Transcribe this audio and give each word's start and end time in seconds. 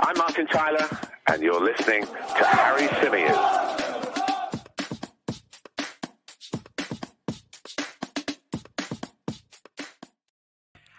I'm 0.00 0.16
Martin 0.16 0.46
Tyler, 0.46 0.88
and 1.26 1.42
you're 1.42 1.60
listening 1.60 2.04
to 2.06 2.44
Harry 2.44 2.86
Symeou. 2.86 3.34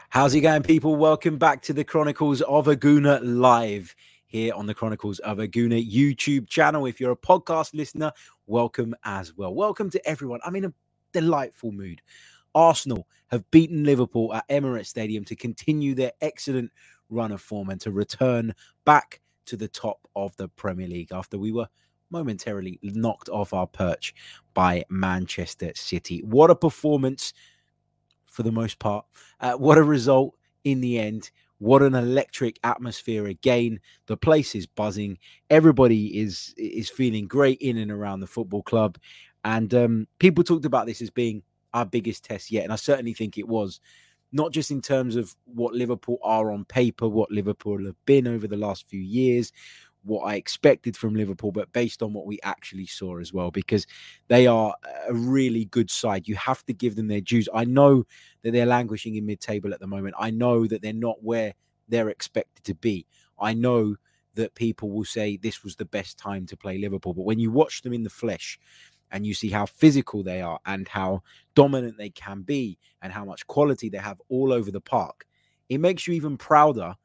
How's 0.10 0.36
it 0.36 0.42
going, 0.42 0.64
people? 0.64 0.98
Welcome 0.98 1.38
back 1.38 1.62
to 1.64 1.74
the 1.74 1.86
Chronicles 1.86 2.42
of 2.42 2.68
a 2.68 2.76
Gooner 2.76 3.22
live 3.24 3.96
here 4.26 4.54
on 4.54 4.66
the 4.66 4.74
Chronicles 4.74 5.20
of 5.20 5.40
a 5.40 5.48
Gooner 5.48 5.82
YouTube 5.90 6.50
channel. 6.50 6.86
If 6.86 7.00
you're 7.00 7.14
a 7.14 7.16
podcast 7.16 7.74
listener, 7.74 8.12
welcome 8.48 8.94
as 9.06 9.34
well. 9.34 9.54
Welcome 9.54 9.90
to 9.92 10.06
everyone. 10.06 10.42
I'm 10.46 10.58
in 10.58 10.66
a 10.66 10.74
delightful 11.14 11.72
mood. 11.72 12.02
Arsenal 12.54 13.08
have 13.28 13.50
beaten 13.52 13.86
Liverpool 13.86 14.34
at 14.34 14.48
Emirates 14.50 14.88
Stadium 14.88 15.24
to 15.26 15.36
continue 15.38 15.96
their 15.96 16.12
excellent 16.20 16.72
run 17.10 17.32
of 17.32 17.42
form 17.42 17.70
and 17.70 17.82
to 17.82 17.92
return 17.92 18.54
back 18.86 19.22
to 19.46 19.58
the 19.58 19.68
top 19.68 20.08
of 20.16 20.36
the 20.38 20.48
Premier 20.48 20.88
League 20.88 21.12
after 21.12 21.38
we 21.38 21.52
were 21.52 21.68
momentarily 22.12 22.80
knocked 22.82 23.30
off 23.30 23.54
our 23.54 23.68
perch 23.68 24.14
by 24.54 24.84
Manchester 24.90 25.72
City. 25.76 26.22
What 26.24 26.50
a 26.50 26.56
performance 26.56 27.34
for 28.26 28.44
the 28.44 28.52
most 28.52 28.80
part. 28.80 29.06
Uh, 29.40 29.54
what 29.54 29.78
a 29.78 29.84
result 29.84 30.36
in 30.64 30.82
the 30.82 31.00
end. 31.00 31.32
What 31.58 31.82
an 31.82 31.94
electric 31.94 32.60
atmosphere 32.64 33.28
again. 33.28 33.80
The 34.06 34.18
place 34.18 34.56
is 34.56 34.66
buzzing. 34.66 35.18
Everybody 35.50 36.20
is 36.20 36.54
is 36.58 36.90
feeling 36.90 37.28
great 37.28 37.60
in 37.60 37.78
and 37.78 37.92
around 37.92 38.22
the 38.22 38.28
football 38.28 38.64
club. 38.64 38.98
And 39.44 39.74
um, 39.74 40.08
people 40.20 40.44
talked 40.44 40.66
about 40.66 40.86
this 40.86 41.02
as 41.02 41.10
being 41.10 41.44
our 41.74 41.86
biggest 41.86 42.24
test 42.24 42.52
yet. 42.52 42.64
And 42.64 42.74
I 42.74 42.78
certainly 42.78 43.14
think 43.14 43.38
it 43.38 43.48
was, 43.48 43.80
not 44.32 44.52
just 44.52 44.72
in 44.72 44.82
terms 44.82 45.16
of 45.16 45.36
what 45.46 45.74
Liverpool 45.74 46.18
are 46.24 46.52
on 46.52 46.66
paper, 46.66 47.08
what 47.08 47.32
Liverpool 47.32 47.86
have 47.86 48.06
been 48.06 48.28
over 48.28 48.48
the 48.48 48.58
last 48.58 48.88
few 48.88 49.00
years, 49.00 49.52
what 50.04 50.22
I 50.22 50.36
expected 50.36 50.96
from 50.96 51.16
Liverpool, 51.16 51.52
but 51.52 51.72
based 51.74 52.02
on 52.02 52.14
what 52.14 52.26
we 52.26 52.40
actually 52.44 52.86
saw 52.86 53.20
as 53.20 53.34
well, 53.34 53.52
because 53.52 53.86
they 54.28 54.48
are 54.48 54.74
a 55.08 55.14
really 55.14 55.66
good 55.66 55.92
side. 55.92 56.28
You 56.28 56.36
have 56.36 56.66
to 56.68 56.74
give 56.74 56.96
them 56.96 57.08
their 57.08 57.22
dues. 57.22 57.50
I 57.54 57.66
know 57.66 58.06
that 58.44 58.52
they're 58.52 58.66
languishing 58.66 59.16
in 59.16 59.26
mid 59.26 59.42
table 59.42 59.74
at 59.74 59.80
the 59.80 59.88
moment. 59.88 60.16
I 60.18 60.32
know 60.32 60.68
that 60.68 60.82
they're 60.82 60.94
not 60.94 61.24
where 61.24 61.54
they're 61.88 62.10
expected 62.10 62.64
to 62.66 62.76
be. 62.76 63.06
I 63.40 63.54
know 63.54 63.96
that 64.36 64.56
people 64.56 64.90
will 64.90 65.06
say 65.06 65.38
this 65.38 65.64
was 65.64 65.76
the 65.76 65.86
best 65.86 66.18
time 66.18 66.46
to 66.46 66.56
play 66.56 66.78
Liverpool, 66.78 67.14
but 67.14 67.26
when 67.26 67.40
you 67.40 67.52
watch 67.52 67.82
them 67.82 67.94
in 67.94 68.04
the 68.04 68.10
flesh, 68.10 68.60
and 69.12 69.26
you 69.26 69.34
see 69.34 69.50
how 69.50 69.66
physical 69.66 70.24
they 70.24 70.42
are 70.42 70.60
and 70.66 70.88
how 70.88 71.24
dominant 71.56 71.98
they 71.98 72.10
can 72.10 72.42
be 72.42 72.78
and 73.02 73.12
how 73.12 73.26
much 73.26 73.48
quality 73.48 73.90
they 73.90 73.98
have 73.98 74.22
all 74.30 74.54
over 74.54 74.72
the 74.72 74.82
park, 74.82 75.26
it 75.68 75.80
makes 75.80 76.08
you 76.08 76.14
even 76.14 76.38
prouder 76.38 76.96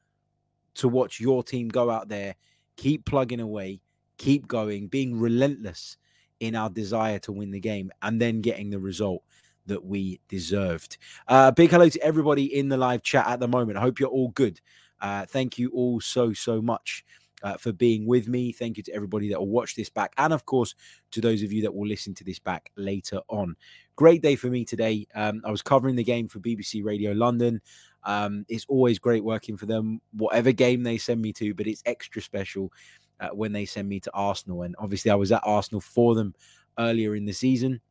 to 0.74 0.88
watch 0.88 1.20
your 1.20 1.42
team 1.42 1.69
go 1.69 1.91
out 1.91 2.08
there 2.08 2.34
keep 2.77 3.05
plugging 3.05 3.41
away, 3.41 3.80
keep 4.16 4.46
going, 4.46 4.88
being 4.88 5.19
relentless 5.19 5.96
in 6.41 6.55
our 6.55 6.70
desire 6.70 7.19
to 7.20 7.33
win 7.33 7.50
the 7.50 7.61
game, 7.61 7.91
and 8.02 8.20
then 8.20 8.41
getting 8.41 8.70
the 8.70 8.78
result 8.78 9.22
that 9.66 9.84
we 9.84 10.20
deserved. 10.28 10.98
Uh, 11.28 11.50
big 11.50 11.70
hello 11.70 11.89
to 11.89 12.02
everybody 12.02 12.44
in 12.44 12.68
the 12.68 12.77
live 12.77 13.02
chat 13.02 13.27
at 13.27 13.41
the 13.41 13.48
moment. 13.48 13.78
I 13.78 13.80
hope 13.80 13.98
you're 13.98 14.08
all 14.08 14.28
good. 14.28 14.61
Uh, 15.00 15.24
thank 15.27 15.58
you 15.58 15.70
all 15.70 16.00
so, 16.00 16.33
so 16.33 16.61
much. 16.61 17.05
Uh, 17.44 17.58
for 17.58 17.72
being 17.72 18.06
with 18.06 18.26
me. 18.26 18.52
Thank 18.52 18.78
you 18.78 18.82
to 18.82 18.94
everybody 18.94 19.28
that 19.28 19.38
will 19.38 19.48
watch 19.48 19.76
this 19.76 19.90
back, 19.90 20.14
and 20.16 20.32
of 20.32 20.46
course 20.46 20.74
to 21.10 21.20
those 21.20 21.42
of 21.42 21.52
you 21.52 21.60
that 21.60 21.74
will 21.74 21.86
listen 21.86 22.14
to 22.14 22.24
this 22.24 22.38
back 22.38 22.70
later 22.76 23.20
on. 23.28 23.54
Great 23.96 24.22
day 24.22 24.34
for 24.34 24.46
me 24.46 24.64
today. 24.64 25.06
Um, 25.14 25.42
I 25.44 25.50
was 25.50 25.60
covering 25.60 25.94
the 25.94 26.02
game 26.02 26.26
for 26.26 26.40
BBC 26.40 26.82
Radio 26.82 27.12
London. 27.12 27.60
Um, 28.02 28.46
it's 28.48 28.64
always 28.66 28.98
great 28.98 29.22
working 29.22 29.58
for 29.58 29.66
them, 29.66 30.00
whatever 30.12 30.52
game 30.52 30.82
they 30.82 30.96
send 30.96 31.20
me 31.20 31.34
to, 31.34 31.52
but 31.52 31.66
it's 31.66 31.82
extra 31.84 32.22
special 32.22 32.72
uh, 33.20 33.28
when 33.28 33.52
they 33.52 33.66
send 33.66 33.90
me 33.90 34.00
to 34.00 34.10
Arsenal. 34.14 34.62
And 34.62 34.74
obviously, 34.78 35.10
I 35.10 35.14
was 35.14 35.30
at 35.30 35.42
Arsenal 35.44 35.82
for 35.82 36.14
them 36.14 36.34
earlier 36.78 37.14
in 37.14 37.27
the 37.27 37.34
season 37.34 37.83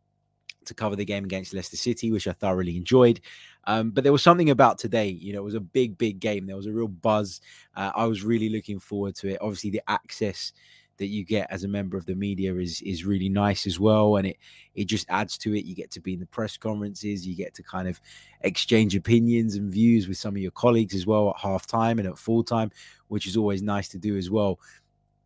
to 0.68 0.74
cover 0.74 0.96
the 0.96 1.06
game 1.06 1.24
against 1.24 1.54
Leicester 1.54 1.78
City, 1.78 2.12
which 2.12 2.28
I 2.28 2.34
thoroughly 2.34 2.78
enjoyed. 2.78 3.22
Um, 3.66 3.92
but 3.92 4.04
there 4.04 4.12
was 4.12 4.24
something 4.24 4.50
about 4.50 4.78
today, 4.78 5.08
you 5.08 5.34
know, 5.34 5.40
it 5.40 5.46
was 5.46 5.56
a 5.56 5.60
big, 5.60 5.98
big 5.98 6.20
game. 6.20 6.46
There 6.46 6.56
was 6.56 6.66
a 6.66 6.72
real 6.72 6.88
buzz. 6.88 7.42
Uh, 7.76 7.92
I 7.96 8.06
was 8.06 8.24
really 8.24 8.50
looking 8.50 8.80
forward 8.80 9.16
to 9.16 9.30
it. 9.30 9.38
Obviously, 9.42 9.70
the 9.70 9.82
access 9.88 10.54
that 10.98 11.08
you 11.08 11.24
get 11.24 11.48
as 11.50 11.64
a 11.64 11.68
member 11.68 11.98
of 11.98 12.06
the 12.06 12.16
media 12.16 12.56
is 12.56 12.82
is 12.82 13.06
really 13.06 13.30
nice 13.30 13.66
as 13.66 13.80
well 13.80 14.18
and 14.18 14.28
it 14.28 14.38
it 14.76 14.86
just 14.86 15.06
adds 15.10 15.38
to 15.38 15.56
it 15.56 15.66
you 15.66 15.76
get 15.76 15.90
to 15.92 16.00
be 16.00 16.14
in 16.14 16.20
the 16.20 16.26
press 16.28 16.56
conferences 16.58 17.26
you 17.26 17.36
get 17.36 17.54
to 17.54 17.64
kind 17.64 17.88
of 17.88 18.00
exchange 18.42 18.96
opinions 18.96 19.56
and 19.56 19.72
views 19.72 20.08
with 20.08 20.18
some 20.18 20.36
of 20.36 20.42
your 20.42 20.52
colleagues 20.52 20.94
as 20.94 21.06
well 21.06 21.30
at 21.30 21.40
half 21.40 21.66
time 21.66 22.00
and 22.00 22.08
at 22.08 22.18
full 22.18 22.44
time 22.44 22.72
which 23.08 23.28
is 23.28 23.36
always 23.36 23.62
nice 23.62 23.88
to 23.88 23.98
do 23.98 24.18
as 24.18 24.30
well 24.30 24.60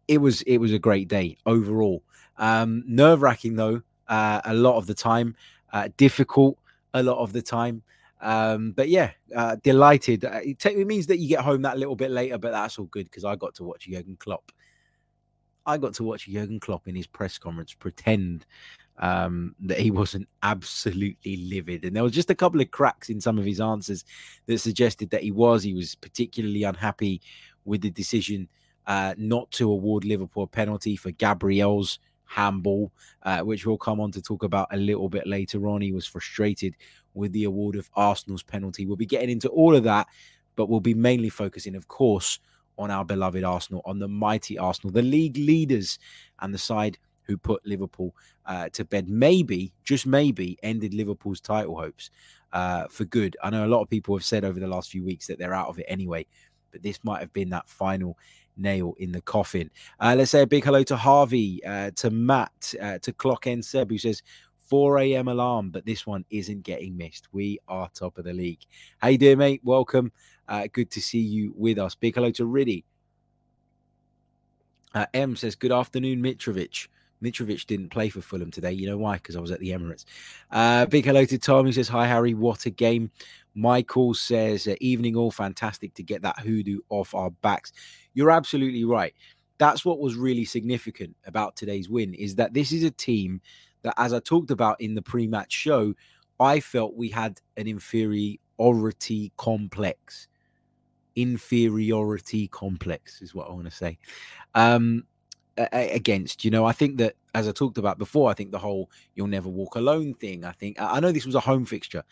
it 0.08 0.20
was 0.20 0.42
it 0.44 0.58
was 0.58 0.72
a 0.72 0.80
great 0.80 1.08
day 1.08 1.38
overall 1.46 2.02
um 2.38 2.84
nerve 2.88 3.22
wracking 3.22 3.56
though 3.56 3.82
uh, 4.10 4.42
a 4.46 4.54
lot 4.54 4.78
of 4.78 4.88
the 4.88 4.94
time 4.94 5.36
uh, 5.74 5.90
difficult 5.98 6.58
a 6.94 7.04
lot 7.04 7.18
of 7.18 7.34
the 7.34 7.42
time 7.42 7.82
um, 8.20 8.72
but 8.72 8.90
yeah, 8.90 9.12
uh, 9.36 9.58
delighted. 9.62 10.26
Uh, 10.26 10.40
it, 10.44 10.58
t- 10.58 10.70
it, 10.70 10.88
means 10.88 11.06
that 11.06 11.20
you 11.20 11.30
get 11.30 11.42
home 11.42 11.62
that 11.62 11.78
little 11.78 11.96
bit 11.96 12.10
later, 12.10 12.40
but 12.40 12.50
that's 12.50 12.80
all 12.80 12.86
good 12.86 13.06
because 13.06 13.24
I 13.24 13.36
got 13.36 13.54
to 13.54 13.64
watch 13.64 13.86
Jurgen 13.88 14.18
Klopp 14.20 14.52
I 15.68 15.78
got 15.78 15.94
to 15.96 16.04
watch 16.04 16.28
Jurgen 16.28 16.62
Klopp 16.62 16.88
in 16.88 16.96
his 16.96 17.08
press 17.08 17.38
conference 17.38 17.74
pretend 17.74 18.46
um, 19.00 19.54
that 19.60 19.78
he 19.78 19.92
wasn't 19.92 20.28
absolutely 20.42 21.36
livid. 21.36 21.84
And 21.84 21.96
there 21.96 22.04
was 22.04 22.14
just 22.14 22.30
a 22.30 22.36
couple 22.36 22.62
of 22.62 22.72
cracks 22.72 23.10
in 23.10 23.20
some 23.20 23.38
of 23.38 23.44
his 23.44 23.60
answers 23.60 24.06
that 24.46 24.60
suggested 24.60 25.10
that 25.10 25.24
he 25.24 25.32
was. 25.32 25.62
He 25.62 25.74
was 25.74 25.94
particularly 25.94 26.64
unhappy 26.64 27.22
with 27.66 27.82
the 27.82 27.90
decision 27.90 28.48
uh, 28.88 29.14
not 29.18 29.52
to 29.52 29.70
award 29.70 30.06
Liverpool 30.06 30.44
a 30.44 30.48
penalty 30.48 30.96
for 30.96 31.12
Gabriel's 31.12 32.00
handball, 32.28 32.92
uh, 33.24 33.40
which 33.42 33.66
we'll 33.66 33.78
come 33.78 34.00
on 34.00 34.12
to 34.12 34.22
talk 34.22 34.44
about 34.44 34.68
a 34.72 34.78
little 34.78 35.10
bit 35.10 35.26
later 35.26 35.68
on. 35.68 35.82
He 35.82 35.92
was 35.92 36.06
frustrated 36.06 36.76
with 37.14 37.32
the 37.32 37.46
award 37.46 37.76
of 37.76 37.90
Arsenal's 37.96 38.44
penalty. 38.44 38.86
We'll 38.86 38.96
be 38.96 39.06
getting 39.06 39.30
into 39.30 39.50
all 39.50 39.76
of 39.76 39.84
that, 39.84 40.08
but 40.56 40.70
we'll 40.70 40.80
be 40.80 40.94
mainly 40.94 41.30
focusing, 41.30 41.76
of 41.76 41.88
course, 41.88 42.40
on 42.78 42.92
our 42.92 43.04
beloved 43.04 43.44
Arsenal, 43.44 43.82
on 43.86 44.00
the 44.00 44.08
mighty 44.08 44.58
Arsenal, 44.58 44.94
the 44.94 45.02
league 45.02 45.38
leaders, 45.38 45.98
and 46.40 46.54
the 46.54 46.60
side 46.60 46.98
who 47.24 47.38
put 47.38 47.66
Liverpool 47.66 48.16
uh, 48.46 48.70
to 48.70 48.86
bed. 48.86 49.10
Maybe, 49.10 49.74
just 49.84 50.06
maybe, 50.06 50.58
ended 50.64 50.94
Liverpool's 50.94 51.42
title 51.42 51.78
hopes 51.78 52.10
uh, 52.54 52.86
for 52.90 53.06
good. 53.06 53.36
I 53.44 53.50
know 53.50 53.66
a 53.66 53.68
lot 53.68 53.82
of 53.82 53.90
people 53.90 54.16
have 54.16 54.26
said 54.26 54.46
over 54.46 54.60
the 54.60 54.68
last 54.68 54.90
few 54.90 55.04
weeks 55.04 55.28
that 55.28 55.38
they're 55.38 55.54
out 55.54 55.68
of 55.68 55.80
it 55.80 55.86
anyway, 55.88 56.26
but 56.72 56.84
this 56.84 57.04
might 57.04 57.20
have 57.20 57.34
been 57.34 57.50
that 57.50 57.68
final 57.68 58.18
nail 58.58 58.94
in 59.00 59.12
the 59.12 59.22
coffin. 59.22 59.70
Uh, 60.00 60.16
let's 60.18 60.32
say 60.32 60.42
a 60.42 60.48
big 60.48 60.64
hello 60.64 60.84
to 60.84 60.96
Harvey, 60.96 61.64
uh, 61.66 61.92
to 61.96 62.10
Matt, 62.10 62.74
uh, 62.82 62.98
to 63.00 63.14
Clock 63.14 63.48
N 63.48 63.62
Seb, 63.62 63.90
who 63.90 63.98
says 63.98 64.24
4 64.68 65.00
a.m. 65.00 65.30
alarm, 65.30 65.70
but 65.70 65.86
this 65.86 66.06
one 66.06 66.26
isn't 66.30 66.64
getting 66.64 66.98
missed. 66.98 67.28
We 67.32 67.60
are 67.68 67.90
top 67.94 68.18
of 68.18 68.26
the 68.26 68.34
league. 68.34 68.60
Hey, 69.02 69.16
dear 69.16 69.38
mate? 69.38 69.62
Welcome. 69.64 70.12
Uh, 70.48 70.68
good 70.72 70.92
to 70.92 71.02
see 71.02 71.20
you 71.20 71.54
with 71.56 71.78
us. 71.78 71.96
Big 71.96 72.16
hello 72.16 72.32
to 72.32 72.46
Riddy. 72.46 72.84
Uh, 74.94 75.06
M 75.14 75.36
says, 75.36 75.56
Good 75.56 75.72
afternoon, 75.72 76.22
Mitrovic. 76.22 76.88
Mitrovic 77.24 77.66
didn't 77.66 77.90
play 77.90 78.10
for 78.10 78.22
Fulham 78.22 78.52
today. 78.52 78.72
You 78.72 78.88
know 78.88 78.98
why? 78.98 79.16
Because 79.16 79.36
I 79.36 79.40
was 79.40 79.52
at 79.52 79.60
the 79.60 79.72
Emirates. 79.72 80.06
Uh, 80.52 80.86
big 80.86 81.06
hello 81.06 81.26
to 81.26 81.38
Tom. 81.38 81.66
He 81.66 81.72
says, 81.72 81.88
Hi, 81.88 82.06
Harry. 82.06 82.34
What 82.34 82.66
a 82.66 82.70
game. 82.70 83.12
Michael 83.56 84.14
says, 84.14 84.68
uh, 84.68 84.76
Evening 84.82 85.16
all. 85.16 85.32
Fantastic 85.32 85.94
to 85.96 86.04
get 86.04 86.22
that 86.22 86.40
hoodoo 86.40 86.80
off 86.90 87.16
our 87.16 87.32
backs. 87.32 87.72
You're 88.18 88.32
absolutely 88.32 88.84
right. 88.84 89.14
That's 89.60 89.86
what 89.86 90.00
was 90.00 90.16
really 90.16 90.44
significant 90.44 91.16
about 91.28 91.56
today's 91.56 91.88
win 91.88 92.16
is 92.16 92.34
that 92.36 92.52
this 92.52 92.72
is 92.72 92.84
a 92.84 92.90
team 92.90 93.42
that, 93.84 93.94
as 93.98 94.12
I 94.12 94.20
talked 94.20 94.50
about 94.50 94.82
in 94.82 94.96
the 94.96 95.04
pre 95.04 95.28
match 95.28 95.54
show, 95.54 95.94
I 96.40 96.60
felt 96.60 96.96
we 96.98 97.10
had 97.10 97.40
an 97.58 97.68
inferiority 97.68 99.32
complex 99.38 100.28
inferiority 101.16 102.48
complex 102.48 103.22
is 103.22 103.34
what 103.36 103.50
I 103.50 103.52
want 103.52 103.66
to 103.66 103.72
say. 103.72 103.98
Um, 104.56 105.06
against 105.74 106.46
you 106.46 106.52
know 106.52 106.66
i 106.66 106.72
think 106.72 106.98
that 106.98 107.16
as 107.34 107.48
i 107.48 107.52
talked 107.52 107.80
about 107.80 107.98
before 107.98 108.30
i 108.30 108.34
think 108.36 108.52
the 108.52 108.60
whole 108.60 108.92
you'll 109.16 109.26
never 109.26 109.50
walk 109.50 109.76
alone 109.76 110.14
thing 110.14 110.46
i 110.46 110.52
think 110.52 110.78
i 110.80 111.00
know 111.00 111.12
this 111.12 111.26
was 111.26 111.34
a 111.34 111.40
home 111.40 111.66
fixture 111.66 112.04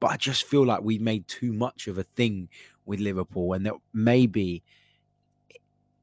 but 0.00 0.10
i 0.10 0.16
just 0.16 0.42
feel 0.42 0.66
like 0.66 0.82
we 0.82 0.98
made 0.98 1.26
too 1.28 1.52
much 1.52 1.86
of 1.86 1.98
a 1.98 2.02
thing 2.02 2.48
with 2.86 2.98
liverpool 2.98 3.52
and 3.52 3.64
that 3.64 3.74
maybe 3.94 4.60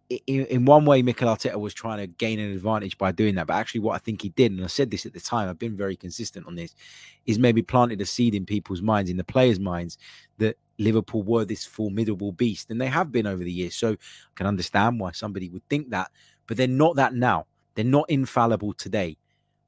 in, 0.10 0.46
in 0.46 0.66
one 0.66 0.86
way 0.86 1.02
Mikel 1.02 1.28
Arteta 1.28 1.60
was 1.60 1.74
trying 1.74 2.00
to 2.00 2.08
gain 2.08 2.40
an 2.40 2.52
advantage 2.52 2.98
by 2.98 3.12
doing 3.12 3.36
that 3.36 3.48
but 3.48 3.56
actually 3.56 3.82
what 3.82 3.96
i 3.96 3.98
think 3.98 4.22
he 4.22 4.30
did 4.30 4.52
and 4.52 4.64
i 4.64 4.68
said 4.68 4.92
this 4.92 5.06
at 5.06 5.14
the 5.14 5.20
time 5.20 5.50
i've 5.50 5.60
been 5.60 5.76
very 5.76 5.96
consistent 5.98 6.48
on 6.48 6.56
this 6.56 6.76
is 7.26 7.38
maybe 7.40 7.62
planted 7.62 8.00
a 8.02 8.06
seed 8.06 8.34
in 8.36 8.46
people's 8.46 8.82
minds 8.82 9.10
in 9.10 9.18
the 9.18 9.24
players 9.24 9.60
minds 9.60 9.98
that 10.38 10.58
Liverpool 10.80 11.24
were 11.24 11.46
this 11.46 11.66
formidable 11.66 12.32
beast, 12.32 12.70
and 12.72 12.80
they 12.80 12.88
have 12.88 13.12
been 13.12 13.28
over 13.28 13.44
the 13.44 13.52
years. 13.52 13.76
So 13.76 13.94
I 13.94 13.98
can 14.36 14.48
understand 14.48 15.00
why 15.00 15.12
somebody 15.12 15.50
would 15.50 15.68
think 15.70 15.90
that, 15.90 16.12
but 16.48 16.58
they're 16.58 16.68
not 16.68 16.96
that 16.98 17.14
now. 17.16 17.48
They're 17.76 17.86
not 17.86 18.10
infallible 18.10 18.74
today. 18.74 19.18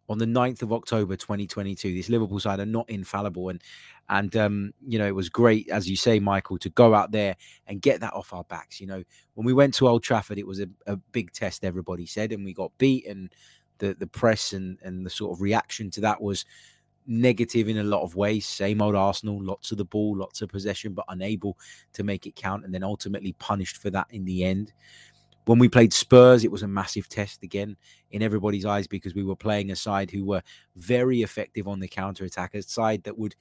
on 0.09 0.17
the 0.17 0.25
9th 0.25 0.63
of 0.63 0.73
October 0.73 1.15
2022. 1.15 1.93
This 1.93 2.09
Liverpool 2.09 2.39
side 2.39 2.59
are 2.59 2.65
not 2.65 2.89
infallible. 2.89 3.49
And, 3.49 3.61
and 4.09 4.35
um, 4.35 4.73
you 4.85 4.97
know, 4.97 5.05
it 5.05 5.15
was 5.15 5.29
great, 5.29 5.69
as 5.69 5.89
you 5.89 5.95
say, 5.95 6.19
Michael, 6.19 6.57
to 6.59 6.69
go 6.69 6.95
out 6.95 7.11
there 7.11 7.35
and 7.67 7.81
get 7.81 8.01
that 8.01 8.13
off 8.13 8.33
our 8.33 8.43
backs. 8.45 8.81
You 8.81 8.87
know, 8.87 9.03
when 9.35 9.45
we 9.45 9.53
went 9.53 9.75
to 9.75 9.87
Old 9.87 10.03
Trafford, 10.03 10.39
it 10.39 10.47
was 10.47 10.59
a, 10.59 10.67
a 10.87 10.97
big 10.97 11.31
test, 11.31 11.63
everybody 11.63 12.07
said, 12.07 12.31
and 12.31 12.43
we 12.43 12.53
got 12.53 12.71
beat. 12.79 13.05
And 13.07 13.31
the, 13.77 13.95
the 13.97 14.07
press 14.07 14.53
and, 14.53 14.77
and 14.81 15.05
the 15.05 15.09
sort 15.09 15.31
of 15.31 15.41
reaction 15.41 15.91
to 15.91 16.01
that 16.01 16.21
was 16.21 16.45
negative 17.05 17.69
in 17.69 17.77
a 17.77 17.83
lot 17.83 18.03
of 18.03 18.15
ways. 18.15 18.47
Same 18.47 18.81
old 18.81 18.95
Arsenal, 18.95 19.43
lots 19.43 19.71
of 19.71 19.77
the 19.77 19.85
ball, 19.85 20.17
lots 20.17 20.41
of 20.41 20.49
possession, 20.49 20.93
but 20.93 21.05
unable 21.09 21.57
to 21.93 22.03
make 22.03 22.25
it 22.25 22.35
count. 22.35 22.65
And 22.65 22.73
then 22.73 22.83
ultimately 22.83 23.33
punished 23.33 23.77
for 23.77 23.91
that 23.91 24.07
in 24.09 24.25
the 24.25 24.43
end. 24.43 24.73
When 25.45 25.59
we 25.59 25.69
played 25.69 25.93
Spurs, 25.93 26.43
it 26.43 26.51
was 26.51 26.63
a 26.63 26.67
massive 26.67 27.09
test 27.09 27.43
again 27.43 27.75
in 28.11 28.21
everybody's 28.21 28.65
eyes 28.65 28.85
because 28.85 29.15
we 29.15 29.23
were 29.23 29.35
playing 29.35 29.71
a 29.71 29.75
side 29.75 30.11
who 30.11 30.25
were 30.25 30.43
very 30.75 31.21
effective 31.21 31.67
on 31.67 31.79
the 31.79 31.87
counter 31.87 32.25
attack, 32.25 32.53
a 32.53 32.61
side 32.61 33.03
that 33.03 33.17
would 33.17 33.35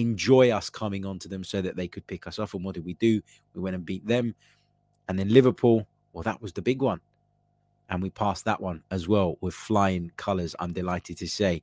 enjoy 0.00 0.50
us 0.50 0.70
coming 0.70 1.04
onto 1.04 1.28
them 1.28 1.44
so 1.44 1.60
that 1.60 1.76
they 1.76 1.88
could 1.88 2.06
pick 2.06 2.26
us 2.26 2.38
off. 2.38 2.54
And 2.54 2.64
what 2.64 2.74
did 2.74 2.84
we 2.84 2.94
do? 2.94 3.20
We 3.54 3.60
went 3.60 3.76
and 3.76 3.84
beat 3.84 4.06
them. 4.06 4.34
And 5.08 5.18
then 5.18 5.28
Liverpool, 5.28 5.86
well, 6.12 6.22
that 6.22 6.40
was 6.40 6.52
the 6.52 6.62
big 6.62 6.82
one. 6.82 7.00
And 7.90 8.02
we 8.02 8.10
passed 8.10 8.44
that 8.44 8.60
one 8.60 8.82
as 8.90 9.08
well 9.08 9.38
with 9.40 9.54
flying 9.54 10.12
colours, 10.16 10.54
I'm 10.60 10.72
delighted 10.72 11.16
to 11.18 11.28
say. 11.28 11.62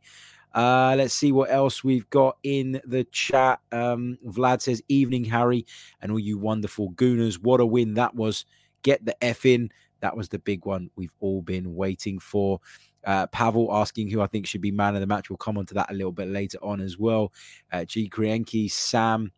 Uh, 0.55 0.95
let's 0.97 1.13
see 1.13 1.31
what 1.31 1.51
else 1.51 1.83
we've 1.83 2.09
got 2.09 2.37
in 2.43 2.81
the 2.85 3.03
chat. 3.05 3.59
Um, 3.71 4.17
Vlad 4.25 4.61
says, 4.61 4.81
Evening, 4.87 5.25
Harry, 5.25 5.65
and 6.01 6.11
all 6.11 6.19
you 6.19 6.37
wonderful 6.37 6.91
gooners. 6.91 7.35
What 7.35 7.59
a 7.59 7.65
win 7.65 7.93
that 7.95 8.15
was 8.15 8.45
get 8.81 9.05
the 9.05 9.21
F 9.23 9.45
in. 9.45 9.69
That 9.99 10.15
was 10.15 10.29
the 10.29 10.39
big 10.39 10.65
one 10.65 10.89
we've 10.95 11.13
all 11.19 11.41
been 11.41 11.75
waiting 11.75 12.19
for. 12.19 12.61
Uh, 13.05 13.27
Pavel 13.27 13.69
asking 13.71 14.09
who 14.09 14.21
I 14.21 14.27
think 14.27 14.47
should 14.47 14.61
be 14.61 14.71
man 14.71 14.95
of 14.95 15.01
the 15.01 15.07
match. 15.07 15.29
We'll 15.29 15.37
come 15.37 15.57
on 15.57 15.65
to 15.67 15.73
that 15.75 15.91
a 15.91 15.93
little 15.93 16.11
bit 16.11 16.27
later 16.27 16.57
on 16.61 16.81
as 16.81 16.97
well. 16.97 17.31
Uh, 17.71 17.85
G. 17.85 18.09
Krienke, 18.09 18.69
Sam 18.71 19.31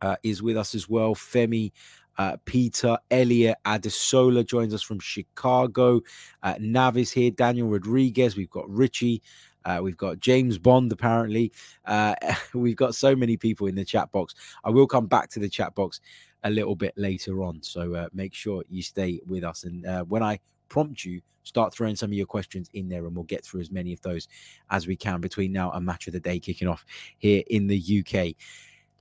uh, 0.00 0.16
is 0.22 0.42
with 0.42 0.56
us 0.56 0.74
as 0.74 0.88
well. 0.88 1.14
Femi, 1.14 1.72
uh, 2.18 2.36
Peter, 2.44 2.98
Elliot, 3.10 3.56
Adesola 3.64 4.46
joins 4.46 4.74
us 4.74 4.82
from 4.82 4.98
Chicago. 4.98 6.00
Uh, 6.42 6.54
Navis 6.60 7.10
here, 7.10 7.30
Daniel 7.30 7.68
Rodriguez. 7.68 8.36
We've 8.36 8.50
got 8.50 8.68
Richie. 8.68 9.22
Uh, 9.64 9.80
we've 9.82 9.96
got 9.96 10.20
James 10.20 10.58
Bond, 10.58 10.92
apparently. 10.92 11.52
Uh, 11.84 12.14
we've 12.54 12.76
got 12.76 12.94
so 12.94 13.14
many 13.14 13.36
people 13.36 13.66
in 13.66 13.74
the 13.74 13.84
chat 13.84 14.10
box. 14.12 14.34
I 14.64 14.70
will 14.70 14.86
come 14.86 15.06
back 15.06 15.30
to 15.30 15.40
the 15.40 15.48
chat 15.48 15.74
box 15.74 16.00
a 16.44 16.50
little 16.50 16.74
bit 16.74 16.92
later 16.96 17.42
on. 17.42 17.62
So 17.62 17.94
uh, 17.94 18.08
make 18.12 18.34
sure 18.34 18.64
you 18.68 18.82
stay 18.82 19.20
with 19.26 19.44
us. 19.44 19.64
And 19.64 19.86
uh, 19.86 20.04
when 20.04 20.22
I 20.22 20.40
prompt 20.68 21.04
you, 21.04 21.20
start 21.42 21.74
throwing 21.74 21.96
some 21.96 22.10
of 22.10 22.14
your 22.14 22.26
questions 22.26 22.68
in 22.74 22.88
there, 22.88 23.06
and 23.06 23.14
we'll 23.14 23.24
get 23.24 23.44
through 23.44 23.60
as 23.60 23.70
many 23.70 23.92
of 23.92 24.00
those 24.02 24.28
as 24.70 24.86
we 24.86 24.96
can 24.96 25.20
between 25.20 25.52
now 25.52 25.70
and 25.72 25.84
match 25.84 26.06
of 26.06 26.12
the 26.12 26.20
day 26.20 26.38
kicking 26.38 26.68
off 26.68 26.84
here 27.18 27.42
in 27.48 27.66
the 27.66 28.04
UK. 28.04 28.34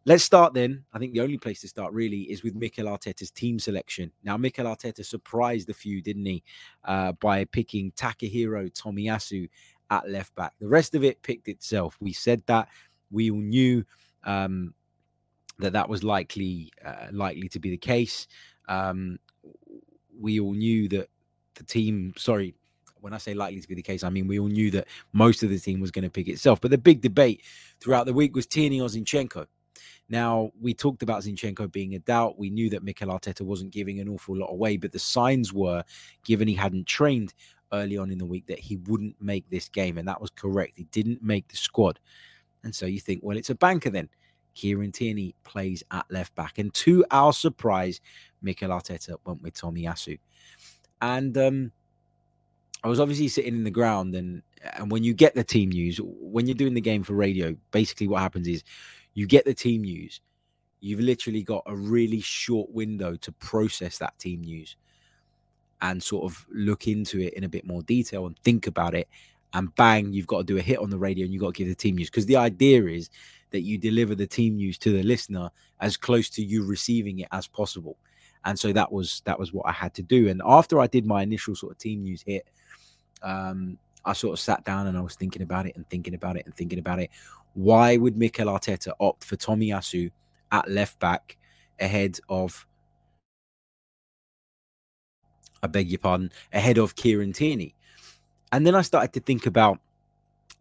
Let's 0.03 0.23
start 0.23 0.55
then. 0.55 0.83
I 0.93 0.99
think 0.99 1.13
the 1.13 1.21
only 1.21 1.37
place 1.37 1.61
to 1.61 1.67
start 1.67 1.93
really 1.93 2.21
is 2.21 2.41
with 2.41 2.55
Mikel 2.55 2.87
Arteta's 2.87 3.29
team 3.29 3.59
selection. 3.59 4.11
Now, 4.23 4.35
Mikel 4.35 4.65
Arteta 4.65 5.05
surprised 5.05 5.69
a 5.69 5.75
few, 5.75 6.01
didn't 6.01 6.25
he, 6.25 6.43
uh, 6.85 7.11
by 7.13 7.45
picking 7.45 7.91
Takahiro 7.91 8.71
Tomiyasu 8.73 9.47
at 9.91 10.09
left 10.09 10.33
back. 10.33 10.53
The 10.59 10.67
rest 10.67 10.95
of 10.95 11.03
it 11.03 11.21
picked 11.21 11.47
itself. 11.47 11.97
We 11.99 12.13
said 12.13 12.41
that. 12.47 12.69
We 13.11 13.29
all 13.29 13.37
knew 13.37 13.85
um, 14.23 14.73
that 15.59 15.73
that 15.73 15.87
was 15.87 16.03
likely 16.03 16.71
uh, 16.83 17.07
likely 17.11 17.47
to 17.49 17.59
be 17.59 17.69
the 17.69 17.77
case. 17.77 18.27
Um, 18.67 19.19
we 20.19 20.39
all 20.39 20.53
knew 20.53 20.87
that 20.89 21.09
the 21.61 21.73
team. 21.73 22.13
Sorry, 22.17 22.53
when 22.99 23.13
I 23.13 23.17
say 23.17 23.33
likely 23.33 23.61
to 23.61 23.67
be 23.67 23.75
the 23.75 23.81
case, 23.81 24.03
I 24.03 24.09
mean 24.09 24.27
we 24.27 24.39
all 24.39 24.47
knew 24.47 24.71
that 24.71 24.87
most 25.13 25.43
of 25.43 25.49
the 25.49 25.59
team 25.59 25.79
was 25.79 25.91
going 25.91 26.03
to 26.03 26.09
pick 26.09 26.27
itself. 26.27 26.61
But 26.61 26.71
the 26.71 26.77
big 26.77 27.01
debate 27.01 27.43
throughout 27.79 28.05
the 28.05 28.13
week 28.13 28.35
was 28.35 28.45
Tierney 28.45 28.81
or 28.81 28.89
Zinchenko. 28.89 29.45
Now 30.09 30.51
we 30.59 30.73
talked 30.73 31.03
about 31.03 31.23
Zinchenko 31.23 31.71
being 31.71 31.95
a 31.95 31.99
doubt. 31.99 32.37
We 32.37 32.49
knew 32.49 32.69
that 32.71 32.83
Mikel 32.83 33.09
Arteta 33.09 33.41
wasn't 33.41 33.71
giving 33.71 33.99
an 33.99 34.09
awful 34.09 34.37
lot 34.37 34.51
away, 34.51 34.77
but 34.77 34.91
the 34.91 34.99
signs 34.99 35.53
were, 35.53 35.83
given 36.25 36.47
he 36.47 36.55
hadn't 36.55 36.87
trained 36.87 37.33
early 37.71 37.97
on 37.97 38.11
in 38.11 38.17
the 38.17 38.25
week, 38.25 38.47
that 38.47 38.59
he 38.59 38.77
wouldn't 38.77 39.15
make 39.21 39.49
this 39.49 39.69
game, 39.69 39.97
and 39.97 40.07
that 40.07 40.19
was 40.19 40.29
correct. 40.31 40.73
He 40.75 40.83
didn't 40.85 41.23
make 41.23 41.47
the 41.47 41.55
squad, 41.55 41.99
and 42.63 42.75
so 42.75 42.85
you 42.85 42.99
think, 42.99 43.21
well, 43.23 43.37
it's 43.37 43.49
a 43.49 43.55
banker 43.55 43.89
then. 43.89 44.09
Kieran 44.53 44.91
Tierney 44.91 45.33
plays 45.43 45.81
at 45.91 46.05
left 46.11 46.35
back. 46.35 46.57
And 46.57 46.73
to 46.73 47.05
our 47.09 47.31
surprise, 47.31 48.01
Mikel 48.41 48.69
Arteta 48.69 49.15
went 49.25 49.41
with 49.41 49.53
Tomiyasu. 49.53 50.19
And 51.01 51.37
um, 51.37 51.71
I 52.83 52.87
was 52.87 52.99
obviously 52.99 53.27
sitting 53.27 53.55
in 53.55 53.63
the 53.63 53.71
ground, 53.71 54.15
and 54.15 54.43
and 54.73 54.91
when 54.91 55.03
you 55.03 55.13
get 55.13 55.35
the 55.35 55.43
team 55.43 55.69
news, 55.69 55.99
when 56.03 56.45
you're 56.45 56.55
doing 56.55 56.73
the 56.75 56.81
game 56.81 57.03
for 57.03 57.13
radio, 57.13 57.55
basically 57.71 58.07
what 58.07 58.21
happens 58.21 58.47
is 58.47 58.63
you 59.13 59.27
get 59.27 59.45
the 59.45 59.53
team 59.53 59.81
news. 59.81 60.21
You've 60.79 60.99
literally 60.99 61.43
got 61.43 61.63
a 61.67 61.75
really 61.75 62.21
short 62.21 62.71
window 62.71 63.15
to 63.15 63.31
process 63.33 63.99
that 63.99 64.17
team 64.17 64.41
news 64.41 64.77
and 65.81 66.01
sort 66.01 66.25
of 66.25 66.45
look 66.51 66.87
into 66.87 67.19
it 67.19 67.33
in 67.33 67.43
a 67.43 67.49
bit 67.49 67.65
more 67.65 67.81
detail 67.83 68.25
and 68.25 68.37
think 68.39 68.67
about 68.67 68.95
it. 68.95 69.07
And 69.53 69.73
bang, 69.75 70.13
you've 70.13 70.27
got 70.27 70.39
to 70.39 70.43
do 70.43 70.57
a 70.57 70.61
hit 70.61 70.79
on 70.79 70.89
the 70.89 70.97
radio 70.97 71.25
and 71.25 71.33
you've 71.33 71.41
got 71.41 71.53
to 71.53 71.57
give 71.57 71.67
the 71.67 71.75
team 71.75 71.95
news. 71.95 72.09
Because 72.09 72.25
the 72.25 72.37
idea 72.37 72.85
is 72.85 73.09
that 73.51 73.61
you 73.61 73.77
deliver 73.77 74.15
the 74.15 74.27
team 74.27 74.55
news 74.55 74.77
to 74.79 74.91
the 74.91 75.03
listener 75.03 75.49
as 75.81 75.97
close 75.97 76.29
to 76.31 76.43
you 76.43 76.65
receiving 76.65 77.19
it 77.19 77.27
as 77.31 77.47
possible. 77.47 77.97
And 78.45 78.57
so 78.57 78.73
that 78.73 78.91
was 78.91 79.21
that 79.25 79.39
was 79.39 79.53
what 79.53 79.67
I 79.67 79.71
had 79.71 79.93
to 79.95 80.01
do. 80.01 80.29
And 80.29 80.41
after 80.45 80.79
I 80.79 80.87
did 80.87 81.05
my 81.05 81.21
initial 81.23 81.55
sort 81.55 81.73
of 81.73 81.77
team 81.77 82.01
news 82.01 82.23
hit, 82.25 82.47
um, 83.21 83.77
I 84.03 84.13
sort 84.13 84.33
of 84.33 84.39
sat 84.39 84.63
down 84.65 84.87
and 84.87 84.97
I 84.97 85.01
was 85.01 85.15
thinking 85.15 85.41
about 85.41 85.67
it 85.67 85.75
and 85.75 85.87
thinking 85.89 86.15
about 86.15 86.37
it 86.37 86.45
and 86.45 86.55
thinking 86.55 86.79
about 86.79 86.99
it. 86.99 87.11
Why 87.53 87.97
would 87.97 88.17
Mikel 88.17 88.47
Arteta 88.47 88.93
opt 88.99 89.23
for 89.23 89.35
Tomiyasu 89.35 90.11
at 90.51 90.69
left 90.69 90.99
back 90.99 91.37
ahead 91.79 92.19
of 92.29 92.65
I 95.63 95.67
beg 95.67 95.89
your 95.89 95.99
pardon, 95.99 96.31
ahead 96.51 96.77
of 96.79 96.95
Kieran 96.95 97.33
Tierney? 97.33 97.75
And 98.51 98.65
then 98.65 98.75
I 98.75 98.81
started 98.81 99.13
to 99.13 99.19
think 99.19 99.45
about 99.45 99.79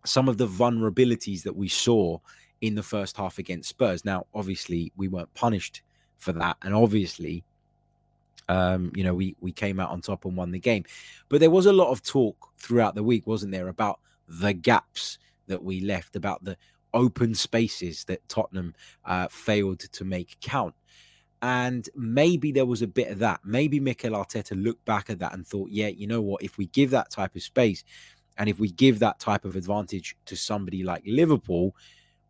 some 0.04 0.28
of 0.28 0.36
the 0.38 0.46
vulnerabilities 0.46 1.42
that 1.42 1.56
we 1.56 1.68
saw 1.68 2.18
in 2.60 2.74
the 2.74 2.82
first 2.82 3.16
half 3.16 3.38
against 3.38 3.70
Spurs. 3.70 4.04
Now, 4.04 4.26
obviously, 4.34 4.92
we 4.96 5.08
weren't 5.08 5.32
punished 5.34 5.82
for 6.18 6.32
that, 6.32 6.56
and 6.62 6.74
obviously, 6.74 7.44
um, 8.50 8.90
you 8.96 9.04
know, 9.04 9.14
we 9.14 9.36
we 9.40 9.52
came 9.52 9.78
out 9.78 9.90
on 9.90 10.00
top 10.00 10.24
and 10.24 10.36
won 10.36 10.50
the 10.50 10.58
game. 10.58 10.84
But 11.28 11.38
there 11.38 11.50
was 11.50 11.66
a 11.66 11.72
lot 11.72 11.90
of 11.90 12.02
talk 12.02 12.52
throughout 12.58 12.96
the 12.96 13.04
week, 13.04 13.26
wasn't 13.26 13.52
there, 13.52 13.68
about 13.68 14.00
the 14.26 14.52
gaps 14.52 15.18
that 15.46 15.62
we 15.62 15.80
left, 15.80 16.16
about 16.16 16.42
the 16.42 16.56
open 16.92 17.32
spaces 17.36 18.04
that 18.04 18.28
Tottenham 18.28 18.74
uh, 19.04 19.28
failed 19.30 19.78
to 19.78 20.04
make 20.04 20.36
count. 20.40 20.74
And 21.42 21.88
maybe 21.94 22.50
there 22.50 22.66
was 22.66 22.82
a 22.82 22.88
bit 22.88 23.08
of 23.08 23.20
that. 23.20 23.40
Maybe 23.44 23.78
Mikel 23.78 24.12
Arteta 24.12 24.60
looked 24.60 24.84
back 24.84 25.10
at 25.10 25.20
that 25.20 25.32
and 25.32 25.46
thought, 25.46 25.70
yeah, 25.70 25.86
you 25.86 26.08
know 26.08 26.20
what? 26.20 26.42
If 26.42 26.58
we 26.58 26.66
give 26.66 26.90
that 26.90 27.10
type 27.10 27.36
of 27.36 27.42
space 27.42 27.84
and 28.36 28.48
if 28.48 28.58
we 28.58 28.72
give 28.72 28.98
that 28.98 29.20
type 29.20 29.44
of 29.44 29.54
advantage 29.54 30.16
to 30.26 30.36
somebody 30.36 30.82
like 30.82 31.02
Liverpool, 31.06 31.74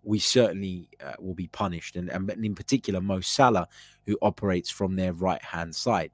we 0.02 0.18
certainly 0.18 0.88
uh, 1.04 1.12
will 1.18 1.34
be 1.34 1.48
punished. 1.48 1.96
And, 1.96 2.08
and 2.08 2.30
in 2.44 2.54
particular, 2.54 3.00
Mo 3.00 3.20
Salah, 3.20 3.68
who 4.06 4.18
operates 4.22 4.70
from 4.70 4.96
their 4.96 5.12
right 5.12 5.42
hand 5.44 5.74
side. 5.74 6.12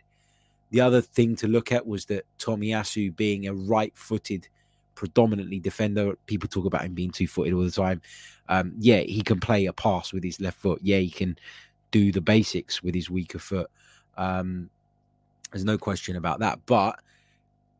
The 0.71 0.81
other 0.81 1.01
thing 1.01 1.37
to 1.37 1.49
look 1.49 1.71
at 1.71 1.87
was 1.87 2.07
that 2.07 2.27
Tomiyasu 2.39 3.15
being 3.15 3.47
a 3.47 3.55
right 3.55 3.93
footed, 3.97 4.49
predominantly 4.97 5.61
defender, 5.61 6.19
people 6.27 6.49
talk 6.49 6.67
about 6.67 6.85
him 6.85 6.95
being 6.95 7.13
two 7.13 7.29
footed 7.29 7.55
all 7.55 7.63
the 7.63 7.71
time. 7.71 8.03
Um, 8.49 8.75
yeah, 8.79 9.01
he 9.01 9.23
can 9.23 9.39
play 9.39 9.67
a 9.67 9.73
pass 9.73 10.13
with 10.13 10.25
his 10.25 10.41
left 10.41 10.59
foot. 10.59 10.81
Yeah, 10.83 10.99
he 10.99 11.11
can 11.11 11.39
do 11.93 12.11
the 12.11 12.21
basics 12.21 12.83
with 12.83 12.95
his 12.95 13.09
weaker 13.09 13.39
foot. 13.39 13.71
Um, 14.17 14.69
there's 15.53 15.65
no 15.65 15.79
question 15.79 16.17
about 16.17 16.41
that. 16.41 16.59
But, 16.67 16.99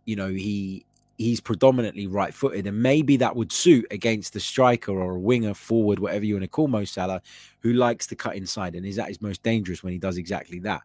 you 0.05 0.15
know, 0.15 0.29
he 0.29 0.86
he's 1.19 1.41
predominantly 1.41 2.07
right 2.07 2.33
footed, 2.33 2.67
and 2.67 2.83
maybe 2.83 3.17
that 3.17 3.35
would 3.35 3.53
suit 3.53 3.87
against 3.91 4.37
a 4.37 4.41
striker 4.41 4.93
or 4.93 5.13
a 5.13 5.19
winger, 5.19 5.55
forward, 5.55 5.99
whatever 5.99 6.25
you 6.25 6.35
want 6.35 6.45
to 6.45 6.49
call 6.49 6.69
Mo 6.69 6.85
Salah, 6.85 7.23
who 7.61 7.73
likes 7.73 8.07
to 8.09 8.17
cut 8.17 8.37
inside 8.37 8.75
and 8.75 8.85
is 8.85 8.99
at 8.99 9.09
his 9.09 9.23
most 9.23 9.43
dangerous 9.43 9.83
when 9.83 9.93
he 9.93 9.99
does 9.99 10.19
exactly 10.19 10.59
that. 10.61 10.83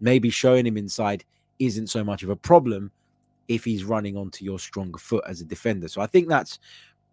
Maybe 0.00 0.30
showing 0.30 0.66
him 0.66 0.76
inside 0.76 1.24
isn't 1.58 1.88
so 1.88 2.04
much 2.04 2.22
of 2.22 2.30
a 2.30 2.36
problem 2.36 2.90
if 3.48 3.64
he's 3.64 3.84
running 3.84 4.16
onto 4.16 4.44
your 4.44 4.58
stronger 4.58 4.98
foot 4.98 5.24
as 5.26 5.40
a 5.40 5.44
defender. 5.44 5.88
So 5.88 6.00
I 6.00 6.06
think 6.06 6.28
that's 6.28 6.58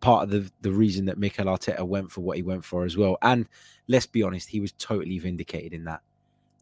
part 0.01 0.23
of 0.23 0.29
the, 0.31 0.51
the 0.61 0.71
reason 0.71 1.05
that 1.05 1.17
Mikel 1.17 1.45
Arteta 1.45 1.85
went 1.85 2.11
for 2.11 2.21
what 2.21 2.37
he 2.37 2.43
went 2.43 2.65
for 2.65 2.83
as 2.83 2.97
well. 2.97 3.17
And 3.21 3.47
let's 3.87 4.07
be 4.07 4.23
honest, 4.23 4.49
he 4.49 4.59
was 4.59 4.73
totally 4.73 5.19
vindicated 5.19 5.73
in 5.73 5.85
that. 5.85 6.01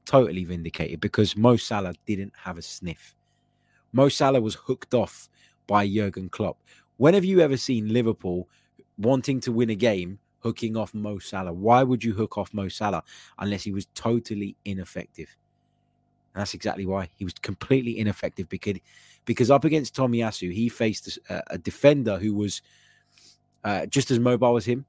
Totally 0.05 0.43
vindicated 0.43 1.00
because 1.00 1.38
Mo 1.38 1.55
Salah 1.55 1.93
didn't 2.05 2.34
have 2.36 2.58
a 2.58 2.62
sniff. 2.62 3.15
Mo 3.93 4.10
Salah 4.10 4.41
was 4.41 4.55
hooked 4.55 4.93
off 4.93 5.29
by 5.72 5.88
Jurgen 5.88 6.28
Klopp. 6.28 6.58
When 6.98 7.13
have 7.13 7.24
you 7.24 7.40
ever 7.40 7.56
seen 7.56 7.94
Liverpool 7.94 8.50
wanting 8.98 9.40
to 9.40 9.54
win 9.54 9.70
a 9.70 9.75
game 9.75 10.20
hooking 10.40 10.75
off 10.75 10.94
Mo 10.94 11.18
Salah? 11.18 11.54
Why 11.54 11.82
would 11.82 12.04
you 12.04 12.13
hook 12.13 12.38
off 12.38 12.54
Mo 12.54 12.68
Salah 12.68 13.01
unless 13.40 13.63
he 13.63 13.72
was 13.72 13.86
totally 13.96 14.58
ineffective? 14.66 15.34
And 16.34 16.42
that's 16.42 16.56
exactly 16.56 16.86
why 16.86 17.08
he 17.16 17.24
was 17.24 17.36
completely 17.36 17.98
ineffective 17.98 18.50
because 18.50 18.80
because 19.24 19.50
up 19.50 19.63
against 19.63 19.96
Tomiyasu, 19.96 20.51
he 20.51 20.68
faced 20.68 21.18
a, 21.30 21.42
a 21.54 21.58
defender 21.58 22.20
who 22.20 22.36
was 22.36 22.62
uh, 23.63 23.86
just 23.86 24.12
as 24.12 24.20
mobile 24.20 24.58
as 24.58 24.66
him. 24.66 24.86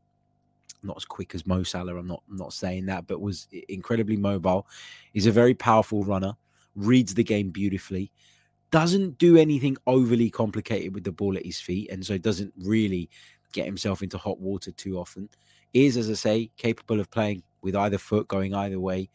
Not 0.83 0.97
as 0.97 1.05
quick 1.05 1.33
as 1.37 1.47
Mo 1.47 1.63
Salah. 1.63 1.97
I'm 1.97 2.09
not 2.09 2.25
I'm 2.29 2.39
not 2.39 2.53
saying 2.53 2.87
that, 2.87 3.07
but 3.07 3.21
was 3.21 3.47
incredibly 3.69 4.17
mobile. 4.17 4.67
He's 5.13 5.27
a 5.27 5.33
very 5.33 5.55
powerful 5.55 6.03
runner. 6.03 6.35
Reads 6.75 7.15
the 7.15 7.23
game 7.23 7.51
beautifully. 7.51 8.11
Doesn't 8.73 9.19
do 9.19 9.37
anything 9.37 9.77
overly 9.87 10.31
complicated 10.31 10.95
with 10.95 11.05
the 11.05 11.13
ball 11.13 11.37
at 11.37 11.47
his 11.47 11.61
feet, 11.61 11.91
and 11.91 12.05
so 12.05 12.19
doesn't 12.19 12.53
really 12.59 13.09
get 13.53 13.67
himself 13.67 14.03
into 14.03 14.19
hot 14.19 14.41
water 14.41 14.73
too 14.73 14.99
often. 14.99 15.29
Is, 15.73 15.97
as 15.97 16.11
I 16.11 16.15
say, 16.15 16.51
capable 16.57 16.99
of 16.99 17.11
playing 17.11 17.45
with 17.63 17.77
either 17.77 17.99
foot, 17.99 18.27
going 18.27 18.55
either 18.55 18.81
way, 18.81 19.09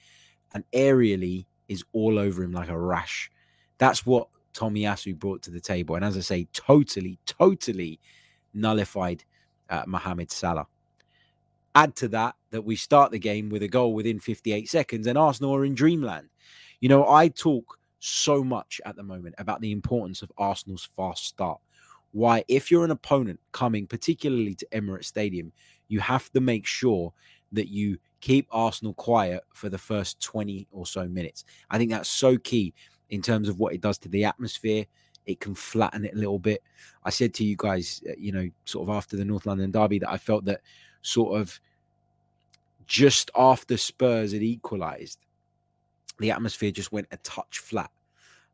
and 0.54 0.64
aerially 0.72 1.46
is 1.68 1.84
all 1.92 2.18
over 2.18 2.42
him 2.44 2.54
like 2.54 2.70
a 2.70 2.80
rash. 2.80 3.30
That's 3.78 4.06
what 4.06 4.30
Tommy 4.54 4.82
Tomiyasu 4.82 5.18
brought 5.18 5.42
to 5.44 5.52
the 5.52 5.60
table. 5.60 5.96
And 5.96 6.06
as 6.06 6.18
I 6.18 6.22
say, 6.22 6.48
totally, 6.54 7.20
totally 7.26 8.00
nullified 8.54 9.24
uh, 9.70 9.84
Mohamed 9.86 10.32
Salah. 10.32 10.68
Add 11.76 11.96
to 11.98 12.08
that 12.10 12.36
that 12.50 12.64
we 12.64 12.76
start 12.76 13.12
the 13.12 13.20
game 13.20 13.50
with 13.50 13.62
a 13.62 13.68
goal 13.68 13.94
within 13.94 14.20
58 14.20 14.68
seconds, 14.68 15.06
and 15.06 15.18
Arsenal 15.18 15.56
are 15.56 15.66
in 15.66 15.76
dreamland. 15.76 16.30
You 16.80 16.90
know, 16.90 17.08
I 17.08 17.28
talk 17.28 17.78
so 18.08 18.44
much 18.44 18.82
at 18.86 18.96
the 18.96 19.04
moment 19.04 19.36
about 19.38 19.62
the 19.62 19.72
importance 19.72 20.22
of 20.22 20.32
Arsenal's 20.38 20.88
fast 20.96 21.26
start. 21.26 21.60
Why, 22.12 22.44
if 22.48 22.72
you're 22.72 22.86
an 22.86 22.92
opponent 22.92 23.40
coming 23.52 23.86
particularly 23.86 24.56
to 24.56 24.68
Emirates 24.72 25.06
Stadium, 25.06 25.52
you 25.88 26.00
have 26.00 26.32
to 26.32 26.42
make 26.42 26.66
sure 26.66 27.14
that 27.52 27.68
you 27.68 27.98
keep 28.22 28.48
Arsenal 28.52 28.94
quiet 28.94 29.44
for 29.54 29.70
the 29.70 29.78
first 29.78 30.22
20 30.22 30.68
or 30.72 30.86
so 30.86 31.08
minutes. 31.08 31.46
I 31.70 31.78
think 31.78 31.92
that's 31.92 32.10
so 32.10 32.38
key 32.38 32.74
in 33.10 33.22
terms 33.22 33.50
of 33.50 33.60
what 33.60 33.74
it 33.74 33.82
does 33.82 33.98
to 34.00 34.10
the 34.10 34.26
atmosphere. 34.26 34.86
It 35.26 35.40
can 35.40 35.56
flatten 35.56 36.06
it 36.06 36.14
a 36.14 36.18
little 36.18 36.40
bit. 36.40 36.64
I 37.04 37.10
said 37.10 37.34
to 37.36 37.44
you 37.44 37.56
guys, 37.58 38.02
uh, 38.10 38.14
you 38.18 38.32
know, 38.32 38.50
sort 38.66 38.88
of 38.88 38.96
after 38.96 39.18
the 39.18 39.26
North 39.26 39.46
London 39.46 39.72
derby, 39.72 40.00
that 40.00 40.10
I 40.10 40.18
felt 40.18 40.46
that 40.46 40.62
sort 41.02 41.40
of 41.40 41.60
just 42.86 43.30
after 43.36 43.78
Spurs 43.78 44.32
had 44.32 44.42
equalised, 44.42 45.20
the 46.20 46.32
atmosphere 46.32 46.72
just 46.72 46.92
went 46.92 47.08
a 47.12 47.18
touch 47.18 47.60
flat. 47.60 47.92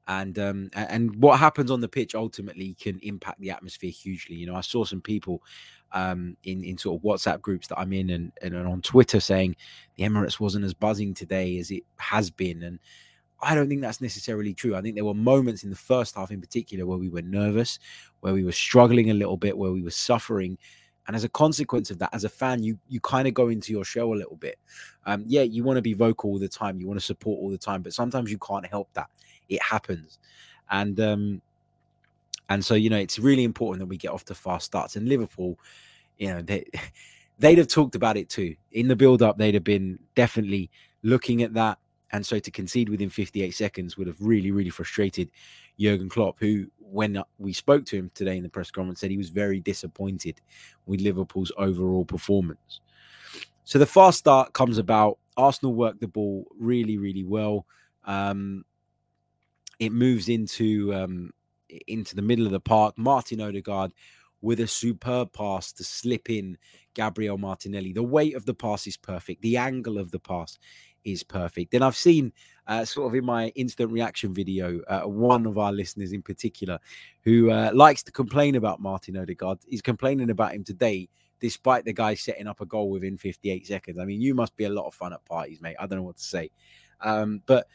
And 0.07 0.38
um, 0.38 0.69
and 0.74 1.15
what 1.15 1.39
happens 1.39 1.72
on 1.72 1.79
the 1.79 1.88
pitch 1.88 2.13
ultimately 2.13 2.75
can 2.79 3.00
impact 3.03 3.39
the 3.39 3.51
atmosphere 3.51 3.89
hugely. 3.89 4.36
You 4.36 4.48
know, 4.48 4.55
I 4.55 4.62
saw 4.62 4.83
some 4.83 5.01
people 5.01 5.41
um, 5.93 6.36
in 6.43 6.63
in 6.63 6.77
sort 6.77 7.00
of 7.00 7.03
WhatsApp 7.03 7.41
groups 7.41 7.67
that 7.67 7.79
I'm 7.79 7.93
in 7.93 8.10
and, 8.10 8.31
and 8.41 8.55
on 8.55 8.81
Twitter 8.81 9.22
saying 9.22 9.55
the 9.95 10.03
Emirates 10.03 10.39
wasn't 10.39 10.65
as 10.65 10.74
buzzing 10.74 11.13
today 11.13 11.57
as 11.57 11.72
it 11.72 11.83
has 11.98 12.29
been, 12.29 12.63
and 12.63 12.79
I 13.41 13.55
don't 13.55 13.69
think 13.69 13.81
that's 13.81 14.01
necessarily 14.01 14.53
true. 14.53 14.75
I 14.75 14.81
think 14.81 14.95
there 14.95 15.05
were 15.05 15.13
moments 15.13 15.63
in 15.63 15.69
the 15.69 15.75
first 15.75 16.15
half, 16.15 16.31
in 16.31 16.41
particular, 16.41 16.86
where 16.86 16.98
we 16.98 17.10
were 17.10 17.22
nervous, 17.22 17.79
where 18.22 18.33
we 18.33 18.43
were 18.43 18.51
struggling 18.51 19.10
a 19.10 19.13
little 19.13 19.38
bit, 19.38 19.57
where 19.57 19.72
we 19.72 19.81
were 19.81 19.91
suffering. 19.91 20.57
And 21.05 21.15
as 21.15 21.25
a 21.25 21.29
consequence 21.29 21.91
of 21.91 22.00
that, 22.00 22.12
as 22.13 22.24
a 22.24 22.29
fan, 22.29 22.63
you 22.63 22.79
you 22.88 23.00
kind 23.01 23.27
of 23.27 23.33
go 23.33 23.50
into 23.50 23.74
your 23.74 23.83
shell 23.83 24.13
a 24.13 24.15
little 24.15 24.38
bit. 24.38 24.57
Um, 25.05 25.25
yeah, 25.27 25.41
you 25.41 25.63
want 25.63 25.77
to 25.77 25.81
be 25.81 25.93
vocal 25.93 26.31
all 26.31 26.39
the 26.39 26.48
time, 26.48 26.79
you 26.79 26.88
want 26.88 27.00
to 27.00 27.05
support 27.05 27.39
all 27.41 27.50
the 27.50 27.57
time, 27.57 27.81
but 27.81 27.93
sometimes 27.93 28.31
you 28.31 28.38
can't 28.38 28.65
help 28.65 28.89
that. 28.93 29.10
It 29.55 29.62
happens, 29.62 30.19
and 30.69 31.00
um, 31.00 31.41
and 32.50 32.63
so 32.63 32.75
you 32.75 32.89
know 32.89 32.98
it's 32.98 33.19
really 33.19 33.43
important 33.43 33.79
that 33.79 33.88
we 33.88 33.98
get 33.98 34.12
off 34.12 34.25
to 34.25 34.36
fast 34.36 34.65
starts. 34.65 34.95
And 34.95 35.07
Liverpool, 35.07 35.57
you 36.17 36.27
know, 36.33 36.41
they 36.41 36.65
they'd 37.39 37.57
have 37.57 37.67
talked 37.67 37.95
about 37.95 38.17
it 38.17 38.29
too 38.29 38.55
in 38.72 38.88
the 38.88 38.95
build 38.95 39.22
up. 39.22 39.38
They'd 39.38 39.55
have 39.55 39.63
been 39.63 40.00
definitely 40.15 40.69
looking 41.03 41.43
at 41.43 41.53
that 41.53 41.77
and 42.13 42.24
so 42.24 42.38
to 42.39 42.51
concede 42.51 42.89
within 42.89 43.10
58 43.10 43.51
seconds 43.55 43.98
would 43.98 44.05
have 44.05 44.22
really, 44.22 44.51
really 44.51 44.69
frustrated 44.69 45.31
Jurgen 45.79 46.10
Klopp, 46.10 46.39
who, 46.39 46.67
when 46.77 47.22
we 47.39 47.51
spoke 47.53 47.86
to 47.86 47.98
him 47.98 48.12
today 48.13 48.38
in 48.38 48.43
the 48.43 48.50
press 48.50 48.69
conference, 48.69 49.00
said 49.00 49.10
he 49.10 49.17
was 49.17 49.29
very 49.29 49.60
disappointed 49.60 50.39
with 50.86 51.01
Liverpool's 51.01 51.51
overall 51.57 52.05
performance. 52.05 52.81
So 53.63 53.79
the 53.79 53.88
fast 53.88 54.19
start 54.19 54.53
comes 54.53 54.77
about. 54.77 55.17
Arsenal 55.36 55.74
worked 55.74 56.01
the 56.01 56.07
ball 56.07 56.45
really, 56.60 57.00
really 57.00 57.24
well. 57.24 57.65
Um, 58.05 58.63
it 59.83 59.91
moves 59.91 60.29
into 60.29 60.93
um, 60.93 61.31
into 61.87 62.15
the 62.15 62.21
middle 62.21 62.45
of 62.45 62.51
the 62.51 62.59
park. 62.59 62.97
Martin 62.97 63.41
Odegaard 63.41 63.93
with 64.41 64.59
a 64.59 64.67
superb 64.67 65.31
pass 65.31 65.71
to 65.71 65.83
slip 65.83 66.29
in 66.29 66.57
Gabriel 66.93 67.37
Martinelli. 67.37 67.93
The 67.93 68.03
weight 68.03 68.35
of 68.35 68.45
the 68.45 68.53
pass 68.53 68.85
is 68.87 68.97
perfect. 68.97 69.41
The 69.41 69.57
angle 69.57 69.97
of 69.97 70.11
the 70.11 70.19
pass 70.19 70.59
is 71.05 71.23
perfect. 71.23 71.71
Then 71.71 71.81
I've 71.81 71.95
seen 71.95 72.33
uh, 72.67 72.83
sort 72.85 73.07
of 73.07 73.15
in 73.15 73.25
my 73.25 73.47
instant 73.55 73.91
reaction 73.91 74.33
video, 74.33 74.81
uh, 74.87 75.01
one 75.03 75.45
of 75.45 75.57
our 75.57 75.71
listeners 75.71 76.11
in 76.11 76.21
particular 76.21 76.79
who 77.23 77.51
uh, 77.51 77.71
likes 77.73 78.03
to 78.03 78.11
complain 78.11 78.55
about 78.55 78.81
Martin 78.81 79.17
Odegaard. 79.17 79.59
He's 79.67 79.81
complaining 79.81 80.29
about 80.29 80.53
him 80.53 80.63
today, 80.65 81.07
despite 81.39 81.85
the 81.85 81.93
guy 81.93 82.13
setting 82.15 82.47
up 82.47 82.59
a 82.59 82.65
goal 82.65 82.89
within 82.89 83.17
58 83.17 83.65
seconds. 83.65 83.97
I 83.97 84.05
mean, 84.05 84.21
you 84.21 84.35
must 84.35 84.55
be 84.57 84.65
a 84.65 84.69
lot 84.69 84.87
of 84.87 84.93
fun 84.93 85.13
at 85.13 85.23
parties, 85.25 85.61
mate. 85.61 85.77
I 85.79 85.87
don't 85.87 85.99
know 85.99 86.03
what 86.03 86.17
to 86.17 86.23
say. 86.23 86.51
Um, 87.01 87.41
but, 87.45 87.67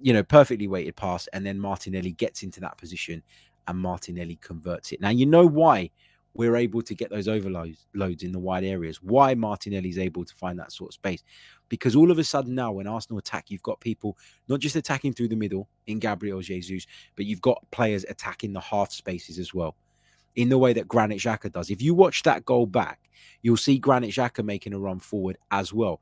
you 0.00 0.12
know, 0.12 0.22
perfectly 0.22 0.68
weighted 0.68 0.96
pass. 0.96 1.26
And 1.28 1.44
then 1.44 1.58
Martinelli 1.58 2.12
gets 2.12 2.42
into 2.42 2.60
that 2.60 2.78
position 2.78 3.22
and 3.66 3.78
Martinelli 3.78 4.36
converts 4.36 4.92
it. 4.92 5.00
Now, 5.00 5.10
you 5.10 5.26
know 5.26 5.46
why 5.46 5.90
we're 6.34 6.56
able 6.56 6.82
to 6.82 6.94
get 6.94 7.10
those 7.10 7.28
overloads 7.28 7.86
loads 7.94 8.24
in 8.24 8.32
the 8.32 8.38
wide 8.40 8.64
areas. 8.64 9.00
Why 9.00 9.34
Martinelli's 9.34 9.98
able 9.98 10.24
to 10.24 10.34
find 10.34 10.58
that 10.58 10.72
sort 10.72 10.90
of 10.90 10.94
space. 10.94 11.22
Because 11.68 11.94
all 11.94 12.10
of 12.10 12.18
a 12.18 12.24
sudden 12.24 12.54
now, 12.54 12.72
when 12.72 12.88
Arsenal 12.88 13.18
attack, 13.18 13.50
you've 13.50 13.62
got 13.62 13.80
people 13.80 14.18
not 14.48 14.60
just 14.60 14.76
attacking 14.76 15.12
through 15.12 15.28
the 15.28 15.36
middle 15.36 15.68
in 15.86 16.00
Gabriel 16.00 16.40
Jesus, 16.40 16.86
but 17.14 17.24
you've 17.24 17.40
got 17.40 17.64
players 17.70 18.04
attacking 18.08 18.52
the 18.52 18.60
half 18.60 18.92
spaces 18.92 19.38
as 19.38 19.54
well, 19.54 19.76
in 20.34 20.48
the 20.48 20.58
way 20.58 20.72
that 20.72 20.88
Granit 20.88 21.20
Xhaka 21.20 21.52
does. 21.52 21.70
If 21.70 21.80
you 21.80 21.94
watch 21.94 22.24
that 22.24 22.44
goal 22.44 22.66
back, 22.66 23.00
you'll 23.42 23.56
see 23.56 23.78
Granit 23.78 24.10
Xhaka 24.10 24.44
making 24.44 24.74
a 24.74 24.78
run 24.78 24.98
forward 24.98 25.38
as 25.52 25.72
well. 25.72 26.00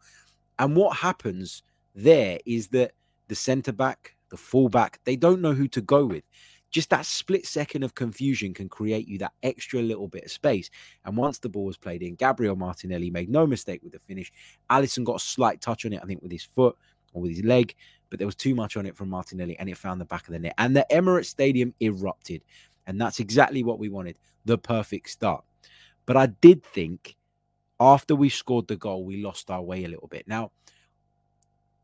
And 0.59 0.75
what 0.75 0.97
happens 0.97 1.63
there 1.95 2.39
is 2.47 2.69
that 2.69 2.93
the 3.29 3.35
centre 3.35 3.73
back, 3.73 4.17
the 4.31 4.37
fullback, 4.37 5.01
they 5.05 5.17
don't 5.17 5.41
know 5.41 5.53
who 5.53 5.69
to 5.69 5.81
go 5.81 6.05
with 6.05 6.25
just 6.73 6.91
that 6.91 7.07
split 7.07 7.47
second 7.47 7.85
of 7.85 7.95
confusion 7.95 8.55
can 8.55 8.69
create 8.69 9.07
you 9.07 9.19
that 9.19 9.35
extra 9.43 9.81
little 9.81 10.09
bit 10.09 10.25
of 10.25 10.33
space. 10.33 10.71
And 11.05 11.17
once 11.17 11.39
the 11.39 11.51
ball 11.51 11.67
was 11.67 11.77
played 11.77 12.03
in, 12.03 12.15
Gabriel 12.15 12.57
Martinelli 12.57 13.11
made 13.11 13.29
no 13.29 13.47
mistake 13.47 13.83
with 13.83 13.93
the 13.93 13.99
finish. 13.99 14.33
Alisson 14.71 15.05
got 15.05 15.17
a 15.17 15.25
slight 15.25 15.61
touch 15.61 15.85
on 15.85 15.93
it, 15.93 16.01
I 16.03 16.07
think, 16.07 16.23
with 16.23 16.33
his 16.33 16.45
foot 16.45 16.77
or 17.13 17.23
with 17.23 17.31
his 17.31 17.45
leg, 17.45 17.75
but 18.09 18.19
there 18.19 18.27
was 18.27 18.35
too 18.35 18.55
much 18.55 18.79
on 18.79 18.87
it 18.87 18.97
from 18.97 19.11
Martinelli 19.11 19.57
and 19.59 19.69
it 19.69 19.77
found 19.77 20.01
the 20.01 20.07
back 20.07 20.27
of 20.27 20.33
the 20.33 20.39
net. 20.39 20.55
And 20.57 20.75
the 20.75 20.87
Emirates 20.91 21.27
Stadium 21.27 21.75
erupted. 21.81 22.43
And 22.87 22.99
that's 22.99 23.21
exactly 23.21 23.63
what 23.63 23.79
we 23.79 23.91
wanted 23.91 24.17
the 24.47 24.57
perfect 24.57 25.11
start. 25.11 25.45
But 26.07 26.17
I 26.17 26.27
did 26.27 26.65
think 26.65 27.17
after 27.79 28.17
we 28.17 28.31
scored 28.31 28.67
the 28.67 28.77
goal, 28.77 29.05
we 29.05 29.23
lost 29.23 29.51
our 29.51 29.63
way 29.63 29.85
a 29.85 29.89
little 29.89 30.09
bit. 30.09 30.27
Now, 30.27 30.53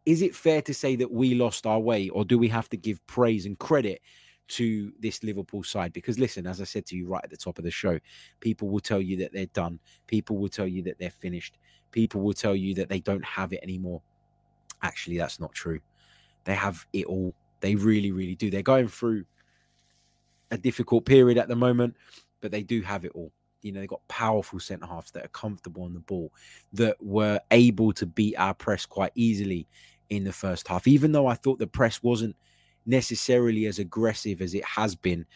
is 0.08 0.22
it 0.22 0.34
fair 0.34 0.62
to 0.62 0.72
say 0.72 0.96
that 0.96 1.10
we 1.10 1.34
lost 1.34 1.66
our 1.66 1.78
way, 1.78 2.08
or 2.08 2.24
do 2.24 2.38
we 2.38 2.48
have 2.48 2.68
to 2.70 2.76
give 2.76 3.04
praise 3.06 3.46
and 3.46 3.58
credit 3.58 4.00
to 4.48 4.92
this 4.98 5.22
Liverpool 5.22 5.62
side. 5.62 5.92
Because 5.92 6.18
listen, 6.18 6.46
as 6.46 6.60
I 6.60 6.64
said 6.64 6.86
to 6.86 6.96
you 6.96 7.06
right 7.06 7.22
at 7.22 7.30
the 7.30 7.36
top 7.36 7.58
of 7.58 7.64
the 7.64 7.70
show, 7.70 7.98
people 8.40 8.68
will 8.68 8.80
tell 8.80 9.00
you 9.00 9.16
that 9.18 9.32
they're 9.32 9.46
done. 9.46 9.78
People 10.06 10.38
will 10.38 10.48
tell 10.48 10.66
you 10.66 10.82
that 10.82 10.98
they're 10.98 11.10
finished. 11.10 11.58
People 11.92 12.22
will 12.22 12.32
tell 12.32 12.56
you 12.56 12.74
that 12.74 12.88
they 12.88 13.00
don't 13.00 13.24
have 13.24 13.52
it 13.52 13.60
anymore. 13.62 14.02
Actually, 14.82 15.18
that's 15.18 15.40
not 15.40 15.52
true. 15.52 15.80
They 16.44 16.54
have 16.54 16.86
it 16.92 17.06
all. 17.06 17.34
They 17.60 17.74
really, 17.74 18.10
really 18.10 18.34
do. 18.34 18.50
They're 18.50 18.62
going 18.62 18.88
through 18.88 19.24
a 20.50 20.56
difficult 20.56 21.04
period 21.04 21.36
at 21.36 21.48
the 21.48 21.56
moment, 21.56 21.94
but 22.40 22.50
they 22.50 22.62
do 22.62 22.80
have 22.82 23.04
it 23.04 23.12
all. 23.14 23.32
You 23.60 23.72
know, 23.72 23.80
they've 23.80 23.88
got 23.88 24.06
powerful 24.08 24.60
centre 24.60 24.86
halves 24.86 25.10
that 25.10 25.24
are 25.24 25.28
comfortable 25.28 25.82
on 25.82 25.92
the 25.92 26.00
ball, 26.00 26.32
that 26.72 26.96
were 27.02 27.40
able 27.50 27.92
to 27.94 28.06
beat 28.06 28.36
our 28.36 28.54
press 28.54 28.86
quite 28.86 29.12
easily 29.14 29.66
in 30.10 30.24
the 30.24 30.32
first 30.32 30.68
half. 30.68 30.86
Even 30.86 31.12
though 31.12 31.26
I 31.26 31.34
thought 31.34 31.58
the 31.58 31.66
press 31.66 32.02
wasn't 32.02 32.36
necessarily 32.88 33.66
as 33.66 33.78
aggressive 33.78 34.40
as 34.40 34.54
it 34.54 34.64
has 34.64 34.96
been. 34.96 35.26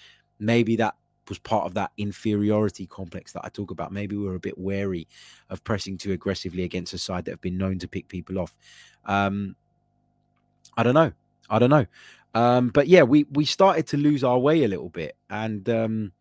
Maybe 0.40 0.74
that 0.76 0.96
was 1.28 1.38
part 1.38 1.66
of 1.66 1.74
that 1.74 1.92
inferiority 1.98 2.86
complex 2.86 3.32
that 3.32 3.44
I 3.44 3.48
talk 3.48 3.70
about. 3.70 3.92
Maybe 3.92 4.16
we 4.16 4.26
are 4.26 4.34
a 4.34 4.40
bit 4.40 4.58
wary 4.58 5.06
of 5.50 5.62
pressing 5.62 5.98
too 5.98 6.12
aggressively 6.12 6.64
against 6.64 6.94
a 6.94 6.98
side 6.98 7.26
that 7.26 7.32
have 7.32 7.40
been 7.40 7.58
known 7.58 7.78
to 7.80 7.86
pick 7.86 8.08
people 8.08 8.38
off. 8.38 8.56
Um, 9.04 9.54
I 10.76 10.82
don't 10.82 10.94
know. 10.94 11.12
I 11.48 11.58
don't 11.58 11.70
know. 11.70 11.86
Um, 12.34 12.70
but 12.70 12.88
yeah, 12.88 13.02
we 13.02 13.26
we 13.30 13.44
started 13.44 13.86
to 13.88 13.98
lose 13.98 14.24
our 14.24 14.38
way 14.38 14.64
a 14.64 14.68
little 14.68 14.88
bit, 14.88 15.16
and 15.28 15.68
um, 15.68 16.12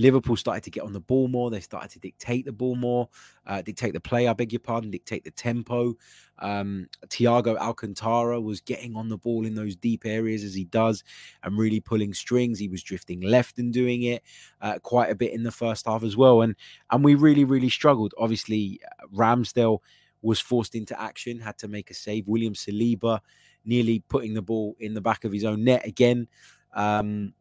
Liverpool 0.00 0.34
started 0.34 0.64
to 0.64 0.70
get 0.70 0.82
on 0.82 0.94
the 0.94 1.00
ball 1.00 1.28
more. 1.28 1.50
They 1.50 1.60
started 1.60 1.90
to 1.90 1.98
dictate 1.98 2.46
the 2.46 2.52
ball 2.52 2.74
more, 2.74 3.10
uh, 3.46 3.60
dictate 3.60 3.92
the 3.92 4.00
play. 4.00 4.26
I 4.26 4.32
beg 4.32 4.50
your 4.50 4.60
pardon, 4.60 4.90
dictate 4.90 5.24
the 5.24 5.30
tempo. 5.30 5.94
Um, 6.38 6.88
Thiago 7.08 7.58
Alcantara 7.58 8.40
was 8.40 8.62
getting 8.62 8.96
on 8.96 9.10
the 9.10 9.18
ball 9.18 9.44
in 9.44 9.54
those 9.54 9.76
deep 9.76 10.06
areas 10.06 10.42
as 10.42 10.54
he 10.54 10.64
does, 10.64 11.04
and 11.42 11.58
really 11.58 11.80
pulling 11.80 12.14
strings. 12.14 12.58
He 12.58 12.68
was 12.68 12.82
drifting 12.82 13.20
left 13.20 13.58
and 13.58 13.74
doing 13.74 14.04
it 14.04 14.22
uh, 14.62 14.78
quite 14.78 15.10
a 15.10 15.14
bit 15.14 15.32
in 15.32 15.42
the 15.42 15.52
first 15.52 15.84
half 15.84 16.02
as 16.02 16.16
well. 16.16 16.40
And 16.40 16.56
and 16.90 17.04
we 17.04 17.14
really 17.14 17.44
really 17.44 17.68
struggled. 17.68 18.14
Obviously, 18.16 18.80
uh, 18.98 19.06
Ramsdale 19.14 19.80
was 20.22 20.40
forced 20.40 20.74
into 20.74 20.98
action, 21.00 21.40
had 21.40 21.58
to 21.58 21.68
make 21.68 21.90
a 21.90 21.94
save. 21.94 22.26
William 22.26 22.54
Saliba 22.54 23.20
nearly 23.66 24.02
putting 24.08 24.32
the 24.32 24.42
ball 24.42 24.76
in 24.80 24.94
the 24.94 25.00
back 25.00 25.24
of 25.24 25.32
his 25.32 25.44
own 25.44 25.64
net 25.64 25.86
again. 25.86 26.26
Um, 26.72 27.34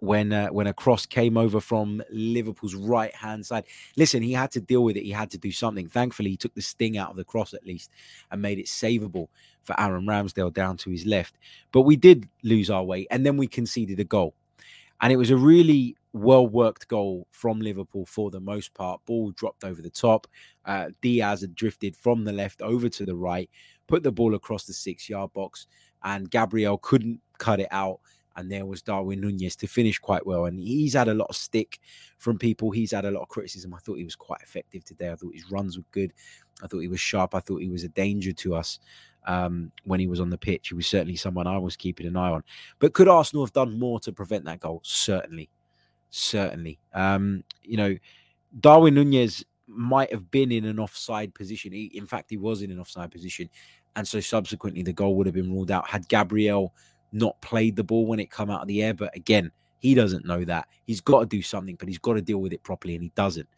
when 0.00 0.32
uh, 0.32 0.48
when 0.48 0.66
a 0.66 0.74
cross 0.74 1.06
came 1.06 1.36
over 1.36 1.60
from 1.60 2.02
Liverpool's 2.10 2.74
right 2.74 3.14
hand 3.14 3.46
side. 3.46 3.64
Listen, 3.96 4.22
he 4.22 4.32
had 4.32 4.50
to 4.52 4.60
deal 4.60 4.82
with 4.82 4.96
it. 4.96 5.04
He 5.04 5.10
had 5.10 5.30
to 5.30 5.38
do 5.38 5.52
something. 5.52 5.88
Thankfully, 5.88 6.30
he 6.30 6.36
took 6.36 6.54
the 6.54 6.62
sting 6.62 6.98
out 6.98 7.10
of 7.10 7.16
the 7.16 7.24
cross 7.24 7.54
at 7.54 7.66
least 7.66 7.90
and 8.30 8.42
made 8.42 8.58
it 8.58 8.66
savable 8.66 9.28
for 9.62 9.78
Aaron 9.78 10.06
Ramsdale 10.06 10.52
down 10.52 10.76
to 10.78 10.90
his 10.90 11.06
left. 11.06 11.38
But 11.72 11.82
we 11.82 11.96
did 11.96 12.28
lose 12.42 12.70
our 12.70 12.82
way, 12.82 13.06
and 13.10 13.24
then 13.24 13.36
we 13.36 13.46
conceded 13.46 14.00
a 14.00 14.04
goal, 14.04 14.34
and 15.00 15.12
it 15.12 15.16
was 15.16 15.30
a 15.30 15.36
really 15.36 15.96
well 16.12 16.46
worked 16.46 16.88
goal 16.88 17.28
from 17.30 17.60
Liverpool 17.60 18.04
for 18.06 18.30
the 18.30 18.40
most 18.40 18.74
part. 18.74 19.00
Ball 19.06 19.30
dropped 19.32 19.64
over 19.64 19.80
the 19.80 19.90
top. 19.90 20.26
Uh, 20.64 20.88
Diaz 21.00 21.42
had 21.42 21.54
drifted 21.54 21.96
from 21.96 22.24
the 22.24 22.32
left 22.32 22.62
over 22.62 22.88
to 22.88 23.06
the 23.06 23.14
right, 23.14 23.48
put 23.86 24.02
the 24.02 24.10
ball 24.10 24.34
across 24.34 24.64
the 24.64 24.72
six 24.72 25.08
yard 25.08 25.32
box, 25.32 25.66
and 26.02 26.30
Gabriel 26.30 26.78
couldn't 26.78 27.20
cut 27.38 27.60
it 27.60 27.68
out 27.70 28.00
and 28.40 28.50
there 28.50 28.66
was 28.66 28.82
Darwin 28.82 29.20
Nunez 29.20 29.54
to 29.56 29.68
finish 29.68 29.98
quite 29.98 30.26
well. 30.26 30.46
And 30.46 30.58
he's 30.58 30.94
had 30.94 31.08
a 31.08 31.14
lot 31.14 31.28
of 31.28 31.36
stick 31.36 31.78
from 32.18 32.38
people. 32.38 32.70
He's 32.70 32.90
had 32.90 33.04
a 33.04 33.10
lot 33.10 33.22
of 33.22 33.28
criticism. 33.28 33.74
I 33.74 33.78
thought 33.78 33.98
he 33.98 34.04
was 34.04 34.16
quite 34.16 34.40
effective 34.42 34.84
today. 34.84 35.10
I 35.10 35.14
thought 35.14 35.34
his 35.34 35.50
runs 35.50 35.76
were 35.76 35.84
good. 35.92 36.12
I 36.62 36.66
thought 36.66 36.80
he 36.80 36.88
was 36.88 37.00
sharp. 37.00 37.34
I 37.34 37.40
thought 37.40 37.62
he 37.62 37.68
was 37.68 37.84
a 37.84 37.88
danger 37.88 38.32
to 38.32 38.54
us 38.56 38.80
um, 39.26 39.70
when 39.84 40.00
he 40.00 40.06
was 40.06 40.20
on 40.20 40.30
the 40.30 40.38
pitch. 40.38 40.68
He 40.68 40.74
was 40.74 40.86
certainly 40.86 41.16
someone 41.16 41.46
I 41.46 41.58
was 41.58 41.76
keeping 41.76 42.06
an 42.06 42.16
eye 42.16 42.30
on. 42.30 42.42
But 42.78 42.94
could 42.94 43.08
Arsenal 43.08 43.44
have 43.44 43.52
done 43.52 43.78
more 43.78 44.00
to 44.00 44.12
prevent 44.12 44.46
that 44.46 44.60
goal? 44.60 44.80
Certainly. 44.82 45.50
Certainly. 46.08 46.80
Um, 46.94 47.44
you 47.62 47.76
know, 47.76 47.96
Darwin 48.58 48.94
Nunez 48.94 49.44
might 49.66 50.10
have 50.10 50.30
been 50.30 50.50
in 50.50 50.64
an 50.64 50.80
offside 50.80 51.34
position. 51.34 51.72
He, 51.72 51.84
in 51.94 52.06
fact, 52.06 52.30
he 52.30 52.36
was 52.36 52.62
in 52.62 52.70
an 52.70 52.80
offside 52.80 53.10
position. 53.10 53.48
And 53.96 54.08
so 54.08 54.18
subsequently, 54.20 54.82
the 54.82 54.92
goal 54.92 55.14
would 55.16 55.26
have 55.26 55.34
been 55.34 55.52
ruled 55.52 55.70
out. 55.70 55.88
Had 55.88 56.08
Gabriel 56.08 56.74
not 57.12 57.40
played 57.40 57.76
the 57.76 57.84
ball 57.84 58.06
when 58.06 58.20
it 58.20 58.30
come 58.30 58.50
out 58.50 58.62
of 58.62 58.68
the 58.68 58.82
air. 58.82 58.94
But 58.94 59.14
again, 59.16 59.50
he 59.78 59.94
doesn't 59.94 60.26
know 60.26 60.44
that. 60.44 60.68
He's 60.86 61.00
got 61.00 61.20
to 61.20 61.26
do 61.26 61.42
something, 61.42 61.76
but 61.76 61.88
he's 61.88 61.98
got 61.98 62.14
to 62.14 62.22
deal 62.22 62.38
with 62.38 62.52
it 62.52 62.62
properly, 62.62 62.94
and 62.94 63.02
he 63.02 63.12
doesn't. 63.14 63.48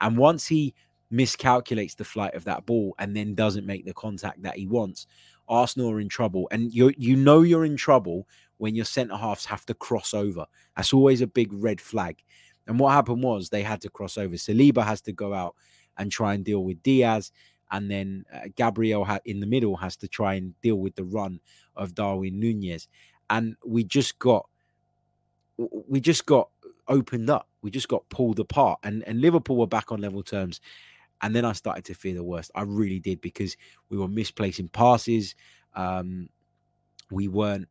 And 0.00 0.16
once 0.16 0.46
he 0.46 0.74
miscalculates 1.10 1.96
the 1.96 2.04
flight 2.04 2.34
of 2.34 2.44
that 2.44 2.66
ball 2.66 2.94
and 2.98 3.16
then 3.16 3.34
doesn't 3.34 3.66
make 3.66 3.84
the 3.84 3.94
contact 3.94 4.42
that 4.42 4.56
he 4.56 4.66
wants, 4.66 5.06
Arsenal 5.48 5.90
are 5.90 6.00
in 6.00 6.08
trouble. 6.08 6.48
And 6.50 6.72
you 6.72 6.92
you 6.96 7.16
know 7.16 7.42
you're 7.42 7.64
in 7.64 7.76
trouble 7.76 8.26
when 8.58 8.74
your 8.74 8.84
centre 8.84 9.16
halves 9.16 9.46
have 9.46 9.64
to 9.66 9.74
cross 9.74 10.14
over. 10.14 10.46
That's 10.76 10.92
always 10.92 11.20
a 11.20 11.26
big 11.26 11.52
red 11.52 11.80
flag. 11.80 12.22
And 12.66 12.78
what 12.78 12.92
happened 12.92 13.22
was 13.22 13.48
they 13.48 13.62
had 13.62 13.80
to 13.82 13.90
cross 13.90 14.18
over. 14.18 14.34
Saliba 14.36 14.84
has 14.84 15.00
to 15.02 15.12
go 15.12 15.32
out 15.32 15.54
and 15.96 16.12
try 16.12 16.34
and 16.34 16.44
deal 16.44 16.64
with 16.64 16.82
Diaz 16.82 17.32
and 17.70 17.90
then 17.90 18.24
uh, 18.32 18.48
Gabriel 18.56 19.04
ha- 19.04 19.20
in 19.24 19.40
the 19.40 19.46
middle 19.46 19.76
has 19.76 19.96
to 19.98 20.08
try 20.08 20.34
and 20.34 20.58
deal 20.60 20.76
with 20.76 20.94
the 20.94 21.04
run 21.04 21.40
of 21.76 21.94
Darwin 21.94 22.40
Nunez, 22.40 22.88
and 23.30 23.56
we 23.64 23.84
just 23.84 24.18
got 24.18 24.48
we 25.56 26.00
just 26.00 26.26
got 26.26 26.48
opened 26.86 27.30
up. 27.30 27.48
We 27.62 27.70
just 27.70 27.88
got 27.88 28.08
pulled 28.08 28.40
apart, 28.40 28.80
and 28.82 29.02
and 29.06 29.20
Liverpool 29.20 29.56
were 29.56 29.66
back 29.66 29.92
on 29.92 30.00
level 30.00 30.22
terms. 30.22 30.60
And 31.20 31.34
then 31.34 31.44
I 31.44 31.52
started 31.52 31.84
to 31.86 31.94
fear 31.94 32.14
the 32.14 32.22
worst. 32.22 32.52
I 32.54 32.62
really 32.62 33.00
did 33.00 33.20
because 33.20 33.56
we 33.88 33.98
were 33.98 34.06
misplacing 34.06 34.68
passes. 34.68 35.34
Um, 35.74 36.28
we 37.10 37.26
weren't 37.26 37.68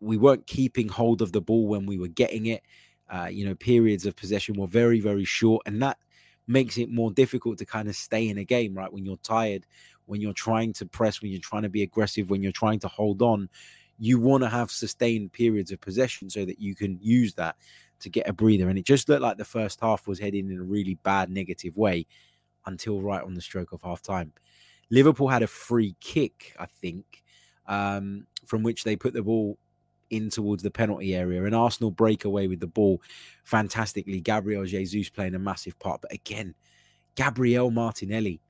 we 0.00 0.16
weren't 0.16 0.46
keeping 0.46 0.88
hold 0.88 1.22
of 1.22 1.32
the 1.32 1.40
ball 1.40 1.68
when 1.68 1.86
we 1.86 1.98
were 1.98 2.08
getting 2.08 2.46
it. 2.46 2.62
Uh, 3.10 3.28
you 3.30 3.44
know, 3.44 3.54
periods 3.54 4.06
of 4.06 4.16
possession 4.16 4.58
were 4.58 4.66
very 4.66 5.00
very 5.00 5.24
short, 5.24 5.62
and 5.66 5.82
that 5.82 5.98
makes 6.46 6.78
it 6.78 6.90
more 6.90 7.12
difficult 7.12 7.58
to 7.58 7.64
kind 7.64 7.88
of 7.88 7.96
stay 7.96 8.28
in 8.28 8.38
a 8.38 8.44
game, 8.44 8.74
right? 8.74 8.92
When 8.92 9.04
you're 9.04 9.16
tired, 9.18 9.66
when 10.06 10.20
you're 10.20 10.32
trying 10.32 10.72
to 10.74 10.86
press, 10.86 11.22
when 11.22 11.30
you're 11.30 11.40
trying 11.40 11.62
to 11.62 11.68
be 11.68 11.82
aggressive, 11.82 12.30
when 12.30 12.42
you're 12.42 12.52
trying 12.52 12.80
to 12.80 12.88
hold 12.88 13.22
on, 13.22 13.48
you 13.98 14.18
want 14.18 14.42
to 14.42 14.48
have 14.48 14.70
sustained 14.70 15.32
periods 15.32 15.70
of 15.70 15.80
possession 15.80 16.28
so 16.28 16.44
that 16.44 16.60
you 16.60 16.74
can 16.74 16.98
use 17.00 17.34
that 17.34 17.56
to 18.00 18.10
get 18.10 18.28
a 18.28 18.32
breather. 18.32 18.68
And 18.68 18.78
it 18.78 18.84
just 18.84 19.08
looked 19.08 19.22
like 19.22 19.36
the 19.36 19.44
first 19.44 19.80
half 19.80 20.08
was 20.08 20.18
heading 20.18 20.50
in 20.50 20.58
a 20.58 20.64
really 20.64 20.94
bad 21.04 21.30
negative 21.30 21.76
way 21.76 22.06
until 22.66 23.00
right 23.00 23.22
on 23.22 23.34
the 23.34 23.40
stroke 23.40 23.72
of 23.72 23.82
half 23.82 24.02
time. 24.02 24.32
Liverpool 24.90 25.28
had 25.28 25.42
a 25.42 25.46
free 25.46 25.94
kick, 26.00 26.54
I 26.58 26.66
think, 26.66 27.22
um, 27.66 28.26
from 28.44 28.62
which 28.62 28.84
they 28.84 28.96
put 28.96 29.14
the 29.14 29.22
ball 29.22 29.56
in 30.12 30.30
towards 30.30 30.62
the 30.62 30.70
penalty 30.70 31.14
area 31.16 31.42
and 31.42 31.54
Arsenal 31.54 31.90
break 31.90 32.24
away 32.24 32.46
with 32.46 32.60
the 32.60 32.66
ball 32.66 33.02
fantastically. 33.44 34.20
Gabriel 34.20 34.64
Jesus 34.64 35.08
playing 35.08 35.34
a 35.34 35.38
massive 35.38 35.76
part. 35.78 36.02
But 36.02 36.12
again, 36.12 36.54
Gabriel 37.16 37.70
Martinelli, 37.70 38.40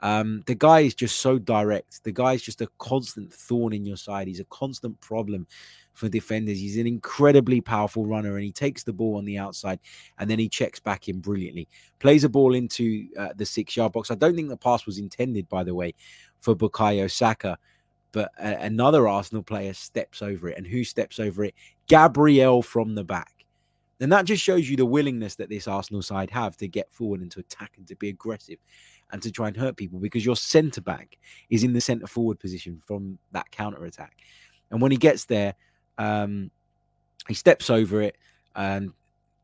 um, 0.00 0.42
the 0.46 0.54
guy 0.54 0.80
is 0.80 0.94
just 0.94 1.20
so 1.20 1.38
direct. 1.38 2.04
The 2.04 2.12
guy 2.12 2.34
is 2.34 2.42
just 2.42 2.60
a 2.60 2.68
constant 2.78 3.34
thorn 3.34 3.72
in 3.72 3.84
your 3.84 3.96
side. 3.96 4.28
He's 4.28 4.38
a 4.38 4.44
constant 4.44 5.00
problem 5.00 5.48
for 5.92 6.08
defenders. 6.08 6.60
He's 6.60 6.78
an 6.78 6.86
incredibly 6.86 7.60
powerful 7.60 8.06
runner 8.06 8.36
and 8.36 8.44
he 8.44 8.52
takes 8.52 8.84
the 8.84 8.92
ball 8.92 9.16
on 9.16 9.24
the 9.24 9.38
outside 9.38 9.80
and 10.18 10.30
then 10.30 10.38
he 10.38 10.48
checks 10.48 10.78
back 10.78 11.08
in 11.08 11.18
brilliantly. 11.18 11.68
Plays 11.98 12.22
a 12.22 12.28
ball 12.28 12.54
into 12.54 13.08
uh, 13.18 13.30
the 13.34 13.44
six 13.44 13.76
yard 13.76 13.92
box. 13.92 14.12
I 14.12 14.14
don't 14.14 14.36
think 14.36 14.48
the 14.48 14.56
pass 14.56 14.86
was 14.86 14.98
intended, 14.98 15.48
by 15.48 15.64
the 15.64 15.74
way, 15.74 15.94
for 16.38 16.54
Bukayo 16.54 17.10
Saka 17.10 17.58
but 18.12 18.30
a- 18.38 18.64
another 18.64 19.08
Arsenal 19.08 19.42
player 19.42 19.74
steps 19.74 20.22
over 20.22 20.48
it. 20.48 20.58
And 20.58 20.66
who 20.66 20.84
steps 20.84 21.18
over 21.18 21.44
it? 21.44 21.54
Gabriel 21.86 22.62
from 22.62 22.94
the 22.94 23.04
back. 23.04 23.32
And 24.00 24.12
that 24.12 24.26
just 24.26 24.42
shows 24.42 24.68
you 24.70 24.76
the 24.76 24.86
willingness 24.86 25.34
that 25.36 25.48
this 25.48 25.66
Arsenal 25.66 26.02
side 26.02 26.30
have 26.30 26.56
to 26.58 26.68
get 26.68 26.92
forward 26.92 27.20
and 27.20 27.30
to 27.32 27.40
attack 27.40 27.72
and 27.76 27.86
to 27.88 27.96
be 27.96 28.08
aggressive 28.08 28.58
and 29.10 29.20
to 29.22 29.32
try 29.32 29.48
and 29.48 29.56
hurt 29.56 29.76
people 29.76 29.98
because 29.98 30.24
your 30.24 30.36
centre 30.36 30.80
back 30.80 31.18
is 31.50 31.64
in 31.64 31.72
the 31.72 31.80
centre 31.80 32.06
forward 32.06 32.38
position 32.38 32.80
from 32.86 33.18
that 33.32 33.50
counter 33.50 33.84
attack. 33.84 34.16
And 34.70 34.80
when 34.80 34.92
he 34.92 34.98
gets 34.98 35.24
there, 35.24 35.54
um, 35.96 36.50
he 37.26 37.34
steps 37.34 37.70
over 37.70 38.00
it 38.02 38.16
and 38.54 38.92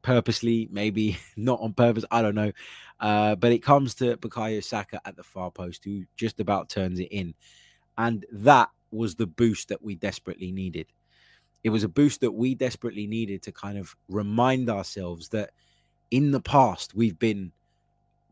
purposely, 0.03 0.69
maybe 0.71 1.19
not 1.37 1.61
on 1.61 1.73
purpose, 1.73 2.05
I 2.11 2.23
don't 2.23 2.37
know. 2.37 2.53
Uh, 3.01 3.35
but 3.35 3.51
it 3.51 3.59
comes 3.59 3.97
to 3.97 4.17
Bukayo 4.19 4.63
Saka 4.63 5.01
at 5.05 5.17
the 5.17 5.25
far 5.25 5.51
post 5.51 5.85
who 5.85 6.05
just 6.17 6.39
about 6.39 6.69
turns 6.69 7.01
it 7.01 7.09
in. 7.11 7.35
And 7.97 8.25
that 8.33 8.71
was 8.91 9.15
the 9.15 9.27
boost 9.27 9.69
that 9.69 9.83
we 9.83 9.95
desperately 9.95 10.53
needed. 10.53 10.87
It 11.63 11.71
was 11.71 11.85
a 11.85 11.89
boost 11.89 12.21
that 12.21 12.33
we 12.33 12.55
desperately 12.55 13.07
needed 13.07 13.43
to 13.43 13.53
kind 13.53 13.79
of 13.79 13.97
remind 14.09 14.69
ourselves 14.69 15.29
that 15.31 15.51
in 16.11 16.31
the 16.31 16.41
past 16.41 16.95
we've 16.95 17.19
been 17.19 17.53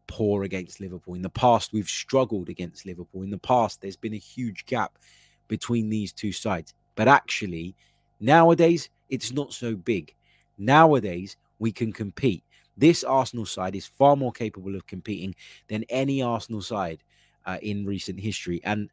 poor 0.07 0.43
against 0.43 0.79
Liverpool. 0.79 1.15
In 1.15 1.23
the 1.23 1.31
past, 1.31 1.73
we've 1.73 1.89
struggled 1.89 2.51
against 2.51 2.85
Liverpool. 2.85 3.23
In 3.23 3.31
the 3.31 3.39
past, 3.39 3.81
there's 3.81 3.97
been 3.97 4.13
a 4.13 4.19
huge 4.19 4.67
gap 4.67 4.99
between 5.49 5.89
these 5.89 6.13
two 6.13 6.33
sides. 6.33 6.75
But 6.97 7.09
actually, 7.09 7.75
nowadays, 8.21 8.91
it's 9.09 9.33
not 9.33 9.55
so 9.55 9.75
big. 9.75 10.15
Nowadays, 10.59 11.37
we 11.59 11.73
can 11.73 11.93
compete. 11.93 12.45
This 12.77 13.05
Arsenal 13.05 13.47
side 13.47 13.75
is 13.75 13.87
far 13.87 14.17
more 14.17 14.33
capable 14.33 14.75
of 14.75 14.87
competing 14.87 15.35
than 15.69 15.85
any 15.89 16.23
Arsenal 16.23 16.61
side 16.61 17.03
uh, 17.47 17.59
in 17.63 17.87
recent 17.87 18.21
history. 18.21 18.61
And 18.65 18.91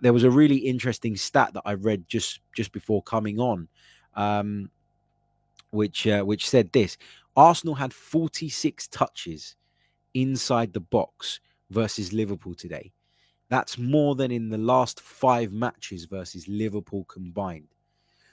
there 0.00 0.12
was 0.12 0.24
a 0.24 0.30
really 0.30 0.56
interesting 0.56 1.16
stat 1.16 1.54
that 1.54 1.62
I 1.64 1.74
read 1.74 2.08
just 2.08 2.40
just 2.54 2.72
before 2.72 3.02
coming 3.02 3.38
on, 3.38 3.68
um, 4.14 4.70
which 5.70 6.06
uh, 6.06 6.22
which 6.22 6.48
said 6.48 6.72
this: 6.72 6.96
Arsenal 7.36 7.74
had 7.74 7.92
46 7.92 8.88
touches 8.88 9.56
inside 10.14 10.72
the 10.72 10.80
box 10.80 11.40
versus 11.70 12.12
Liverpool 12.12 12.54
today. 12.54 12.92
That's 13.48 13.78
more 13.78 14.14
than 14.14 14.30
in 14.30 14.48
the 14.48 14.58
last 14.58 15.00
five 15.00 15.52
matches 15.52 16.04
versus 16.04 16.46
Liverpool 16.48 17.04
combined. 17.04 17.68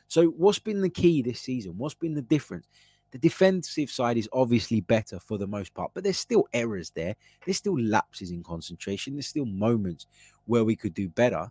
So, 0.08 0.28
what's 0.28 0.60
been 0.60 0.82
the 0.82 0.90
key 0.90 1.22
this 1.22 1.42
season? 1.42 1.78
What's 1.78 1.96
been 1.96 2.14
the 2.14 2.22
difference? 2.22 2.68
The 3.12 3.18
defensive 3.18 3.90
side 3.90 4.18
is 4.18 4.30
obviously 4.34 4.82
better 4.82 5.20
for 5.20 5.38
the 5.38 5.48
most 5.48 5.74
part, 5.74 5.92
but 5.94 6.04
there's 6.04 6.18
still 6.18 6.48
errors 6.54 6.92
there. 6.92 7.16
There's 7.46 7.58
still 7.58 7.80
lapses 7.80 8.32
in 8.32 8.44
concentration. 8.44 9.14
There's 9.14 9.28
still 9.28 9.46
moments 9.46 10.08
where 10.46 10.66
we 10.66 10.76
could 10.76 10.94
do 10.94 11.08
better 11.10 11.50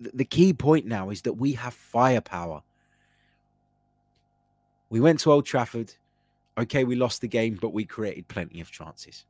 the 0.00 0.24
key 0.24 0.52
point 0.52 0.86
now 0.86 1.10
is 1.10 1.22
that 1.22 1.34
we 1.34 1.52
have 1.52 1.74
firepower. 1.74 2.62
We 4.90 5.00
went 5.00 5.20
to 5.20 5.32
Old 5.32 5.46
Trafford. 5.46 5.94
Okay, 6.58 6.84
we 6.84 6.96
lost 6.96 7.20
the 7.20 7.28
game, 7.28 7.58
but 7.60 7.72
we 7.72 7.84
created 7.84 8.28
plenty 8.28 8.60
of 8.60 8.70
chances, 8.70 9.26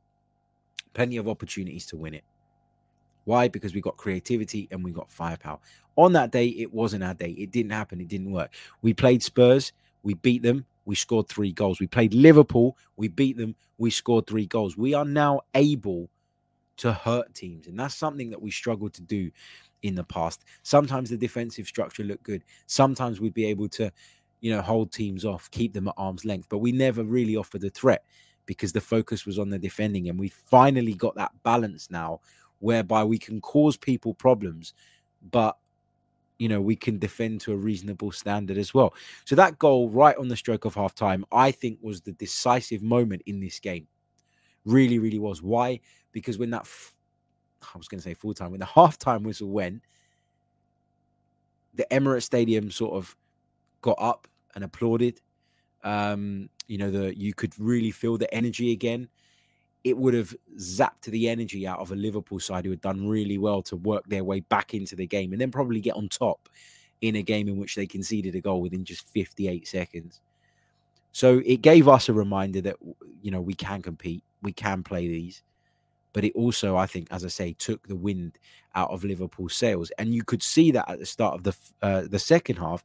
plenty 0.93 1.17
of 1.17 1.27
opportunities 1.27 1.85
to 1.87 1.97
win 1.97 2.13
it. 2.13 2.23
Why? 3.25 3.49
Because 3.49 3.73
we 3.73 3.81
got 3.81 3.97
creativity 3.97 4.69
and 4.71 4.83
we 4.83 4.91
got 4.91 5.11
firepower. 5.11 5.59
On 5.97 6.13
that 6.13 6.31
day, 6.31 6.47
it 6.47 6.73
wasn't 6.73 7.03
our 7.03 7.13
day. 7.13 7.31
It 7.31 7.51
didn't 7.51 7.71
happen. 7.71 7.99
It 7.99 8.07
didn't 8.07 8.31
work. 8.31 8.53
We 8.81 8.93
played 8.93 9.21
Spurs. 9.21 9.73
We 10.03 10.13
beat 10.13 10.43
them. 10.43 10.65
We 10.85 10.95
scored 10.95 11.27
three 11.27 11.51
goals. 11.51 11.81
We 11.81 11.87
played 11.87 12.13
Liverpool. 12.13 12.77
We 12.95 13.09
beat 13.09 13.35
them. 13.35 13.55
We 13.77 13.89
scored 13.89 14.27
three 14.27 14.45
goals. 14.45 14.77
We 14.77 14.93
are 14.93 15.03
now 15.03 15.41
able 15.53 16.09
to 16.77 16.93
hurt 16.93 17.33
teams. 17.33 17.67
And 17.67 17.77
that's 17.77 17.95
something 17.95 18.29
that 18.29 18.41
we 18.41 18.51
struggle 18.51 18.89
to 18.89 19.01
do 19.01 19.31
in 19.83 19.95
the 19.95 20.03
past. 20.03 20.45
Sometimes 20.63 21.09
the 21.09 21.17
defensive 21.17 21.67
structure 21.67 22.03
looked 22.03 22.23
good. 22.23 22.43
Sometimes 22.65 23.19
we'd 23.19 23.33
be 23.33 23.45
able 23.45 23.69
to, 23.69 23.91
you 24.41 24.51
know, 24.51 24.61
hold 24.61 24.91
teams 24.91 25.25
off, 25.25 25.49
keep 25.51 25.73
them 25.73 25.87
at 25.87 25.93
arm's 25.97 26.25
length, 26.25 26.47
but 26.49 26.59
we 26.59 26.71
never 26.71 27.03
really 27.03 27.35
offered 27.35 27.63
a 27.63 27.69
threat 27.69 28.03
because 28.45 28.71
the 28.71 28.81
focus 28.81 29.25
was 29.25 29.37
on 29.37 29.49
the 29.49 29.59
defending. 29.59 30.09
And 30.09 30.19
we 30.19 30.29
finally 30.29 30.93
got 30.93 31.15
that 31.15 31.31
balance 31.43 31.89
now 31.91 32.21
whereby 32.59 33.03
we 33.03 33.17
can 33.17 33.39
cause 33.41 33.77
people 33.77 34.13
problems, 34.13 34.73
but 35.31 35.57
you 36.39 36.47
know, 36.47 36.61
we 36.61 36.75
can 36.75 36.99
defend 36.99 37.41
to 37.41 37.51
a 37.51 37.55
reasonable 37.55 38.11
standard 38.11 38.57
as 38.57 38.73
well. 38.73 38.93
So 39.25 39.35
that 39.35 39.57
goal 39.57 39.89
right 39.89 40.15
on 40.17 40.27
the 40.27 40.35
stroke 40.35 40.65
of 40.65 40.75
half 40.75 40.93
time, 40.93 41.25
I 41.31 41.51
think 41.51 41.79
was 41.81 42.01
the 42.01 42.11
decisive 42.11 42.83
moment 42.83 43.23
in 43.25 43.39
this 43.39 43.59
game. 43.59 43.87
Really, 44.65 44.99
really 44.99 45.19
was. 45.19 45.41
Why? 45.41 45.79
Because 46.11 46.37
when 46.37 46.51
that, 46.51 46.67
I 47.61 47.77
was 47.77 47.87
going 47.87 47.99
to 47.99 48.03
say 48.03 48.13
full 48.13 48.33
time, 48.33 48.51
when 48.51 48.59
the 48.59 48.65
halftime 48.65 49.23
whistle 49.23 49.49
went, 49.49 49.81
the 51.73 51.87
Emirates 51.91 52.23
Stadium 52.23 52.71
sort 52.71 52.93
of 52.93 53.15
got 53.81 53.97
up 53.99 54.27
and 54.55 54.63
applauded. 54.63 55.21
Um, 55.83 56.49
you 56.67 56.77
know, 56.77 56.91
the 56.91 57.17
you 57.17 57.33
could 57.33 57.53
really 57.59 57.91
feel 57.91 58.17
the 58.17 58.33
energy 58.33 58.71
again. 58.71 59.07
It 59.83 59.95
would 59.95 60.13
have 60.15 60.35
zapped 60.57 61.03
the 61.03 61.29
energy 61.29 61.65
out 61.65 61.79
of 61.79 61.91
a 61.91 61.95
Liverpool 61.95 62.39
side 62.39 62.65
who 62.65 62.71
had 62.71 62.81
done 62.81 63.07
really 63.07 63.37
well 63.37 63.61
to 63.63 63.77
work 63.77 64.03
their 64.07 64.23
way 64.23 64.41
back 64.41 64.73
into 64.73 64.95
the 64.95 65.07
game 65.07 65.31
and 65.31 65.39
then 65.39 65.51
probably 65.51 65.79
get 65.79 65.95
on 65.95 66.09
top 66.09 66.49
in 67.01 67.15
a 67.15 67.21
game 67.21 67.47
in 67.47 67.57
which 67.57 67.75
they 67.75 67.85
conceded 67.85 68.35
a 68.35 68.41
goal 68.41 68.59
within 68.59 68.83
just 68.83 69.07
58 69.07 69.67
seconds. 69.67 70.19
So 71.11 71.41
it 71.45 71.61
gave 71.61 71.87
us 71.87 72.09
a 72.09 72.13
reminder 72.13 72.59
that 72.61 72.75
you 73.21 73.31
know 73.31 73.41
we 73.41 73.53
can 73.53 73.81
compete, 73.81 74.23
we 74.41 74.51
can 74.51 74.83
play 74.83 75.07
these, 75.07 75.43
but 76.17 76.25
it 76.25 76.33
also, 76.33 76.75
I 76.75 76.87
think, 76.87 77.09
as 77.11 77.23
I 77.23 77.27
say, 77.27 77.53
took 77.53 77.87
the 77.87 77.95
wind 77.95 78.39
out 78.73 78.89
of 78.89 79.03
Liverpool's 79.03 79.53
sails, 79.53 79.91
and 79.99 80.15
you 80.15 80.23
could 80.23 80.41
see 80.41 80.71
that 80.71 80.89
at 80.89 80.97
the 80.97 81.05
start 81.05 81.35
of 81.35 81.43
the 81.43 81.55
uh, 81.83 82.07
the 82.09 82.17
second 82.17 82.55
half, 82.55 82.83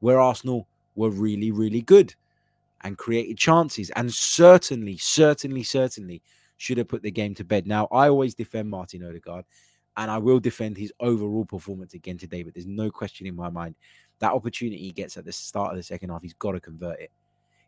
where 0.00 0.18
Arsenal 0.18 0.66
were 0.96 1.10
really, 1.10 1.52
really 1.52 1.82
good 1.82 2.12
and 2.80 2.98
created 2.98 3.38
chances, 3.38 3.90
and 3.90 4.12
certainly, 4.12 4.96
certainly, 4.96 5.62
certainly 5.62 6.22
should 6.56 6.76
have 6.76 6.88
put 6.88 7.04
the 7.04 7.10
game 7.12 7.36
to 7.36 7.44
bed. 7.44 7.68
Now, 7.68 7.86
I 7.92 8.08
always 8.08 8.34
defend 8.34 8.68
Martin 8.68 9.04
Odegaard, 9.04 9.44
and 9.96 10.10
I 10.10 10.18
will 10.18 10.40
defend 10.40 10.76
his 10.76 10.92
overall 10.98 11.44
performance 11.44 11.94
again 11.94 12.18
today, 12.18 12.42
but 12.42 12.52
there's 12.52 12.66
no 12.66 12.90
question 12.90 13.28
in 13.28 13.36
my 13.36 13.48
mind 13.48 13.76
that 14.18 14.32
opportunity 14.32 14.82
he 14.82 14.90
gets 14.90 15.16
at 15.16 15.24
the 15.24 15.30
start 15.30 15.70
of 15.70 15.76
the 15.76 15.84
second 15.84 16.10
half, 16.10 16.22
he's 16.22 16.34
got 16.34 16.50
to 16.50 16.60
convert 16.60 16.98
it. 16.98 17.12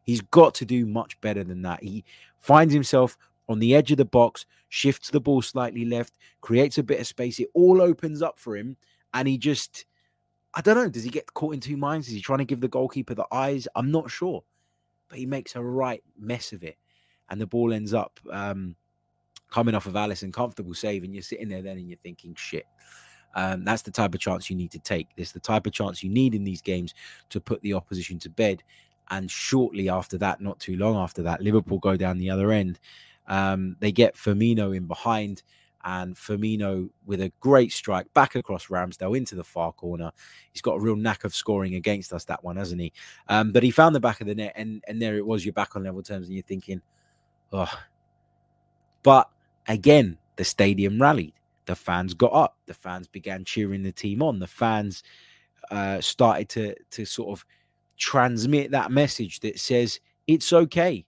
He's 0.02 0.22
got 0.22 0.56
to 0.56 0.64
do 0.64 0.86
much 0.86 1.20
better 1.20 1.44
than 1.44 1.62
that. 1.62 1.84
He 1.84 2.04
finds 2.40 2.74
himself 2.74 3.16
on 3.48 3.58
the 3.58 3.74
edge 3.74 3.90
of 3.90 3.98
the 3.98 4.04
box, 4.04 4.46
shifts 4.68 5.10
the 5.10 5.20
ball 5.20 5.42
slightly 5.42 5.84
left, 5.84 6.14
creates 6.40 6.78
a 6.78 6.82
bit 6.82 7.00
of 7.00 7.06
space. 7.06 7.38
It 7.38 7.48
all 7.54 7.82
opens 7.82 8.22
up 8.22 8.38
for 8.38 8.56
him, 8.56 8.76
and 9.12 9.28
he 9.28 9.38
just, 9.38 9.84
I 10.54 10.60
don't 10.60 10.76
know, 10.76 10.88
does 10.88 11.04
he 11.04 11.10
get 11.10 11.32
caught 11.34 11.54
in 11.54 11.60
two 11.60 11.76
minds? 11.76 12.08
Is 12.08 12.14
he 12.14 12.20
trying 12.20 12.38
to 12.38 12.44
give 12.44 12.60
the 12.60 12.68
goalkeeper 12.68 13.14
the 13.14 13.26
eyes? 13.30 13.68
I'm 13.76 13.90
not 13.90 14.10
sure, 14.10 14.42
but 15.08 15.18
he 15.18 15.26
makes 15.26 15.56
a 15.56 15.62
right 15.62 16.02
mess 16.18 16.52
of 16.52 16.62
it, 16.62 16.78
and 17.28 17.40
the 17.40 17.46
ball 17.46 17.72
ends 17.72 17.92
up 17.94 18.18
um, 18.32 18.74
coming 19.50 19.74
off 19.74 19.86
of 19.86 19.94
Alisson, 19.94 20.32
comfortable 20.32 20.74
save, 20.74 21.04
and 21.04 21.14
you're 21.14 21.22
sitting 21.22 21.48
there 21.48 21.62
then 21.62 21.78
and 21.78 21.88
you're 21.88 21.98
thinking, 22.02 22.34
shit. 22.34 22.66
Um, 23.36 23.64
that's 23.64 23.82
the 23.82 23.90
type 23.90 24.14
of 24.14 24.20
chance 24.20 24.48
you 24.48 24.56
need 24.56 24.70
to 24.70 24.78
take. 24.78 25.08
This 25.16 25.32
the 25.32 25.40
type 25.40 25.66
of 25.66 25.72
chance 25.72 26.02
you 26.02 26.10
need 26.10 26.34
in 26.34 26.44
these 26.44 26.62
games 26.62 26.94
to 27.30 27.40
put 27.40 27.60
the 27.62 27.74
opposition 27.74 28.18
to 28.20 28.30
bed. 28.30 28.62
And 29.10 29.30
shortly 29.30 29.88
after 29.88 30.16
that, 30.18 30.40
not 30.40 30.60
too 30.60 30.76
long 30.76 30.96
after 30.96 31.22
that, 31.22 31.42
Liverpool 31.42 31.78
go 31.78 31.96
down 31.96 32.18
the 32.18 32.30
other 32.30 32.52
end 32.52 32.78
um, 33.26 33.76
they 33.80 33.92
get 33.92 34.14
Firmino 34.14 34.76
in 34.76 34.86
behind, 34.86 35.42
and 35.84 36.14
Firmino 36.14 36.88
with 37.04 37.20
a 37.20 37.32
great 37.40 37.72
strike 37.72 38.12
back 38.14 38.34
across 38.34 38.68
Ramsdale 38.68 39.16
into 39.16 39.34
the 39.34 39.44
far 39.44 39.72
corner. 39.72 40.12
He's 40.52 40.62
got 40.62 40.76
a 40.76 40.80
real 40.80 40.96
knack 40.96 41.24
of 41.24 41.34
scoring 41.34 41.74
against 41.74 42.12
us, 42.12 42.24
that 42.24 42.42
one, 42.42 42.56
hasn't 42.56 42.80
he? 42.80 42.92
Um, 43.28 43.52
but 43.52 43.62
he 43.62 43.70
found 43.70 43.94
the 43.94 44.00
back 44.00 44.20
of 44.20 44.26
the 44.26 44.34
net, 44.34 44.54
and 44.56 44.82
and 44.88 45.00
there 45.00 45.16
it 45.16 45.26
was. 45.26 45.44
You're 45.44 45.52
back 45.52 45.76
on 45.76 45.84
level 45.84 46.02
terms, 46.02 46.26
and 46.26 46.34
you're 46.34 46.42
thinking, 46.42 46.80
oh. 47.52 47.72
But 49.02 49.28
again, 49.68 50.18
the 50.36 50.44
stadium 50.44 51.00
rallied. 51.00 51.34
The 51.66 51.74
fans 51.74 52.14
got 52.14 52.32
up. 52.32 52.56
The 52.66 52.74
fans 52.74 53.06
began 53.06 53.44
cheering 53.44 53.82
the 53.82 53.92
team 53.92 54.22
on. 54.22 54.38
The 54.38 54.46
fans 54.46 55.02
uh, 55.70 56.00
started 56.00 56.48
to 56.50 56.74
to 56.90 57.04
sort 57.04 57.38
of 57.38 57.44
transmit 57.96 58.70
that 58.70 58.90
message 58.90 59.40
that 59.40 59.58
says 59.58 60.00
it's 60.26 60.52
okay. 60.52 61.04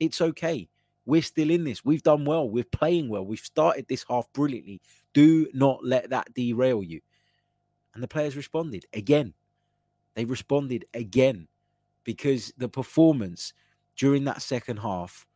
It's 0.00 0.20
okay. 0.20 0.68
We're 1.04 1.22
still 1.22 1.50
in 1.50 1.64
this. 1.64 1.84
We've 1.84 2.02
done 2.02 2.24
well. 2.24 2.48
We're 2.48 2.64
playing 2.64 3.08
well. 3.08 3.24
We've 3.24 3.38
started 3.38 3.86
this 3.88 4.04
half 4.08 4.32
brilliantly. 4.32 4.80
Do 5.12 5.48
not 5.52 5.84
let 5.84 6.10
that 6.10 6.32
derail 6.34 6.82
you. 6.82 7.00
And 7.94 8.02
the 8.02 8.08
players 8.08 8.36
responded 8.36 8.86
again. 8.92 9.34
They 10.14 10.24
responded 10.24 10.84
again 10.94 11.48
because 12.04 12.52
the 12.56 12.68
performance 12.68 13.52
during 13.96 14.24
that 14.24 14.42
second 14.42 14.78
half 14.78 15.26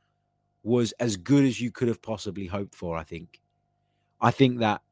was 0.63 0.93
as 0.99 1.17
good 1.17 1.45
as 1.45 1.61
you 1.61 1.71
could 1.71 1.89
have 1.89 2.03
possibly 2.03 2.47
hoped 2.47 2.75
for, 2.75 2.97
I 2.97 3.05
think. 3.05 3.41
I 4.21 4.31
think 4.31 4.59
that 4.61 4.83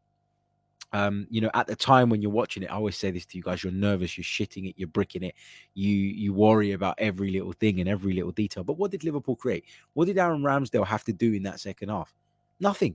um, 0.94 1.26
you 1.28 1.40
know, 1.40 1.50
at 1.54 1.66
the 1.66 1.74
time 1.74 2.08
when 2.08 2.22
you're 2.22 2.30
watching 2.30 2.62
it, 2.62 2.70
I 2.70 2.76
always 2.76 2.96
say 2.96 3.10
this 3.10 3.26
to 3.26 3.36
you 3.36 3.42
guys: 3.42 3.64
you're 3.64 3.72
nervous, 3.72 4.16
you're 4.16 4.22
shitting 4.24 4.68
it, 4.68 4.76
you're 4.78 4.86
bricking 4.86 5.24
it, 5.24 5.34
you 5.74 5.90
you 5.90 6.32
worry 6.32 6.70
about 6.70 6.94
every 6.98 7.32
little 7.32 7.52
thing 7.52 7.80
and 7.80 7.88
every 7.88 8.12
little 8.14 8.30
detail. 8.30 8.62
But 8.62 8.78
what 8.78 8.92
did 8.92 9.02
Liverpool 9.02 9.34
create? 9.34 9.64
What 9.94 10.04
did 10.04 10.18
Aaron 10.18 10.42
Ramsdale 10.42 10.86
have 10.86 11.02
to 11.04 11.12
do 11.12 11.32
in 11.32 11.42
that 11.42 11.58
second 11.58 11.88
half? 11.88 12.14
Nothing, 12.60 12.94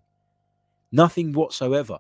nothing 0.93 1.33
whatsoever. 1.33 1.99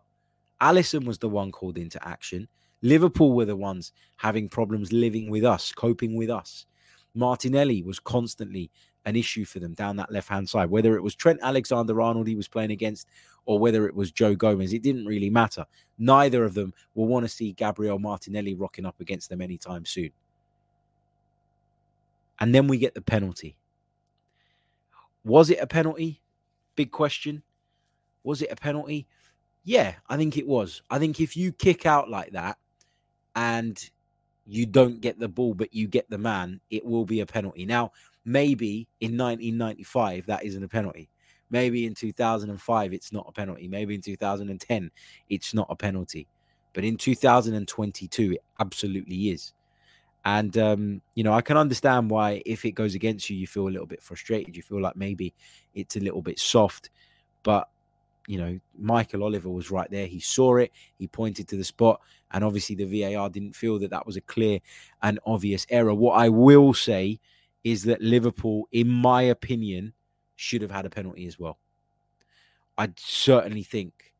Alisson 0.61 1.03
was 1.03 1.17
the 1.17 1.27
one 1.27 1.51
called 1.51 1.77
into 1.77 2.01
action. 2.07 2.47
Liverpool 2.81 3.33
were 3.33 3.43
the 3.43 3.57
ones 3.57 3.91
having 4.15 4.47
problems 4.47 4.93
living 4.93 5.29
with 5.29 5.43
us, 5.43 5.73
coping 5.73 6.15
with 6.15 6.29
us. 6.29 6.65
Martinelli 7.13 7.83
was 7.83 7.99
constantly 7.99 8.71
an 9.05 9.15
issue 9.15 9.45
for 9.45 9.59
them 9.59 9.73
down 9.73 9.95
that 9.95 10.11
left 10.11 10.29
hand 10.29 10.47
side, 10.47 10.69
whether 10.69 10.95
it 10.95 11.03
was 11.03 11.15
Trent 11.15 11.39
Alexander 11.41 12.01
Arnold 12.01 12.27
he 12.27 12.35
was 12.35 12.47
playing 12.47 12.71
against 12.71 13.07
or 13.45 13.57
whether 13.57 13.87
it 13.87 13.95
was 13.95 14.11
Joe 14.11 14.35
Gomez. 14.35 14.73
It 14.73 14.83
didn't 14.83 15.05
really 15.05 15.29
matter. 15.29 15.65
Neither 15.97 16.43
of 16.43 16.53
them 16.53 16.73
will 16.93 17.07
want 17.07 17.25
to 17.25 17.29
see 17.29 17.53
Gabriel 17.53 17.99
Martinelli 17.99 18.53
rocking 18.55 18.85
up 18.85 18.99
against 18.99 19.29
them 19.29 19.41
anytime 19.41 19.85
soon. 19.85 20.11
And 22.39 22.53
then 22.53 22.67
we 22.67 22.77
get 22.77 22.93
the 22.93 23.01
penalty. 23.01 23.57
Was 25.23 25.49
it 25.49 25.59
a 25.59 25.67
penalty? 25.67 26.21
Big 26.75 26.91
question. 26.91 27.43
Was 28.23 28.41
it 28.41 28.51
a 28.51 28.55
penalty? 28.55 29.07
Yeah, 29.63 29.95
I 30.07 30.17
think 30.17 30.37
it 30.37 30.47
was. 30.47 30.81
I 30.89 30.99
think 30.99 31.19
if 31.19 31.35
you 31.35 31.51
kick 31.51 31.85
out 31.85 32.09
like 32.09 32.31
that 32.31 32.57
and 33.35 33.89
you 34.45 34.65
don't 34.65 35.01
get 35.01 35.19
the 35.19 35.27
ball, 35.27 35.53
but 35.53 35.73
you 35.73 35.87
get 35.87 36.09
the 36.09 36.17
man, 36.17 36.59
it 36.69 36.85
will 36.85 37.05
be 37.05 37.19
a 37.19 37.25
penalty. 37.25 37.65
Now, 37.65 37.91
maybe 38.29 38.87
in 39.01 39.17
1995, 39.17 40.27
that 40.27 40.43
isn't 40.45 40.63
a 40.63 40.67
penalty. 40.67 41.09
Maybe 41.49 41.87
in 41.87 41.95
2005, 41.95 42.93
it's 42.93 43.11
not 43.11 43.25
a 43.27 43.31
penalty. 43.31 43.67
Maybe 43.67 43.95
in 43.95 44.01
2010, 44.01 44.91
it's 45.31 45.53
not 45.55 45.65
a 45.67 45.75
penalty. 45.75 46.27
But 46.73 46.83
in 46.83 46.95
2022, 46.95 48.33
it 48.33 48.43
absolutely 48.59 49.29
is. 49.29 49.53
And, 50.25 50.55
um, 50.59 51.01
you 51.15 51.23
know, 51.23 51.33
I 51.33 51.41
can 51.41 51.57
understand 51.57 52.11
why, 52.11 52.43
if 52.45 52.65
it 52.65 52.73
goes 52.73 52.93
against 52.93 53.31
you, 53.31 53.35
you 53.35 53.47
feel 53.47 53.67
a 53.67 53.71
little 53.71 53.87
bit 53.87 54.03
frustrated. 54.03 54.55
You 54.55 54.61
feel 54.61 54.79
like 54.79 54.95
maybe 54.95 55.33
it's 55.73 55.95
a 55.95 55.99
little 55.99 56.21
bit 56.21 56.37
soft. 56.37 56.91
But, 57.41 57.67
you 58.27 58.37
know, 58.37 58.59
Michael 58.77 59.23
Oliver 59.23 59.49
was 59.49 59.71
right 59.71 59.89
there. 59.89 60.05
He 60.05 60.19
saw 60.19 60.57
it, 60.57 60.71
he 60.99 61.07
pointed 61.07 61.47
to 61.47 61.57
the 61.57 61.63
spot. 61.63 61.99
And 62.29 62.43
obviously, 62.43 62.75
the 62.75 62.85
VAR 62.85 63.27
didn't 63.31 63.55
feel 63.55 63.79
that 63.79 63.89
that 63.89 64.05
was 64.05 64.17
a 64.17 64.21
clear 64.21 64.59
and 65.01 65.19
obvious 65.25 65.65
error. 65.71 65.95
What 65.95 66.13
I 66.13 66.29
will 66.29 66.75
say 66.75 67.19
is 67.63 67.83
that 67.83 68.01
Liverpool, 68.01 68.67
in 68.71 68.87
my 68.87 69.23
opinion, 69.23 69.93
should 70.35 70.61
have 70.61 70.71
had 70.71 70.85
a 70.85 70.89
penalty 70.89 71.27
as 71.27 71.37
well. 71.37 71.59
I 72.77 72.89
certainly 72.97 73.63
think 73.63 74.13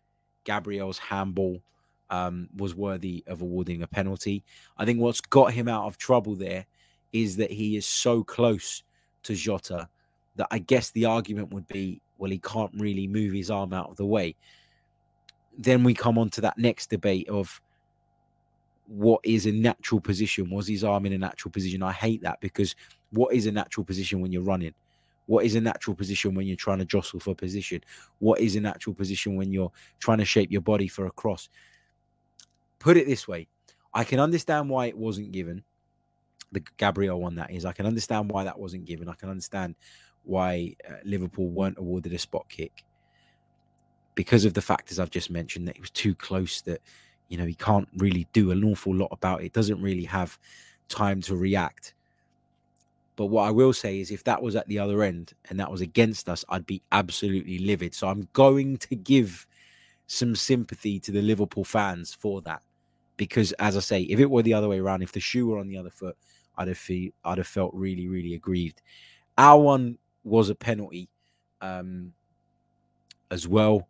Gabriel's 0.44 0.98
handball 0.98 1.62
um, 2.10 2.50
was 2.56 2.76
worthy 2.76 3.24
of 3.28 3.42
awarding 3.42 3.84
a 3.84 3.88
penalty. 3.88 4.44
I 4.78 4.86
think 4.86 5.00
what's 5.00 5.22
got 5.22 5.54
him 5.54 5.68
out 5.68 5.86
of 5.86 5.98
trouble 5.98 6.36
there 6.36 6.66
is 7.14 7.38
that 7.38 7.52
he 7.52 7.78
is 7.78 7.86
so 7.86 8.24
close 8.24 8.84
to 9.24 9.36
Jota 9.36 9.88
that 10.36 10.48
I 10.52 10.60
guess 10.60 10.92
the 10.92 11.06
argument 11.06 11.54
would 11.54 11.68
be, 11.68 12.02
well, 12.18 12.32
he 12.32 12.40
can't 12.40 12.72
really 12.76 13.08
move 13.08 13.34
his 13.34 13.50
arm 13.50 13.74
out 13.74 13.90
of 13.90 13.98
the 13.98 14.06
way. 14.06 14.36
Then 15.58 15.84
we 15.84 15.94
come 15.94 16.18
on 16.18 16.30
to 16.32 16.42
that 16.42 16.58
next 16.58 16.90
debate 16.90 17.30
of 17.30 17.62
what 18.90 19.22
is 19.24 19.46
a 19.46 19.52
natural 19.52 20.02
position? 20.02 20.50
Was 20.50 20.68
his 20.68 20.84
arm 20.84 21.06
in 21.06 21.14
a 21.14 21.18
natural 21.18 21.52
position? 21.52 21.84
I 21.84 21.92
hate 21.92 22.24
that 22.24 22.42
because 22.42 22.76
what 23.12 23.34
is 23.34 23.46
a 23.46 23.52
natural 23.52 23.86
position 23.86 24.20
when 24.20 24.32
you're 24.32 24.42
running? 24.42 24.74
What 25.28 25.46
is 25.46 25.54
a 25.54 25.62
natural 25.62 25.96
position 25.96 26.34
when 26.34 26.48
you're 26.48 26.58
trying 26.58 26.80
to 26.80 26.86
jostle 26.86 27.20
for 27.20 27.36
position? 27.36 27.82
What 28.18 28.40
is 28.40 28.56
a 28.56 28.62
natural 28.62 28.96
position 28.96 29.36
when 29.36 29.52
you're 29.54 29.72
trying 30.00 30.18
to 30.18 30.26
shape 30.26 30.52
your 30.52 30.62
body 30.62 30.88
for 30.88 31.06
a 31.06 31.12
cross? 31.12 31.50
Put 32.80 32.98
it 32.98 33.06
this 33.06 33.28
way 33.28 33.48
I 33.94 34.04
can 34.04 34.20
understand 34.20 34.70
why 34.70 34.88
it 34.88 34.98
wasn't 34.98 35.32
given. 35.32 35.64
The 36.52 36.64
Gabriel 36.78 37.22
one, 37.22 37.36
that 37.36 37.52
is. 37.52 37.66
I 37.66 37.74
can 37.74 37.86
understand 37.86 38.32
why 38.32 38.44
that 38.44 38.58
wasn't 38.58 38.86
given. 38.86 39.08
I 39.08 39.14
can 39.14 39.30
understand 39.30 39.76
why 40.24 40.76
uh, 40.88 40.94
Liverpool 41.06 41.50
weren't 41.50 41.78
awarded 41.78 42.14
a 42.14 42.18
spot 42.18 42.48
kick 42.50 42.84
because 44.16 44.46
of 44.46 44.56
the 44.56 44.62
factors 44.62 44.98
I've 45.00 45.12
just 45.12 45.30
mentioned 45.30 45.68
that 45.68 45.76
it 45.76 45.82
was 45.82 45.92
too 45.92 46.16
close 46.16 46.62
that 46.62 46.82
you 47.30 47.38
know 47.38 47.46
he 47.46 47.56
can't 47.56 47.88
really 47.98 48.28
do 48.34 48.52
an 48.52 48.64
awful 48.64 48.94
lot 48.94 49.10
about 49.12 49.42
it 49.42 49.54
doesn't 49.54 49.82
really 49.82 50.06
have 50.06 50.38
time 50.90 51.22
to 51.22 51.36
react 51.36 51.94
but 53.20 53.26
what 53.26 53.50
I 53.50 53.52
will 53.52 53.74
say 53.74 54.00
is, 54.00 54.12
if 54.12 54.24
that 54.24 54.42
was 54.42 54.56
at 54.56 54.66
the 54.70 54.80
other 54.80 55.04
end 55.04 55.34
and 55.50 55.60
that 55.60 55.70
was 55.70 55.82
against 55.82 56.30
us, 56.30 56.46
I'd 56.48 56.66
be 56.66 56.82
absolutely 56.94 57.60
livid. 57.60 57.94
So 57.94 58.08
I'm 58.08 58.30
going 58.32 58.78
to 58.78 58.96
give 58.96 59.46
some 60.08 60.38
sympathy 60.38 61.02
to 61.02 61.12
the 61.12 61.22
Liverpool 61.22 61.66
fans 61.66 62.14
for 62.14 62.42
that 62.44 62.62
because, 63.18 63.52
as 63.60 63.76
I 63.76 63.82
say, 63.82 64.02
if 64.04 64.22
it 64.22 64.32
were 64.32 64.42
the 64.42 64.54
other 64.54 64.70
way 64.70 64.80
around, 64.80 65.02
if 65.02 65.12
the 65.12 65.20
shoe 65.20 65.48
were 65.48 65.60
on 65.60 65.68
the 65.68 65.76
other 65.76 65.90
foot, 65.90 66.16
I'd 66.58 66.70
have 66.70 66.78
feel, 66.78 67.12
I'd 67.26 67.40
have 67.40 67.48
felt 67.48 67.74
really, 67.74 68.08
really 68.08 68.36
aggrieved. 68.36 68.82
Our 69.38 69.60
one 69.60 69.98
was 70.24 70.50
a 70.50 70.56
penalty 70.56 71.10
um, 71.60 72.14
as 73.32 73.50
well. 73.50 73.90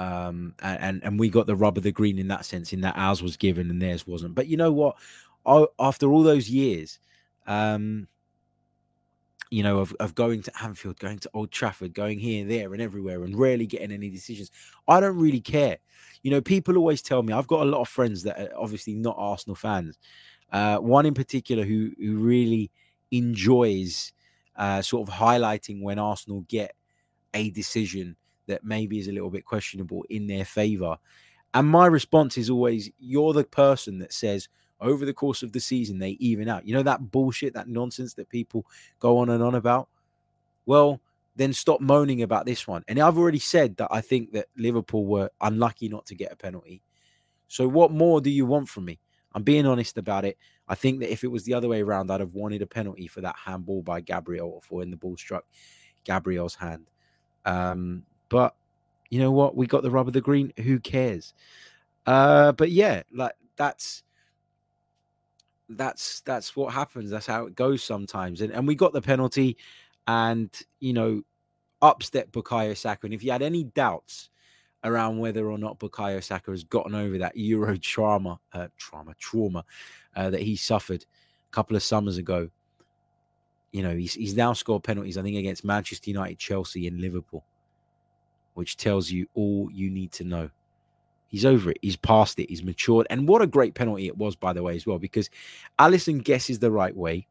Um, 0.00 0.54
and 0.62 1.02
and 1.04 1.20
we 1.20 1.28
got 1.28 1.46
the 1.46 1.54
rub 1.54 1.76
of 1.76 1.82
the 1.82 1.92
green 1.92 2.18
in 2.18 2.28
that 2.28 2.46
sense, 2.46 2.72
in 2.72 2.80
that 2.80 2.96
ours 2.96 3.22
was 3.22 3.36
given 3.36 3.68
and 3.68 3.82
theirs 3.82 4.06
wasn't. 4.06 4.34
But 4.34 4.46
you 4.46 4.56
know 4.56 4.72
what? 4.72 4.96
I, 5.44 5.66
after 5.78 6.10
all 6.10 6.22
those 6.22 6.48
years, 6.48 6.98
um, 7.46 8.08
you 9.50 9.62
know, 9.62 9.80
of, 9.80 9.94
of 10.00 10.14
going 10.14 10.40
to 10.44 10.52
Anfield, 10.62 10.98
going 10.98 11.18
to 11.18 11.30
Old 11.34 11.50
Trafford, 11.50 11.92
going 11.92 12.18
here, 12.18 12.46
there, 12.46 12.72
and 12.72 12.80
everywhere, 12.80 13.24
and 13.24 13.38
rarely 13.38 13.66
getting 13.66 13.92
any 13.92 14.08
decisions, 14.08 14.50
I 14.88 15.00
don't 15.00 15.18
really 15.18 15.40
care. 15.40 15.76
You 16.22 16.30
know, 16.30 16.40
people 16.40 16.78
always 16.78 17.02
tell 17.02 17.22
me 17.22 17.34
I've 17.34 17.46
got 17.46 17.60
a 17.60 17.70
lot 17.70 17.82
of 17.82 17.88
friends 17.88 18.22
that 18.22 18.40
are 18.40 18.58
obviously 18.58 18.94
not 18.94 19.16
Arsenal 19.18 19.54
fans. 19.54 19.98
Uh, 20.50 20.78
one 20.78 21.04
in 21.04 21.12
particular 21.12 21.62
who 21.64 21.90
who 21.98 22.16
really 22.16 22.70
enjoys 23.10 24.14
uh, 24.56 24.80
sort 24.80 25.06
of 25.06 25.14
highlighting 25.14 25.82
when 25.82 25.98
Arsenal 25.98 26.46
get 26.48 26.74
a 27.34 27.50
decision 27.50 28.16
that 28.50 28.64
maybe 28.64 28.98
is 28.98 29.08
a 29.08 29.12
little 29.12 29.30
bit 29.30 29.44
questionable 29.44 30.04
in 30.10 30.26
their 30.26 30.44
favor. 30.44 30.96
And 31.54 31.66
my 31.66 31.86
response 31.86 32.38
is 32.38 32.50
always, 32.50 32.90
you're 32.98 33.32
the 33.32 33.44
person 33.44 33.98
that 33.98 34.12
says 34.12 34.48
over 34.80 35.04
the 35.04 35.14
course 35.14 35.42
of 35.42 35.52
the 35.52 35.60
season 35.60 35.98
they 35.98 36.10
even 36.20 36.48
out. 36.48 36.66
You 36.66 36.74
know 36.74 36.82
that 36.82 37.10
bullshit, 37.10 37.54
that 37.54 37.68
nonsense 37.68 38.14
that 38.14 38.28
people 38.28 38.66
go 38.98 39.18
on 39.18 39.30
and 39.30 39.42
on 39.42 39.54
about? 39.54 39.88
Well, 40.66 41.00
then 41.36 41.52
stop 41.52 41.80
moaning 41.80 42.22
about 42.22 42.46
this 42.46 42.66
one. 42.68 42.84
And 42.86 42.98
I've 42.98 43.18
already 43.18 43.38
said 43.38 43.76
that 43.78 43.88
I 43.90 44.00
think 44.00 44.32
that 44.32 44.46
Liverpool 44.56 45.06
were 45.06 45.30
unlucky 45.40 45.88
not 45.88 46.06
to 46.06 46.14
get 46.14 46.32
a 46.32 46.36
penalty. 46.36 46.82
So 47.48 47.66
what 47.66 47.90
more 47.90 48.20
do 48.20 48.30
you 48.30 48.46
want 48.46 48.68
from 48.68 48.84
me? 48.84 49.00
I'm 49.34 49.42
being 49.42 49.66
honest 49.66 49.96
about 49.96 50.24
it. 50.24 50.36
I 50.68 50.74
think 50.74 51.00
that 51.00 51.12
if 51.12 51.24
it 51.24 51.30
was 51.30 51.44
the 51.44 51.54
other 51.54 51.68
way 51.68 51.82
around, 51.82 52.10
I'd 52.10 52.20
have 52.20 52.34
wanted 52.34 52.62
a 52.62 52.66
penalty 52.66 53.06
for 53.06 53.20
that 53.22 53.36
handball 53.36 53.82
by 53.82 54.00
Gabriel 54.00 54.50
or 54.50 54.62
for 54.62 54.76
when 54.76 54.90
the 54.90 54.96
ball 54.96 55.16
struck 55.16 55.44
Gabriel's 56.04 56.54
hand. 56.54 56.86
Um, 57.44 58.04
but 58.30 58.54
you 59.10 59.18
know 59.18 59.30
what? 59.30 59.54
We 59.54 59.66
got 59.66 59.82
the 59.82 59.90
rub 59.90 60.06
of 60.08 60.14
the 60.14 60.22
green. 60.22 60.54
Who 60.62 60.80
cares? 60.80 61.34
Uh, 62.06 62.52
but 62.52 62.70
yeah, 62.70 63.02
like 63.12 63.34
that's 63.56 64.02
that's 65.68 66.20
that's 66.22 66.56
what 66.56 66.72
happens. 66.72 67.10
That's 67.10 67.26
how 67.26 67.44
it 67.46 67.54
goes 67.54 67.82
sometimes. 67.82 68.40
And 68.40 68.52
and 68.52 68.66
we 68.66 68.74
got 68.74 68.94
the 68.94 69.02
penalty, 69.02 69.58
and 70.06 70.50
you 70.78 70.94
know, 70.94 71.22
upstep 71.82 72.30
Bukayo 72.30 72.76
Saka. 72.76 73.06
And 73.06 73.14
if 73.14 73.22
you 73.22 73.32
had 73.32 73.42
any 73.42 73.64
doubts 73.64 74.30
around 74.82 75.18
whether 75.18 75.50
or 75.50 75.58
not 75.58 75.78
Bukayo 75.78 76.22
Saka 76.22 76.50
has 76.52 76.64
gotten 76.64 76.94
over 76.94 77.18
that 77.18 77.36
Euro 77.36 77.76
trauma, 77.76 78.40
uh, 78.52 78.68
trauma, 78.78 79.14
trauma 79.18 79.64
uh, 80.16 80.30
that 80.30 80.40
he 80.40 80.56
suffered 80.56 81.02
a 81.02 81.54
couple 81.54 81.76
of 81.76 81.82
summers 81.82 82.16
ago, 82.16 82.48
you 83.72 83.82
know, 83.82 83.94
he's 83.94 84.14
he's 84.14 84.36
now 84.36 84.52
scored 84.52 84.82
penalties. 84.82 85.18
I 85.18 85.22
think 85.22 85.36
against 85.36 85.64
Manchester 85.64 86.10
United, 86.10 86.38
Chelsea, 86.38 86.86
and 86.86 87.00
Liverpool, 87.00 87.44
which 88.60 88.76
tells 88.76 89.10
you 89.10 89.26
all 89.34 89.70
you 89.72 89.88
need 89.88 90.12
to 90.12 90.22
know. 90.22 90.50
He's 91.28 91.46
over 91.46 91.70
it. 91.70 91.78
He's 91.80 91.96
past 91.96 92.38
it. 92.38 92.50
He's 92.50 92.62
matured. 92.62 93.06
And 93.08 93.26
what 93.26 93.40
a 93.40 93.46
great 93.46 93.72
penalty 93.74 94.06
it 94.06 94.18
was, 94.18 94.36
by 94.36 94.52
the 94.52 94.62
way, 94.62 94.76
as 94.76 94.86
well, 94.86 94.98
because 94.98 95.30
Alisson 95.78 96.22
guesses 96.22 96.58
the 96.58 96.70
right 96.70 96.94
way, 96.94 97.26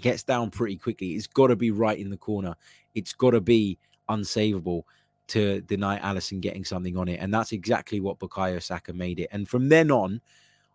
gets 0.00 0.24
down 0.24 0.50
pretty 0.50 0.76
quickly. 0.76 1.12
It's 1.12 1.28
got 1.28 1.46
to 1.46 1.56
be 1.56 1.70
right 1.70 1.96
in 1.96 2.10
the 2.10 2.16
corner. 2.16 2.56
It's 2.96 3.12
got 3.12 3.30
to 3.30 3.40
be 3.40 3.78
unsavable 4.08 4.82
to 5.28 5.60
deny 5.60 6.00
Alisson 6.00 6.40
getting 6.40 6.64
something 6.64 6.96
on 6.96 7.06
it. 7.06 7.20
And 7.20 7.32
that's 7.32 7.52
exactly 7.52 8.00
what 8.00 8.18
Bukayo 8.18 8.60
Saka 8.60 8.92
made 8.92 9.20
it. 9.20 9.28
And 9.30 9.48
from 9.48 9.68
then 9.68 9.92
on, 9.92 10.20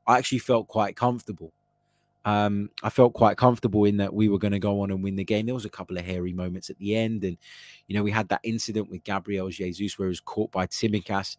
I 0.07 0.17
actually 0.17 0.39
felt 0.39 0.69
quite 0.69 0.95
comfortable. 0.95 1.51
Um, 2.29 2.69
I 2.83 2.89
felt 2.89 3.13
quite 3.13 3.37
comfortable 3.37 3.85
in 3.85 3.97
that 3.97 4.13
we 4.13 4.29
were 4.29 4.37
going 4.37 4.51
to 4.51 4.59
go 4.59 4.81
on 4.81 4.91
and 4.91 5.03
win 5.03 5.15
the 5.15 5.23
game. 5.23 5.45
There 5.45 5.55
was 5.55 5.65
a 5.65 5.69
couple 5.69 5.97
of 5.97 6.05
hairy 6.05 6.33
moments 6.33 6.69
at 6.69 6.77
the 6.77 6.95
end, 6.95 7.23
and 7.23 7.37
you 7.87 7.95
know 7.95 8.03
we 8.03 8.11
had 8.11 8.29
that 8.29 8.41
incident 8.43 8.89
with 8.89 9.03
Gabriel 9.03 9.49
Jesus 9.49 9.97
where 9.97 10.07
he 10.07 10.09
was 10.09 10.19
caught 10.19 10.51
by 10.51 10.67
Tsimikas 10.67 11.37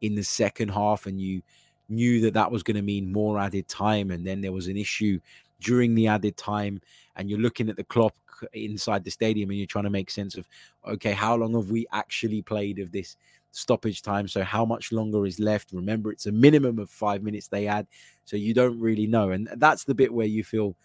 in 0.00 0.14
the 0.14 0.22
second 0.22 0.70
half, 0.70 1.06
and 1.06 1.20
you 1.20 1.42
knew 1.90 2.20
that 2.22 2.34
that 2.34 2.50
was 2.50 2.62
going 2.62 2.76
to 2.76 2.82
mean 2.82 3.12
more 3.12 3.38
added 3.38 3.68
time. 3.68 4.10
And 4.10 4.26
then 4.26 4.40
there 4.40 4.52
was 4.52 4.68
an 4.68 4.76
issue 4.76 5.20
during 5.60 5.94
the 5.94 6.06
added 6.06 6.36
time, 6.36 6.80
and 7.16 7.28
you're 7.28 7.38
looking 7.38 7.68
at 7.68 7.76
the 7.76 7.84
clock 7.84 8.14
inside 8.54 9.04
the 9.04 9.10
stadium 9.10 9.50
and 9.50 9.58
you're 9.58 9.66
trying 9.66 9.84
to 9.84 9.90
make 9.90 10.10
sense 10.10 10.34
of, 10.34 10.48
okay, 10.88 11.12
how 11.12 11.36
long 11.36 11.54
have 11.54 11.70
we 11.70 11.86
actually 11.92 12.40
played 12.40 12.78
of 12.78 12.92
this 12.92 13.16
stoppage 13.52 14.02
time? 14.02 14.28
So, 14.28 14.42
how 14.42 14.64
much 14.64 14.92
longer 14.92 15.26
is 15.26 15.38
left? 15.38 15.72
Remember, 15.72 16.12
it's 16.12 16.26
a 16.26 16.32
minimum 16.32 16.78
of 16.78 16.90
five 16.90 17.22
minutes 17.22 17.48
they 17.48 17.66
add, 17.66 17.86
so 18.24 18.36
you 18.36 18.54
don't 18.54 18.78
really 18.80 19.06
know. 19.06 19.30
And 19.30 19.48
that's 19.56 19.84
the 19.84 19.94
bit 19.94 20.12
where 20.12 20.26
you 20.26 20.44
feel 20.44 20.76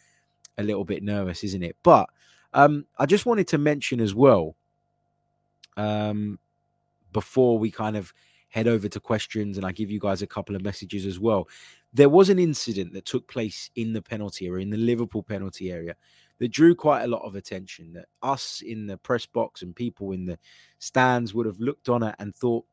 a 0.57 0.63
little 0.63 0.85
bit 0.85 1.03
nervous, 1.03 1.43
isn't 1.43 1.63
it? 1.63 1.75
But 1.83 2.09
um, 2.53 2.85
I 2.97 3.05
just 3.05 3.25
wanted 3.25 3.47
to 3.49 3.57
mention 3.57 3.99
as 3.99 4.15
well, 4.15 4.55
um, 5.77 6.39
before 7.11 7.59
we 7.59 7.71
kind 7.71 7.97
of 7.97 8.13
head 8.49 8.67
over 8.69 8.87
to 8.87 8.99
questions 9.01 9.57
and 9.57 9.65
I 9.65 9.73
give 9.73 9.91
you 9.91 9.99
guys 9.99 10.21
a 10.21 10.27
couple 10.27 10.55
of 10.55 10.61
messages 10.61 11.05
as 11.05 11.19
well. 11.19 11.49
There 11.93 12.07
was 12.07 12.29
an 12.29 12.39
incident 12.39 12.93
that 12.93 13.05
took 13.05 13.27
place 13.27 13.69
in 13.75 13.91
the 13.91 14.01
penalty 14.01 14.47
area, 14.47 14.63
in 14.63 14.69
the 14.69 14.77
Liverpool 14.77 15.23
penalty 15.23 15.71
area, 15.71 15.95
that 16.39 16.51
drew 16.51 16.75
quite 16.75 17.03
a 17.03 17.07
lot 17.07 17.23
of 17.23 17.35
attention. 17.35 17.93
That 17.93 18.07
us 18.21 18.61
in 18.61 18.87
the 18.87 18.97
press 18.97 19.25
box 19.25 19.61
and 19.61 19.75
people 19.75 20.11
in 20.11 20.25
the 20.25 20.37
stands 20.79 21.33
would 21.33 21.45
have 21.45 21.59
looked 21.59 21.89
on 21.89 22.03
it 22.03 22.15
and 22.19 22.35
thought, 22.35 22.65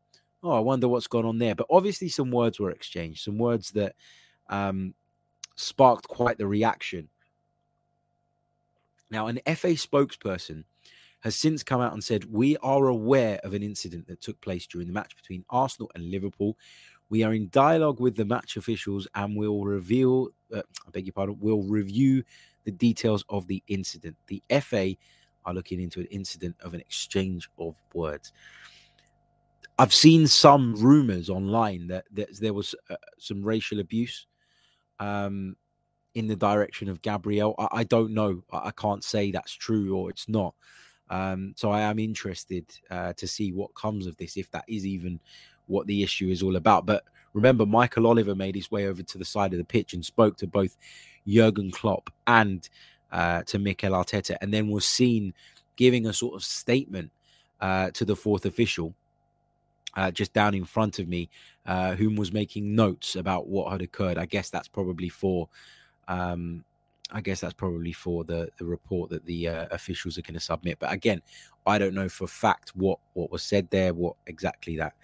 oh, 0.42 0.52
I 0.52 0.60
wonder 0.60 0.88
what's 0.88 1.06
gone 1.06 1.24
on 1.24 1.38
there. 1.38 1.54
But 1.54 1.66
obviously, 1.70 2.08
some 2.08 2.30
words 2.30 2.58
were 2.58 2.70
exchanged, 2.70 3.22
some 3.22 3.38
words 3.38 3.70
that 3.72 3.94
um, 4.48 4.94
sparked 5.54 6.08
quite 6.08 6.38
the 6.38 6.46
reaction. 6.46 7.08
Now, 9.10 9.26
an 9.26 9.40
FA 9.46 9.74
spokesperson 9.74 10.64
has 11.20 11.36
since 11.36 11.62
come 11.62 11.80
out 11.80 11.92
and 11.92 12.02
said, 12.02 12.24
We 12.24 12.56
are 12.58 12.86
aware 12.86 13.38
of 13.44 13.54
an 13.54 13.62
incident 13.62 14.08
that 14.08 14.20
took 14.20 14.40
place 14.40 14.66
during 14.66 14.86
the 14.86 14.92
match 14.92 15.14
between 15.16 15.44
Arsenal 15.50 15.90
and 15.94 16.10
Liverpool. 16.10 16.56
We 17.08 17.22
are 17.22 17.34
in 17.34 17.50
dialogue 17.50 18.00
with 18.00 18.16
the 18.16 18.24
match 18.24 18.56
officials 18.56 19.06
and 19.14 19.36
we'll 19.36 19.64
reveal, 19.64 20.30
uh, 20.52 20.62
I 20.86 20.90
beg 20.90 21.06
your 21.06 21.12
pardon, 21.12 21.36
We'll 21.40 21.62
review 21.62 22.24
the 22.64 22.72
details 22.72 23.24
of 23.28 23.46
the 23.46 23.62
incident. 23.68 24.16
The 24.26 24.42
FA 24.60 24.94
are 25.44 25.54
looking 25.54 25.80
into 25.80 26.00
an 26.00 26.06
incident 26.06 26.56
of 26.60 26.74
an 26.74 26.80
exchange 26.80 27.48
of 27.58 27.74
words. 27.94 28.32
I've 29.78 29.94
seen 29.94 30.26
some 30.26 30.74
rumors 30.76 31.30
online 31.30 31.88
that, 31.88 32.04
that 32.12 32.38
there 32.38 32.52
was 32.52 32.74
uh, 32.90 32.96
some 33.18 33.42
racial 33.42 33.80
abuse 33.80 34.26
um, 35.00 35.56
in 36.14 36.26
the 36.26 36.36
direction 36.36 36.88
of 36.88 37.02
Gabriel. 37.02 37.54
I, 37.58 37.68
I 37.72 37.84
don't 37.84 38.12
know. 38.12 38.44
I, 38.52 38.68
I, 38.68 38.70
can't 38.72 39.02
say 39.02 39.30
that's 39.30 39.52
true 39.52 39.96
or 39.96 40.10
it's 40.10 40.28
not. 40.28 40.54
Um, 41.10 41.54
so 41.56 41.70
I 41.70 41.80
am 41.80 41.98
interested 41.98 42.66
uh, 42.90 43.12
to 43.14 43.26
see 43.26 43.52
what 43.52 43.74
comes 43.74 44.06
of 44.06 44.16
this, 44.18 44.36
if 44.36 44.50
that 44.52 44.64
is 44.68 44.86
even 44.86 45.20
what 45.66 45.86
the 45.86 46.02
issue 46.02 46.28
is 46.28 46.42
all 46.42 46.56
about. 46.56 46.86
But 46.86 47.04
remember, 47.32 47.66
Michael 47.66 48.06
Oliver 48.06 48.34
made 48.34 48.54
his 48.54 48.70
way 48.70 48.86
over 48.86 49.02
to 49.02 49.18
the 49.18 49.24
side 49.24 49.52
of 49.52 49.58
the 49.58 49.64
pitch 49.64 49.94
and 49.94 50.04
spoke 50.04 50.36
to 50.38 50.46
both 50.46 50.76
Jurgen 51.26 51.70
Klopp 51.70 52.10
and 52.26 52.68
uh, 53.10 53.42
to 53.44 53.58
Mikel 53.58 53.92
Arteta, 53.92 54.36
and 54.40 54.52
then 54.52 54.68
was 54.68 54.86
seen 54.86 55.34
giving 55.76 56.06
a 56.06 56.12
sort 56.12 56.34
of 56.34 56.42
statement 56.42 57.10
uh, 57.60 57.90
to 57.92 58.04
the 58.04 58.16
fourth 58.16 58.46
official. 58.46 58.94
Uh, 59.94 60.10
just 60.10 60.32
down 60.32 60.54
in 60.54 60.64
front 60.64 60.98
of 60.98 61.06
me, 61.06 61.28
uh, 61.66 61.94
whom 61.94 62.16
was 62.16 62.32
making 62.32 62.74
notes 62.74 63.14
about 63.14 63.46
what 63.46 63.70
had 63.70 63.82
occurred. 63.82 64.16
I 64.16 64.24
guess 64.24 64.48
that's 64.48 64.66
probably 64.66 65.10
for 65.10 65.50
um, 66.08 66.64
I 67.12 67.20
guess 67.20 67.40
that's 67.40 67.52
probably 67.54 67.92
for 67.92 68.24
the 68.24 68.48
the 68.58 68.64
report 68.64 69.10
that 69.10 69.26
the 69.26 69.48
uh, 69.48 69.66
officials 69.70 70.18
are 70.18 70.22
going 70.22 70.34
to 70.34 70.40
submit. 70.40 70.78
But 70.78 70.92
again, 70.92 71.20
I 71.66 71.78
don't 71.78 71.94
know 71.94 72.08
for 72.08 72.26
fact 72.26 72.70
what 72.74 72.98
what 73.12 73.30
was 73.30 73.42
said 73.42 73.68
there, 73.70 73.92
what 73.92 74.16
exactly 74.26 74.76
that 74.78 74.94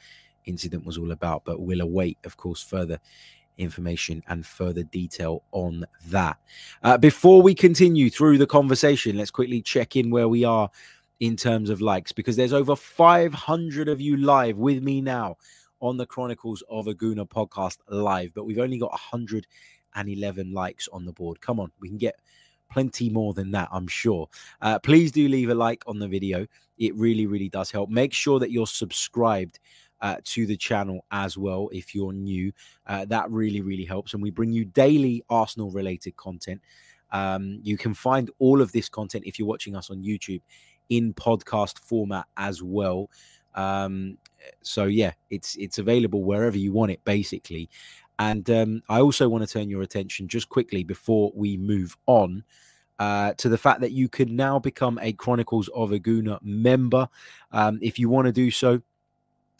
incident 0.46 0.86
was 0.86 0.98
all 0.98 1.12
about. 1.12 1.44
But 1.44 1.60
we'll 1.60 1.82
await, 1.82 2.18
of 2.24 2.36
course, 2.36 2.62
further 2.62 2.98
information 3.58 4.22
and 4.28 4.46
further 4.46 4.82
detail 4.84 5.42
on 5.52 5.84
that. 6.06 6.38
Uh, 6.82 6.96
before 6.96 7.42
we 7.42 7.54
continue 7.54 8.08
through 8.08 8.38
the 8.38 8.46
conversation, 8.46 9.16
let's 9.16 9.30
quickly 9.30 9.60
check 9.60 9.96
in 9.96 10.10
where 10.10 10.28
we 10.28 10.44
are 10.44 10.70
in 11.20 11.36
terms 11.36 11.68
of 11.68 11.80
likes 11.80 12.12
because 12.12 12.36
there's 12.36 12.52
over 12.52 12.76
500 12.76 13.88
of 13.88 14.00
you 14.00 14.16
live 14.16 14.58
with 14.58 14.82
me 14.82 15.00
now 15.00 15.36
on 15.80 15.96
the 15.96 16.06
Chronicles 16.06 16.62
of 16.68 16.86
a 16.86 16.94
Gooner 16.94 17.28
podcast 17.28 17.78
live, 17.88 18.32
but 18.34 18.44
we've 18.44 18.58
only 18.58 18.78
got 18.78 18.90
100 18.90 19.46
and 19.94 20.08
11 20.08 20.52
likes 20.52 20.88
on 20.88 21.04
the 21.04 21.12
board. 21.12 21.40
Come 21.40 21.60
on, 21.60 21.70
we 21.80 21.88
can 21.88 21.98
get 21.98 22.16
plenty 22.70 23.08
more 23.08 23.32
than 23.32 23.50
that, 23.52 23.68
I'm 23.72 23.88
sure. 23.88 24.28
Uh, 24.60 24.78
please 24.78 25.12
do 25.12 25.28
leave 25.28 25.50
a 25.50 25.54
like 25.54 25.82
on 25.86 25.98
the 25.98 26.08
video. 26.08 26.46
It 26.78 26.94
really, 26.94 27.26
really 27.26 27.48
does 27.48 27.70
help. 27.70 27.90
Make 27.90 28.12
sure 28.12 28.38
that 28.38 28.50
you're 28.50 28.66
subscribed 28.66 29.58
uh, 30.00 30.16
to 30.24 30.46
the 30.46 30.56
channel 30.56 31.04
as 31.10 31.36
well 31.36 31.68
if 31.72 31.94
you're 31.94 32.12
new. 32.12 32.52
Uh, 32.86 33.04
that 33.06 33.30
really, 33.30 33.60
really 33.60 33.84
helps. 33.84 34.14
And 34.14 34.22
we 34.22 34.30
bring 34.30 34.52
you 34.52 34.64
daily 34.64 35.24
Arsenal 35.28 35.70
related 35.70 36.16
content. 36.16 36.60
Um, 37.10 37.60
you 37.62 37.76
can 37.78 37.94
find 37.94 38.30
all 38.38 38.60
of 38.60 38.72
this 38.72 38.88
content 38.88 39.24
if 39.26 39.38
you're 39.38 39.48
watching 39.48 39.76
us 39.76 39.90
on 39.90 40.02
YouTube 40.02 40.42
in 40.88 41.14
podcast 41.14 41.78
format 41.78 42.26
as 42.36 42.62
well. 42.62 43.10
Um, 43.54 44.18
so 44.62 44.84
yeah, 44.84 45.12
it's 45.30 45.56
it's 45.56 45.78
available 45.78 46.22
wherever 46.22 46.56
you 46.56 46.72
want 46.72 46.92
it, 46.92 47.04
basically. 47.04 47.68
And 48.18 48.48
um, 48.50 48.82
I 48.88 49.00
also 49.00 49.28
want 49.28 49.46
to 49.46 49.52
turn 49.52 49.70
your 49.70 49.82
attention 49.82 50.28
just 50.28 50.48
quickly 50.48 50.82
before 50.82 51.32
we 51.34 51.56
move 51.56 51.96
on 52.06 52.42
uh, 52.98 53.32
to 53.34 53.48
the 53.48 53.58
fact 53.58 53.80
that 53.80 53.92
you 53.92 54.08
can 54.08 54.34
now 54.34 54.58
become 54.58 54.98
a 55.00 55.12
Chronicles 55.12 55.68
of 55.68 55.92
a 55.92 56.00
Gooner 56.00 56.38
member. 56.42 57.08
Um, 57.52 57.78
if 57.80 57.98
you 57.98 58.08
want 58.08 58.26
to 58.26 58.32
do 58.32 58.50
so, 58.50 58.82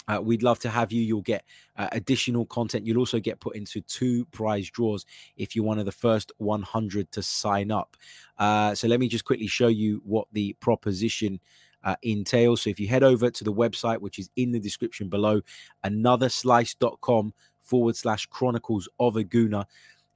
uh, 0.09 0.21
we'd 0.21 0.43
love 0.43 0.59
to 0.61 0.71
have 0.71 0.91
you. 0.91 1.03
You'll 1.03 1.23
get 1.23 1.45
uh, 1.77 1.89
additional 1.93 2.47
content. 2.47 2.87
You'll 2.87 2.99
also 2.99 3.21
get 3.21 3.41
put 3.41 3.57
into 3.57 3.81
two 3.83 4.25
prize 4.27 4.71
draws 4.71 5.07
if 5.37 5.55
you're 5.55 5.65
one 5.65 5.79
of 5.79 5.85
the 5.85 5.93
first 5.93 6.33
100 6.39 7.13
to 7.13 7.23
sign 7.23 7.71
up. 7.71 7.97
Uh, 8.39 8.75
so 8.75 8.89
let 8.89 9.01
me 9.01 9.09
just 9.09 9.25
quickly 9.25 9.47
show 9.47 9.69
you 9.69 10.01
what 10.05 10.27
the 10.33 10.55
proposition 10.55 11.39
uh, 11.85 11.97
entails. 12.03 12.63
So 12.63 12.71
if 12.71 12.81
you 12.81 12.89
head 12.89 13.03
over 13.03 13.31
to 13.31 13.45
the 13.45 13.53
website, 13.53 13.99
which 14.01 14.19
is 14.19 14.31
in 14.37 14.51
the 14.51 14.61
description 14.61 15.09
below, 15.09 15.43
anotherslice.com 15.85 17.35
forward 17.61 17.97
slash 17.97 18.27
chronicles 18.27 18.89
of 18.99 19.17
a 19.17 19.25
gooner. 19.25 19.67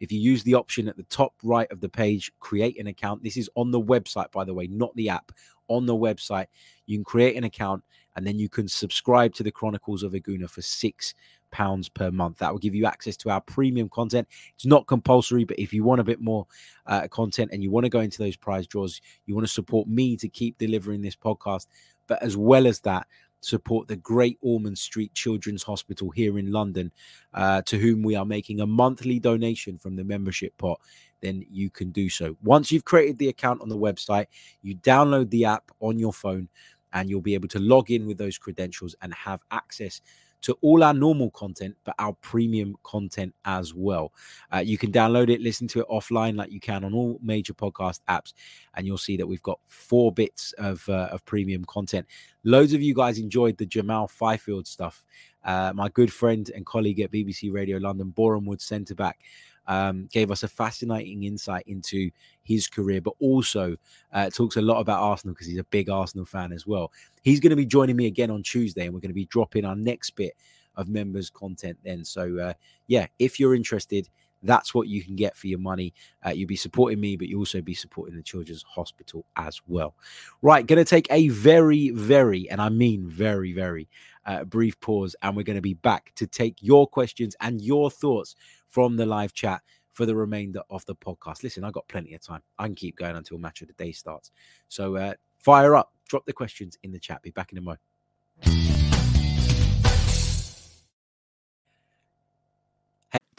If 0.01 0.11
you 0.11 0.19
use 0.19 0.43
the 0.43 0.55
option 0.55 0.89
at 0.89 0.97
the 0.97 1.05
top 1.05 1.35
right 1.45 1.71
of 1.71 1.81
the 1.81 1.89
page, 1.89 2.33
create 2.41 2.81
an 2.81 2.89
account. 2.89 3.23
This 3.23 3.37
is 3.37 3.49
on 3.55 3.71
the 3.71 3.81
website, 3.81 4.33
by 4.33 4.45
the 4.45 4.55
way, 4.55 4.67
not 4.67 4.95
the 4.97 5.11
app. 5.11 5.31
On 5.69 5.87
the 5.87 5.95
website, 5.95 6.47
you 6.87 6.97
can 6.97 7.05
create 7.05 7.37
an 7.37 7.45
account 7.45 7.85
and 8.17 8.27
then 8.27 8.39
you 8.39 8.49
can 8.49 8.69
subscribe 8.69 9.35
to 9.35 9.43
the 9.43 9.51
Chronicles 9.51 10.03
of 10.03 10.15
a 10.15 10.21
Gooner 10.21 10.49
for 10.49 10.63
six 10.63 11.15
pounds 11.51 11.89
per 11.89 12.11
month. 12.11 12.39
That 12.39 12.51
will 12.51 12.59
give 12.59 12.75
you 12.75 12.87
access 12.87 13.17
to 13.19 13.31
our 13.31 13.41
premium 13.41 13.89
content. 13.89 14.27
It's 14.55 14.67
not 14.67 14.87
compulsory, 14.87 15.45
but 15.45 15.59
if 15.59 15.73
you 15.73 15.85
want 15.85 16.01
a 16.01 16.05
bit 16.05 16.21
more 16.21 16.47
uh, 16.87 17.07
content 17.09 17.51
and 17.53 17.63
you 17.63 17.71
want 17.71 17.85
to 17.85 17.91
go 17.91 18.01
into 18.01 18.19
those 18.19 18.37
prize 18.37 18.67
draws, 18.67 19.01
you 19.27 19.35
want 19.35 19.47
to 19.47 19.53
support 19.53 19.87
me 19.87 20.17
to 20.17 20.29
keep 20.29 20.59
delivering 20.59 21.03
this 21.03 21.17
podcast, 21.17 21.67
but 22.07 22.23
as 22.23 22.37
well 22.37 22.67
as 22.67 22.81
that, 22.81 23.07
support 23.43 23.89
the 23.89 23.97
Great 23.97 24.39
Ormond 24.41 24.79
Street 24.79 25.13
Children's 25.15 25.63
Hospital 25.65 26.11
here 26.11 26.39
in 26.39 26.53
London, 26.53 26.93
uh, 27.35 27.63
to 27.63 27.79
whom 27.79 28.03
we 28.03 28.15
are 28.15 28.25
making 28.25 28.61
a 28.61 28.67
monthly 28.67 29.19
donation 29.19 29.79
from 29.79 29.97
the 29.97 30.05
membership 30.05 30.57
pot, 30.59 30.81
then 31.21 31.45
you 31.51 31.69
can 31.71 31.91
do 31.91 32.09
so. 32.09 32.37
Once 32.43 32.71
you've 32.71 32.85
created 32.85 33.19
the 33.19 33.29
account 33.29 33.61
on 33.61 33.69
the 33.69 33.77
website, 33.77 34.27
you 34.63 34.77
download 34.77 35.31
the 35.31 35.45
app 35.45 35.71
on 35.81 35.99
your 35.99 36.13
phone 36.13 36.49
and 36.93 37.09
you'll 37.09 37.21
be 37.21 37.35
able 37.35 37.49
to 37.49 37.59
log 37.59 37.91
in 37.91 38.07
with 38.07 38.19
those 38.19 38.39
credentials 38.39 38.95
and 39.03 39.13
have 39.15 39.43
access 39.51 40.01
to 40.43 40.59
all 40.61 40.83
our 40.83 40.93
normal 40.93 41.31
content, 41.31 41.77
but 41.85 41.95
our 41.99 42.13
premium 42.15 42.77
content 42.83 43.35
as 43.45 43.75
well. 43.75 44.13
Uh, 44.53 44.59
you 44.59 44.77
can 44.77 44.93
download 44.93 45.31
it, 45.31 45.41
listen 45.41 45.69
to 45.69 45.81
it 45.81 45.89
offline 45.89 46.37
like 46.37 46.51
you 46.51 46.61
can 46.61 46.85
on 46.85 46.93
all 46.93 47.19
major 47.23 47.55
podcast 47.55 48.01
apps, 48.09 48.33
and 48.75 48.87
you'll 48.87 48.99
see 48.99 49.17
that 49.17 49.27
we've 49.27 49.43
got 49.43 49.61
four 49.67 50.13
bits 50.13 50.53
of, 50.59 50.87
uh, 50.89 51.09
of 51.13 51.25
premium 51.25 51.65
content. 51.65 52.07
Loads 52.45 52.73
of 52.73 52.83
you 52.83 52.95
guys 52.95 53.19
enjoyed 53.19 53.57
the 53.57 53.67
Jamal 53.67 54.09
Fyfield 54.09 54.67
stuff. 54.67 55.05
Uh, 55.45 55.73
my 55.75 55.89
good 55.89 56.13
friend 56.13 56.51
and 56.55 56.67
colleague 56.67 57.01
at 57.01 57.13
BBC 57.13 57.53
Radio 57.53 57.79
London, 57.79 58.11
Boreham 58.11 58.45
Wood 58.45 58.61
centre 58.61 58.95
back, 58.95 59.21
um, 59.67 60.09
gave 60.13 60.31
us 60.31 60.43
a 60.43 60.49
fascinating 60.49 61.25
insight 61.25 61.65
into 61.67 62.11
his 62.43 62.67
career, 62.67 63.01
but 63.01 63.15
also 63.21 63.77
uh, 64.13 64.31
talks 64.31 64.57
a 64.57 64.63
lot 64.63 64.81
about 64.81 65.01
Arsenal 65.01 65.35
because 65.35 65.47
he's 65.47 65.59
a 65.59 65.65
big 65.65 65.89
Arsenal 65.89 66.25
fan 66.25 66.53
as 66.53 66.67
well. 66.67 66.93
He's 67.23 67.41
going 67.41 67.51
to 67.51 67.57
be 67.57 67.67
joining 67.67 67.97
me 67.97 68.07
again 68.07 68.31
on 68.31 68.43
Tuesday, 68.43 68.85
and 68.85 68.95
we're 68.95 69.01
going 69.01 69.11
to 69.11 69.15
be 69.15 69.27
dropping 69.27 69.65
our 69.65 69.77
next 69.77 70.11
bit 70.11 70.35
of 70.77 70.89
members' 70.89 71.31
content 71.31 71.79
then. 71.85 72.05
So, 72.05 72.39
uh, 72.39 72.53
yeah, 72.87 73.07
if 73.19 73.39
you're 73.39 73.55
interested, 73.55 74.09
that's 74.43 74.75
what 74.75 74.89
you 74.89 75.03
can 75.03 75.15
get 75.15 75.37
for 75.37 75.47
your 75.47 75.59
money. 75.59 75.95
Uh, 76.27 76.31
you'll 76.31 76.49
be 76.49 76.57
supporting 76.57 77.01
me, 77.01 77.17
but 77.17 77.29
you'll 77.29 77.41
also 77.41 77.61
be 77.61 77.75
supporting 77.75 78.17
the 78.17 78.23
Children's 78.23 78.65
Hospital 78.65 79.25
as 79.37 79.61
well. 79.67 79.95
Right, 80.41 80.67
going 80.67 80.79
to 80.79 80.85
take 80.85 81.07
a 81.11 81.29
very, 81.29 81.91
very, 81.91 82.51
and 82.51 82.61
I 82.61 82.69
mean 82.69 83.09
very, 83.09 83.53
very 83.53 83.89
uh, 84.27 84.45
brief 84.45 84.79
pause, 84.81 85.17
and 85.23 85.37
we're 85.37 85.43
going 85.43 85.57
to 85.57 85.63
be 85.63 85.75
back 85.75 86.13
to 86.17 86.27
take 86.27 86.57
your 86.61 86.87
questions 86.87 87.37
and 87.41 87.61
your 87.61 87.91
thoughts 87.91 88.37
from 88.69 88.97
the 88.97 89.07
live 89.07 89.33
chat 89.33 89.63
for 89.93 90.07
the 90.07 90.15
remainder 90.15 90.63
of 90.71 90.85
the 90.87 90.95
podcast. 90.95 91.43
Listen, 91.43 91.65
I've 91.65 91.73
got 91.73 91.89
plenty 91.89 92.15
of 92.15 92.21
time. 92.21 92.43
I 92.59 92.67
can 92.67 92.75
keep 92.75 92.97
going 92.97 93.17
until 93.17 93.39
match 93.39 93.63
of 93.63 93.69
the 93.69 93.75
day 93.75 93.93
starts. 93.93 94.31
So 94.69 94.97
uh, 94.97 95.15
fire 95.39 95.75
up, 95.75 95.93
drop 96.09 96.25
the 96.25 96.33
questions 96.33 96.79
in 96.83 96.93
the 96.93 96.99
chat. 96.99 97.23
Be 97.23 97.31
back 97.31 97.53
in 97.53 97.59
a 97.59 97.61
moment. 97.61 98.72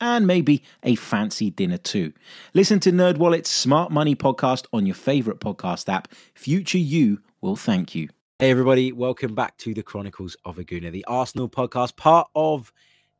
and 0.00 0.26
maybe 0.26 0.62
a 0.82 0.94
fancy 0.94 1.50
dinner 1.50 1.78
too. 1.78 2.12
Listen 2.54 2.80
to 2.80 2.90
NerdWallet's 2.90 3.50
Smart 3.50 3.92
Money 3.92 4.16
podcast 4.16 4.66
on 4.72 4.86
your 4.86 4.94
favorite 4.94 5.40
podcast 5.40 5.88
app. 5.88 6.08
Future 6.34 6.78
you 6.78 7.20
will 7.40 7.56
thank 7.56 7.94
you. 7.94 8.08
Hey 8.38 8.50
everybody, 8.50 8.92
welcome 8.92 9.34
back 9.34 9.56
to 9.58 9.74
the 9.74 9.82
Chronicles 9.82 10.36
of 10.44 10.58
a 10.58 10.64
Gooner, 10.64 10.90
the 10.90 11.04
Arsenal 11.04 11.48
podcast, 11.48 11.96
part 11.96 12.28
of 12.34 12.72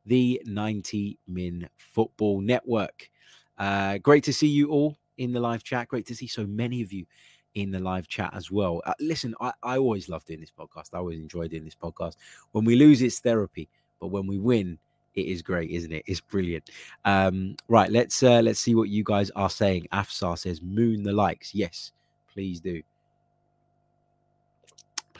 the 0.05 0.41
90 0.45 1.19
Min 1.27 1.69
Football 1.77 2.41
Network. 2.41 3.09
Uh, 3.57 3.99
great 3.99 4.23
to 4.23 4.33
see 4.33 4.47
you 4.47 4.69
all 4.69 4.97
in 5.17 5.31
the 5.31 5.39
live 5.39 5.63
chat. 5.63 5.87
Great 5.87 6.07
to 6.07 6.15
see 6.15 6.25
so 6.25 6.47
many 6.47 6.81
of 6.81 6.91
you 6.91 7.05
in 7.53 7.69
the 7.69 7.79
live 7.79 8.07
chat 8.07 8.31
as 8.33 8.49
well. 8.49 8.81
Uh, 8.85 8.93
listen, 8.99 9.35
I, 9.39 9.53
I 9.61 9.77
always 9.77 10.09
love 10.09 10.25
doing 10.25 10.39
this 10.39 10.51
podcast. 10.51 10.89
I 10.93 10.97
always 10.97 11.19
enjoy 11.19 11.47
doing 11.47 11.65
this 11.65 11.75
podcast. 11.75 12.15
When 12.53 12.65
we 12.65 12.75
lose, 12.75 13.01
it's 13.01 13.19
therapy, 13.19 13.69
but 13.99 14.07
when 14.07 14.25
we 14.25 14.39
win, 14.39 14.79
it 15.15 15.25
is 15.25 15.41
great, 15.41 15.71
isn't 15.71 15.91
it? 15.91 16.03
It's 16.07 16.21
brilliant. 16.21 16.69
Um, 17.05 17.55
right, 17.67 17.91
let's 17.91 18.23
uh, 18.23 18.41
let's 18.41 18.59
see 18.59 18.75
what 18.75 18.89
you 18.89 19.03
guys 19.03 19.29
are 19.35 19.49
saying. 19.49 19.87
Afsar 19.91 20.37
says, 20.37 20.61
"Moon 20.61 21.03
the 21.03 21.13
likes." 21.13 21.53
Yes, 21.53 21.91
please 22.33 22.59
do 22.59 22.81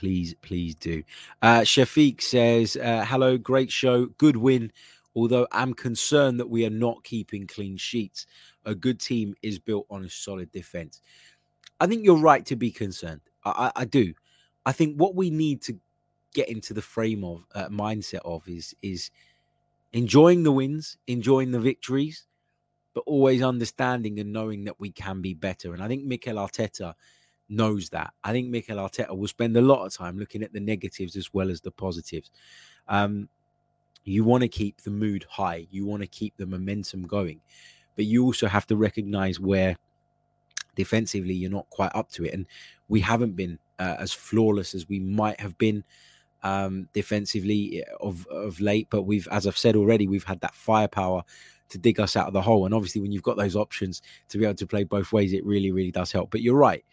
please, 0.02 0.34
please 0.42 0.74
do. 0.74 1.04
Uh, 1.44 1.60
Shafiq 1.60 2.24
says, 2.24 2.76
uh, 2.76 3.06
hello, 3.08 3.38
great 3.38 3.72
show, 3.72 4.08
good 4.18 4.36
win. 4.36 4.72
Although 5.16 5.46
I'm 5.52 5.76
concerned 5.76 6.40
that 6.40 6.50
we 6.50 6.66
are 6.66 6.72
not 6.72 7.04
keeping 7.04 7.46
clean 7.46 7.78
sheets. 7.78 8.26
A 8.66 8.74
good 8.74 9.00
team 9.00 9.36
is 9.44 9.60
built 9.60 9.86
on 9.92 10.04
a 10.04 10.10
solid 10.10 10.52
defense. 10.52 11.02
I 11.80 11.86
think 11.86 12.04
you're 12.04 12.18
right 12.18 12.44
to 12.48 12.56
be 12.56 12.72
concerned. 12.72 13.22
I, 13.46 13.52
I, 13.76 13.82
I 13.82 13.86
do. 13.86 14.12
I 14.66 14.72
think 14.72 14.96
what 14.96 15.14
we 15.14 15.30
need 15.30 15.62
to 15.64 15.78
get 16.34 16.50
into 16.50 16.74
the 16.74 16.82
frame 16.82 17.24
of 17.24 17.44
uh, 17.54 17.68
mindset 17.70 18.22
of 18.26 18.48
is 18.48 18.74
is 18.82 19.12
enjoying 19.94 20.44
the 20.44 20.52
wins, 20.52 20.98
enjoying 21.08 21.52
the 21.52 21.60
victories, 21.60 22.26
but 22.94 23.04
always 23.06 23.42
understanding 23.42 24.20
and 24.20 24.34
knowing 24.34 24.66
that 24.66 24.80
we 24.80 24.92
can 24.92 25.22
be 25.22 25.34
better. 25.34 25.74
And 25.74 25.84
I 25.84 25.88
think 25.88 26.04
Mikel 26.04 26.36
Arteta 26.36 26.94
knows 27.50 27.90
that. 27.90 28.14
I 28.24 28.32
think 28.32 28.50
Mikel 28.50 28.78
Arteta 28.78 29.16
will 29.16 29.28
spend 29.28 29.56
a 29.58 29.62
lot 29.62 29.86
of 29.86 29.94
time 29.94 30.18
looking 30.18 30.44
at 30.44 30.54
the 30.54 30.60
negatives 30.60 31.16
as 31.16 31.34
well 31.34 31.50
as 31.50 31.62
the 31.62 31.72
positives. 31.72 32.32
Um, 32.88 33.30
you 34.04 34.24
want 34.24 34.42
to 34.42 34.48
keep 34.48 34.82
the 34.82 34.90
mood 34.90 35.26
high, 35.30 35.68
you 35.70 35.86
want 35.86 36.02
to 36.02 36.08
keep 36.08 36.36
the 36.38 36.46
momentum 36.46 37.04
going, 37.04 37.40
but 37.96 38.06
you 38.06 38.24
also 38.24 38.48
have 38.48 38.66
to 38.68 38.76
recognize 38.76 39.40
where 39.40 39.76
defensively 40.76 41.34
you're 41.34 41.52
not 41.52 41.70
quite 41.70 41.92
up 41.94 42.10
to 42.14 42.26
it. 42.26 42.34
And 42.34 42.48
we 42.88 43.00
haven't 43.00 43.36
been 43.36 43.60
uh, 43.80 43.98
as 44.00 44.12
flawless 44.12 44.74
as 44.74 44.90
we 44.90 45.00
might 45.00 45.40
have 45.40 45.58
been 45.58 45.84
um, 46.44 46.88
defensively 46.94 47.84
eh, 47.84 47.92
of, 48.00 48.26
of 48.28 48.60
late, 48.60 48.88
but 48.90 49.04
we've, 49.04 49.28
as 49.32 49.48
I've 49.48 49.58
said 49.58 49.76
already, 49.76 50.08
we've 50.08 50.24
had 50.24 50.42
that 50.42 50.56
firepower 50.56 51.24
to 51.70 51.78
dig 51.78 52.00
us 52.00 52.16
out 52.16 52.28
of 52.28 52.34
the 52.34 52.42
hole. 52.42 52.66
And 52.66 52.74
obviously, 52.74 53.02
when 53.02 53.12
you've 53.12 53.24
got 53.24 53.38
those 53.38 53.56
options 53.56 54.02
to 54.30 54.38
be 54.38 54.46
able 54.46 54.56
to 54.56 54.68
play 54.68 54.84
both 54.84 55.12
ways, 55.14 55.34
it 55.34 55.46
really, 55.46 55.72
really 55.72 55.92
does 55.92 56.12
help. 56.12 56.32
But 56.32 56.42
you're 56.42 56.56
right. 56.56 56.84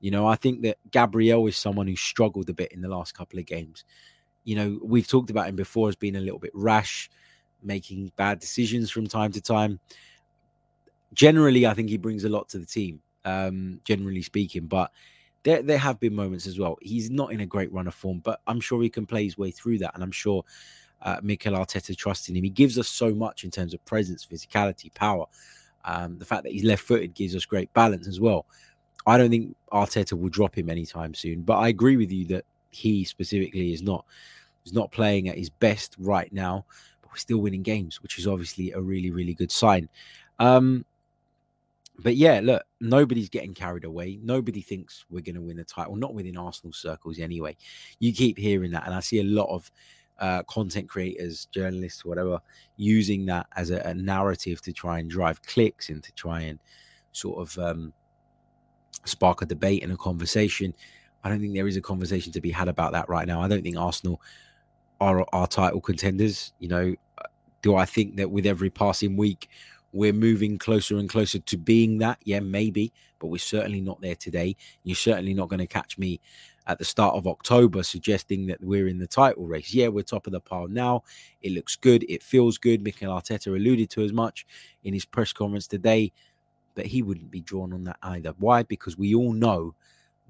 You 0.00 0.10
know, 0.10 0.26
I 0.26 0.36
think 0.36 0.62
that 0.62 0.78
Gabriel 0.90 1.46
is 1.46 1.56
someone 1.56 1.86
who 1.86 1.96
struggled 1.96 2.50
a 2.50 2.54
bit 2.54 2.72
in 2.72 2.82
the 2.82 2.88
last 2.88 3.16
couple 3.16 3.38
of 3.38 3.46
games. 3.46 3.84
You 4.44 4.56
know, 4.56 4.78
we've 4.82 5.08
talked 5.08 5.30
about 5.30 5.48
him 5.48 5.56
before 5.56 5.88
as 5.88 5.96
being 5.96 6.16
a 6.16 6.20
little 6.20 6.38
bit 6.38 6.50
rash, 6.52 7.10
making 7.62 8.12
bad 8.16 8.38
decisions 8.38 8.90
from 8.90 9.06
time 9.06 9.32
to 9.32 9.40
time. 9.40 9.80
Generally, 11.14 11.66
I 11.66 11.74
think 11.74 11.88
he 11.88 11.96
brings 11.96 12.24
a 12.24 12.28
lot 12.28 12.48
to 12.50 12.58
the 12.58 12.66
team, 12.66 13.00
um, 13.24 13.80
generally 13.84 14.20
speaking, 14.20 14.66
but 14.66 14.90
there, 15.44 15.62
there 15.62 15.78
have 15.78 16.00
been 16.00 16.14
moments 16.14 16.46
as 16.46 16.58
well. 16.58 16.76
He's 16.80 17.10
not 17.10 17.32
in 17.32 17.40
a 17.40 17.46
great 17.46 17.72
run 17.72 17.86
of 17.86 17.94
form, 17.94 18.20
but 18.20 18.40
I'm 18.46 18.60
sure 18.60 18.82
he 18.82 18.90
can 18.90 19.06
play 19.06 19.24
his 19.24 19.38
way 19.38 19.50
through 19.50 19.78
that. 19.78 19.94
And 19.94 20.02
I'm 20.02 20.10
sure 20.10 20.42
uh, 21.02 21.18
Mikel 21.22 21.52
Arteta 21.52 21.96
trusts 21.96 22.28
in 22.28 22.36
him. 22.36 22.44
He 22.44 22.50
gives 22.50 22.78
us 22.78 22.88
so 22.88 23.14
much 23.14 23.44
in 23.44 23.50
terms 23.50 23.74
of 23.74 23.84
presence, 23.84 24.26
physicality, 24.26 24.92
power. 24.94 25.26
Um, 25.84 26.18
the 26.18 26.24
fact 26.24 26.44
that 26.44 26.52
he's 26.52 26.64
left 26.64 26.82
footed 26.82 27.14
gives 27.14 27.36
us 27.36 27.44
great 27.44 27.72
balance 27.74 28.08
as 28.08 28.20
well. 28.20 28.46
I 29.06 29.18
don't 29.18 29.30
think 29.30 29.54
Arteta 29.70 30.18
will 30.18 30.30
drop 30.30 30.56
him 30.56 30.70
anytime 30.70 31.12
soon. 31.12 31.42
But 31.42 31.58
I 31.58 31.68
agree 31.68 31.98
with 31.98 32.10
you 32.10 32.24
that 32.28 32.46
he 32.70 33.04
specifically 33.04 33.72
is 33.72 33.82
not 33.82 34.04
is 34.64 34.72
not 34.72 34.90
playing 34.90 35.28
at 35.28 35.36
his 35.36 35.50
best 35.50 35.94
right 35.98 36.32
now. 36.32 36.64
But 37.02 37.12
we're 37.12 37.18
still 37.18 37.38
winning 37.38 37.62
games, 37.62 38.02
which 38.02 38.18
is 38.18 38.26
obviously 38.26 38.72
a 38.72 38.80
really 38.80 39.10
really 39.10 39.34
good 39.34 39.52
sign. 39.52 39.90
Um, 40.38 40.86
but 41.98 42.16
yeah, 42.16 42.40
look, 42.42 42.64
nobody's 42.80 43.28
getting 43.28 43.54
carried 43.54 43.84
away. 43.84 44.18
Nobody 44.22 44.60
thinks 44.60 45.04
we're 45.10 45.20
going 45.20 45.36
to 45.36 45.40
win 45.40 45.56
the 45.56 45.64
title, 45.64 45.96
not 45.96 46.14
within 46.14 46.36
Arsenal 46.36 46.72
circles 46.72 47.18
anyway. 47.18 47.56
You 48.00 48.12
keep 48.12 48.36
hearing 48.36 48.72
that, 48.72 48.84
and 48.86 48.94
I 48.94 49.00
see 49.00 49.20
a 49.20 49.24
lot 49.24 49.48
of 49.48 49.70
uh, 50.18 50.42
content 50.44 50.88
creators, 50.88 51.46
journalists, 51.46 52.04
whatever, 52.04 52.40
using 52.76 53.26
that 53.26 53.46
as 53.56 53.70
a, 53.70 53.78
a, 53.80 53.94
narrative 53.94 54.60
to 54.62 54.72
try 54.72 55.00
and 55.00 55.10
drive 55.10 55.42
clicks 55.42 55.88
and 55.88 56.02
to 56.04 56.12
try 56.12 56.42
and 56.42 56.60
sort 57.12 57.40
of 57.40 57.58
um, 57.58 57.92
spark 59.04 59.42
a 59.42 59.46
debate 59.46 59.82
and 59.82 59.92
a 59.92 59.96
conversation. 59.96 60.74
I 61.22 61.28
don't 61.28 61.40
think 61.40 61.54
there 61.54 61.68
is 61.68 61.76
a 61.76 61.82
conversation 61.82 62.32
to 62.32 62.40
be 62.40 62.50
had 62.50 62.68
about 62.68 62.92
that 62.92 63.08
right 63.08 63.26
now. 63.26 63.40
I 63.40 63.48
don't 63.48 63.62
think 63.62 63.76
Arsenal 63.76 64.20
are 65.00 65.26
our 65.32 65.46
title 65.46 65.80
contenders. 65.80 66.52
You 66.58 66.68
know, 66.68 66.94
do 67.62 67.76
I 67.76 67.84
think 67.84 68.16
that 68.16 68.30
with 68.30 68.46
every 68.46 68.70
passing 68.70 69.16
week 69.16 69.48
we're 69.94 70.12
moving 70.12 70.58
closer 70.58 70.98
and 70.98 71.08
closer 71.08 71.38
to 71.38 71.56
being 71.56 71.98
that? 71.98 72.18
Yeah, 72.24 72.40
maybe, 72.40 72.92
but 73.20 73.28
we're 73.28 73.38
certainly 73.38 73.80
not 73.80 74.00
there 74.00 74.16
today. 74.16 74.56
You're 74.82 74.96
certainly 74.96 75.34
not 75.34 75.48
going 75.48 75.60
to 75.60 75.66
catch 75.66 75.96
me 75.96 76.20
at 76.66 76.78
the 76.78 76.84
start 76.84 77.14
of 77.14 77.26
October 77.26 77.82
suggesting 77.82 78.46
that 78.46 78.62
we're 78.62 78.88
in 78.88 78.98
the 78.98 79.06
title 79.06 79.46
race. 79.46 79.72
Yeah, 79.72 79.88
we're 79.88 80.02
top 80.02 80.26
of 80.26 80.32
the 80.32 80.40
pile 80.40 80.66
now. 80.66 81.04
It 81.42 81.52
looks 81.52 81.76
good. 81.76 82.04
It 82.08 82.22
feels 82.22 82.58
good. 82.58 82.82
Mikel 82.82 83.12
Arteta 83.12 83.48
alluded 83.54 83.88
to 83.90 84.02
as 84.02 84.12
much 84.12 84.46
in 84.82 84.94
his 84.94 85.04
press 85.04 85.32
conference 85.32 85.66
today, 85.66 86.12
but 86.74 86.86
he 86.86 87.02
wouldn't 87.02 87.30
be 87.30 87.40
drawn 87.40 87.72
on 87.72 87.84
that 87.84 87.98
either. 88.02 88.34
Why? 88.38 88.64
Because 88.64 88.98
we 88.98 89.14
all 89.14 89.32
know 89.32 89.74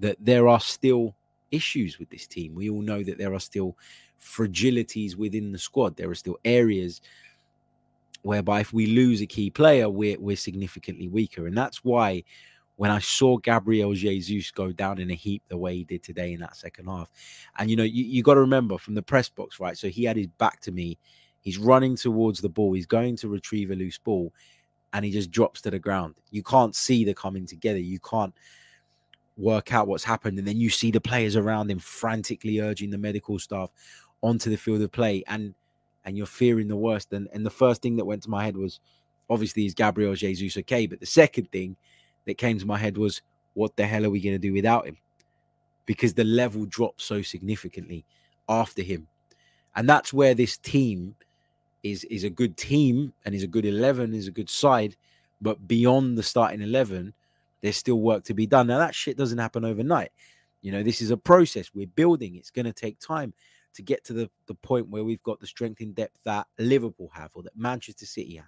that 0.00 0.16
there 0.20 0.46
are 0.48 0.60
still 0.60 1.14
issues 1.50 1.98
with 1.98 2.10
this 2.10 2.26
team. 2.26 2.54
We 2.54 2.68
all 2.68 2.82
know 2.82 3.02
that 3.02 3.16
there 3.16 3.32
are 3.32 3.40
still 3.40 3.76
fragilities 4.20 5.16
within 5.16 5.52
the 5.52 5.58
squad. 5.58 5.96
There 5.96 6.10
are 6.10 6.14
still 6.14 6.38
areas 6.44 7.00
whereby 8.24 8.60
if 8.60 8.72
we 8.72 8.86
lose 8.86 9.20
a 9.20 9.26
key 9.26 9.50
player, 9.50 9.88
we're, 9.88 10.18
we're 10.18 10.34
significantly 10.34 11.08
weaker. 11.08 11.46
And 11.46 11.56
that's 11.56 11.84
why 11.84 12.24
when 12.76 12.90
I 12.90 12.98
saw 12.98 13.36
Gabriel 13.36 13.92
Jesus 13.92 14.50
go 14.50 14.72
down 14.72 14.98
in 14.98 15.10
a 15.10 15.14
heap 15.14 15.42
the 15.48 15.58
way 15.58 15.76
he 15.76 15.84
did 15.84 16.02
today 16.02 16.32
in 16.32 16.40
that 16.40 16.56
second 16.56 16.86
half, 16.86 17.10
and 17.58 17.70
you 17.70 17.76
know, 17.76 17.84
you, 17.84 18.02
you 18.02 18.22
got 18.22 18.34
to 18.34 18.40
remember 18.40 18.78
from 18.78 18.94
the 18.94 19.02
press 19.02 19.28
box, 19.28 19.60
right? 19.60 19.76
So 19.76 19.88
he 19.88 20.04
had 20.04 20.16
his 20.16 20.26
back 20.26 20.60
to 20.62 20.72
me, 20.72 20.98
he's 21.42 21.58
running 21.58 21.96
towards 21.96 22.40
the 22.40 22.48
ball, 22.48 22.72
he's 22.72 22.86
going 22.86 23.16
to 23.16 23.28
retrieve 23.28 23.70
a 23.70 23.74
loose 23.74 23.98
ball, 23.98 24.32
and 24.94 25.04
he 25.04 25.10
just 25.10 25.30
drops 25.30 25.60
to 25.60 25.70
the 25.70 25.78
ground. 25.78 26.14
You 26.30 26.42
can't 26.42 26.74
see 26.74 27.04
the 27.04 27.12
coming 27.12 27.44
together, 27.44 27.78
you 27.78 28.00
can't 28.00 28.34
work 29.36 29.74
out 29.74 29.86
what's 29.86 30.02
happened, 30.02 30.38
and 30.38 30.48
then 30.48 30.58
you 30.58 30.70
see 30.70 30.90
the 30.90 31.00
players 31.00 31.36
around 31.36 31.70
him 31.70 31.78
frantically 31.78 32.60
urging 32.60 32.88
the 32.88 32.96
medical 32.96 33.38
staff 33.38 33.70
onto 34.22 34.48
the 34.48 34.56
field 34.56 34.80
of 34.80 34.90
play, 34.92 35.22
and 35.26 35.54
and 36.04 36.16
you're 36.16 36.26
fearing 36.26 36.68
the 36.68 36.76
worst. 36.76 37.12
And 37.12 37.28
and 37.32 37.44
the 37.44 37.50
first 37.50 37.82
thing 37.82 37.96
that 37.96 38.04
went 38.04 38.22
to 38.24 38.30
my 38.30 38.44
head 38.44 38.56
was 38.56 38.80
obviously 39.28 39.66
is 39.66 39.74
Gabriel 39.74 40.14
Jesus 40.14 40.56
okay? 40.58 40.86
But 40.86 41.00
the 41.00 41.06
second 41.06 41.50
thing 41.50 41.76
that 42.26 42.38
came 42.38 42.58
to 42.58 42.66
my 42.66 42.78
head 42.78 42.96
was 42.96 43.22
what 43.54 43.76
the 43.76 43.86
hell 43.86 44.04
are 44.04 44.10
we 44.10 44.20
going 44.20 44.34
to 44.34 44.38
do 44.38 44.52
without 44.52 44.86
him? 44.86 44.98
Because 45.86 46.14
the 46.14 46.24
level 46.24 46.66
dropped 46.66 47.02
so 47.02 47.22
significantly 47.22 48.04
after 48.48 48.82
him. 48.82 49.06
And 49.76 49.88
that's 49.88 50.12
where 50.12 50.34
this 50.34 50.56
team 50.56 51.16
is 51.82 52.04
is 52.04 52.24
a 52.24 52.30
good 52.30 52.56
team 52.56 53.12
and 53.24 53.34
is 53.34 53.42
a 53.42 53.48
good 53.48 53.66
11, 53.66 54.14
is 54.14 54.28
a 54.28 54.32
good 54.32 54.50
side, 54.50 54.96
but 55.40 55.68
beyond 55.68 56.16
the 56.16 56.22
starting 56.22 56.62
11, 56.62 57.12
there's 57.60 57.76
still 57.76 58.00
work 58.00 58.24
to 58.24 58.34
be 58.34 58.46
done. 58.46 58.66
Now 58.66 58.78
that 58.78 58.94
shit 58.94 59.16
doesn't 59.16 59.38
happen 59.38 59.64
overnight. 59.64 60.10
You 60.62 60.72
know, 60.72 60.82
this 60.82 61.02
is 61.02 61.10
a 61.10 61.16
process. 61.16 61.70
We're 61.74 61.86
building. 61.86 62.36
It's 62.36 62.50
going 62.50 62.64
to 62.64 62.72
take 62.72 62.98
time 62.98 63.34
to 63.74 63.82
get 63.82 64.04
to 64.04 64.12
the, 64.12 64.30
the 64.46 64.54
point 64.54 64.88
where 64.88 65.04
we've 65.04 65.22
got 65.22 65.40
the 65.40 65.46
strength 65.46 65.80
in 65.80 65.92
depth 65.92 66.18
that 66.24 66.46
Liverpool 66.58 67.10
have 67.14 67.30
or 67.34 67.42
that 67.42 67.56
Manchester 67.56 68.06
City 68.06 68.36
have. 68.36 68.46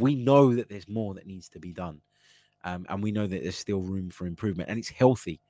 We 0.00 0.14
know 0.14 0.54
that 0.54 0.68
there's 0.68 0.88
more 0.88 1.14
that 1.14 1.26
needs 1.26 1.48
to 1.50 1.58
be 1.58 1.72
done. 1.72 2.00
Um, 2.64 2.86
and 2.88 3.02
we 3.02 3.12
know 3.12 3.26
that 3.26 3.42
there's 3.42 3.56
still 3.56 3.80
room 3.80 4.10
for 4.10 4.26
improvement. 4.26 4.70
And 4.70 4.78
it's 4.78 4.88
healthy 4.88 5.40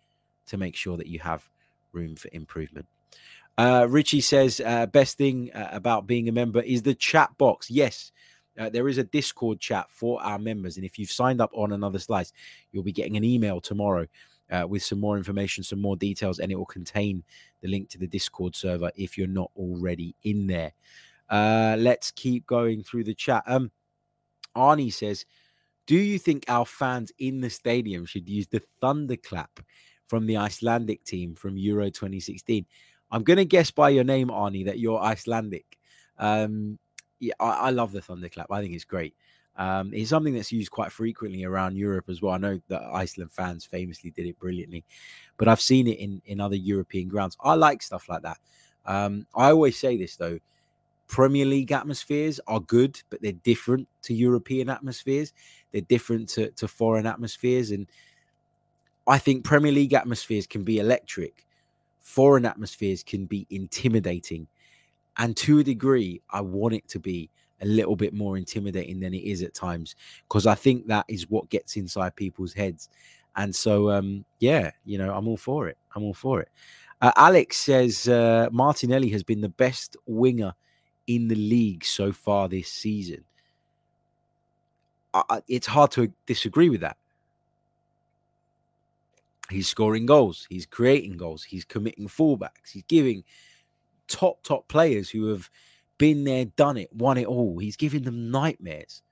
to 0.47 0.57
make 0.57 0.75
sure 0.75 0.97
that 0.97 1.07
you 1.07 1.19
have 1.21 1.49
room 1.93 2.17
for 2.17 2.29
improvement. 2.33 2.87
Uh, 3.59 3.87
Richie 3.89 4.23
says, 4.23 4.61
uh, 4.65 4.87
best 4.87 5.19
thing 5.19 5.53
uh, 5.53 5.69
about 5.73 6.07
being 6.07 6.29
a 6.29 6.33
member 6.33 6.61
is 6.61 6.83
the 6.83 6.95
chat 6.95 7.37
box. 7.37 7.71
Yes, 7.71 8.13
uh, 8.59 8.71
there 8.71 8.89
is 8.89 8.99
a 8.99 9.05
Discord 9.05 9.61
chat 9.61 9.87
for 9.91 10.23
our 10.23 10.39
members. 10.39 10.77
And 10.77 10.87
if 10.87 10.99
you've 10.99 11.11
signed 11.11 11.41
up 11.41 11.51
on 11.55 11.73
another 11.73 11.99
slice, 11.99 12.33
you'll 12.71 12.83
be 12.83 12.93
getting 12.93 13.17
an 13.17 13.25
email 13.25 13.61
tomorrow 13.61 14.07
uh, 14.53 14.67
with 14.69 14.83
some 14.83 15.01
more 15.01 15.17
information, 15.17 15.65
some 15.65 15.81
more 15.81 15.97
details, 15.97 16.39
and 16.39 16.53
it 16.53 16.57
will 16.57 16.67
contain 16.67 17.25
the 17.63 17.69
link 17.69 17.89
to 17.89 17.99
the 17.99 18.07
Discord 18.07 18.55
server 18.55 18.93
if 18.95 19.17
you're 19.17 19.27
not 19.27 19.51
already 19.57 20.15
in 20.25 20.47
there. 20.47 20.73
Uh, 21.29 21.77
let's 21.79 22.11
keep 22.11 22.47
going 22.47 22.83
through 22.83 23.05
the 23.05 23.15
chat. 23.15 23.43
Um, 23.47 23.71
Arnie 24.55 24.93
says, 24.93 25.25
Do 25.87 25.97
you 25.97 26.19
think 26.19 26.45
our 26.49 26.67
fans 26.67 27.11
in 27.19 27.41
the 27.41 27.49
stadium 27.49 28.05
should 28.05 28.29
use 28.29 28.47
the 28.47 28.63
thunderclap 28.81 29.61
from 30.07 30.27
the 30.27 30.37
Icelandic 30.37 31.03
team 31.05 31.35
from 31.35 31.57
Euro 31.57 31.87
2016? 31.87 32.67
I'm 33.11 33.25
going 33.25 33.39
to 33.39 33.47
guess 33.47 33.71
by 33.71 33.89
your 33.89 34.05
name, 34.05 34.29
Arnie, 34.29 34.67
that 34.67 34.79
you're 34.79 35.01
Icelandic. 35.01 35.79
Um, 36.19 36.79
yeah, 37.21 37.35
I, 37.41 37.51
I 37.51 37.71
love 37.71 37.93
the 37.93 38.03
thunderclap. 38.03 38.51
I 38.51 38.61
think 38.61 38.75
it's 38.75 38.85
great. 38.85 39.15
Um, 39.57 39.93
it's 39.93 40.11
something 40.11 40.35
that's 40.35 40.53
used 40.53 40.71
quite 40.71 40.93
frequently 40.93 41.45
around 41.45 41.77
Europe 41.77 42.07
as 42.09 42.23
well. 42.23 42.33
I 42.33 42.39
know 42.39 42.61
that 42.69 42.83
Iceland 42.83 43.33
fans 43.33 43.65
famously 43.65 44.11
did 44.11 44.27
it 44.27 44.39
brilliantly, 44.39 44.85
but 45.37 45.47
I've 45.47 45.61
seen 45.61 45.87
it 45.87 45.99
in 45.99 46.23
in 46.25 46.41
other 46.41 46.57
European 46.57 47.09
grounds. 47.09 47.37
I 47.41 47.55
like 47.55 47.83
stuff 47.83 48.09
like 48.09 48.23
that. 48.23 48.39
Um, 48.87 49.27
I 49.35 49.51
always 49.51 49.79
say 49.79 49.97
this 49.97 50.17
though: 50.17 50.39
Premier 51.07 51.45
League 51.45 51.73
atmospheres 51.73 52.41
are 52.47 52.61
good, 52.61 53.01
but 53.11 53.21
they're 53.21 53.33
different 53.33 53.87
to 54.03 54.15
European 54.15 54.71
atmospheres. 54.71 55.35
They're 55.71 55.83
different 55.83 56.31
to, 56.31 56.51
to 56.53 56.67
foreign 56.67 57.07
atmospheres, 57.07 57.71
and 57.71 57.87
I 59.07 59.19
think 59.19 59.45
Premier 59.45 59.73
League 59.73 59.93
atmospheres 59.93 60.47
can 60.47 60.65
be 60.65 60.79
electric. 60.79 61.47
Foreign 62.01 62.47
atmospheres 62.47 63.03
can 63.03 63.27
be 63.27 63.47
intimidating, 63.51 64.47
and 65.19 65.37
to 65.37 65.59
a 65.59 65.65
degree, 65.65 66.23
I 66.31 66.41
want 66.41 66.73
it 66.75 66.89
to 66.89 66.99
be 66.99 67.29
a 67.63 67.67
little 67.67 67.97
bit 67.97 68.13
more 68.13 68.37
intimidating 68.37 69.01
than 69.01 69.15
it 69.15 69.23
is 69.25 69.43
at 69.43 69.55
times 69.55 69.95
because 70.29 70.47
I 70.47 70.55
think 70.55 70.87
that 70.89 71.05
is 71.09 71.31
what 71.31 71.49
gets 71.49 71.77
inside 71.77 72.17
people's 72.17 72.53
heads. 72.53 72.89
And 73.37 73.55
so, 73.55 73.91
um, 73.91 74.25
yeah, 74.41 74.73
you 74.85 74.99
know, 74.99 75.15
I'm 75.15 75.29
all 75.29 75.37
for 75.37 75.69
it. 75.69 75.79
I'm 75.95 76.03
all 76.03 76.15
for 76.15 76.41
it. 76.41 76.49
Uh, 77.01 77.13
Alex 77.17 77.57
says 77.57 78.09
uh, 78.09 78.49
Martinelli 78.53 79.09
has 79.11 79.23
been 79.23 79.41
the 79.41 79.49
best 79.49 79.97
winger 80.07 80.55
in 81.07 81.29
the 81.29 81.35
league 81.35 81.85
so 81.85 82.13
far 82.13 82.49
this 82.49 82.69
season. 82.69 83.25
I, 85.15 85.43
it's 85.49 85.67
hard 85.67 85.91
to 85.93 86.13
disagree 86.27 86.71
with 86.71 86.81
that. 86.81 86.97
He's 89.51 89.69
scoring 89.69 90.07
goals, 90.07 90.47
he's 90.49 90.65
creating 90.65 91.19
goals, 91.19 91.45
he's 91.45 91.65
committing 91.65 92.09
fullbacks, 92.09 92.71
he's 92.73 92.85
giving 92.85 93.23
top, 94.09 94.43
top 94.43 94.67
players 94.69 95.11
who 95.11 95.27
have 95.27 95.51
been 96.03 96.25
there, 96.25 96.47
done 96.47 96.77
it, 96.77 96.93
won 96.93 97.17
it 97.17 97.27
all. 97.27 97.61
He's 97.61 97.77
giving 97.77 98.03
them 98.03 98.29
nightmares. 98.29 99.03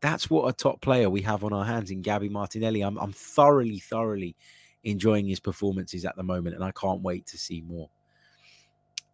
That's 0.00 0.30
what 0.30 0.48
a 0.48 0.52
top 0.52 0.80
player 0.80 1.10
we 1.10 1.20
have 1.22 1.42
on 1.42 1.52
our 1.52 1.64
hands 1.64 1.90
in 1.90 2.00
Gabby 2.00 2.28
Martinelli. 2.28 2.80
I'm, 2.80 2.96
I'm 2.96 3.10
thoroughly, 3.10 3.80
thoroughly 3.80 4.36
enjoying 4.84 5.26
his 5.26 5.40
performances 5.40 6.04
at 6.04 6.14
the 6.14 6.22
moment, 6.22 6.54
and 6.54 6.62
I 6.62 6.70
can't 6.70 7.02
wait 7.02 7.26
to 7.26 7.38
see 7.38 7.60
more. 7.62 7.90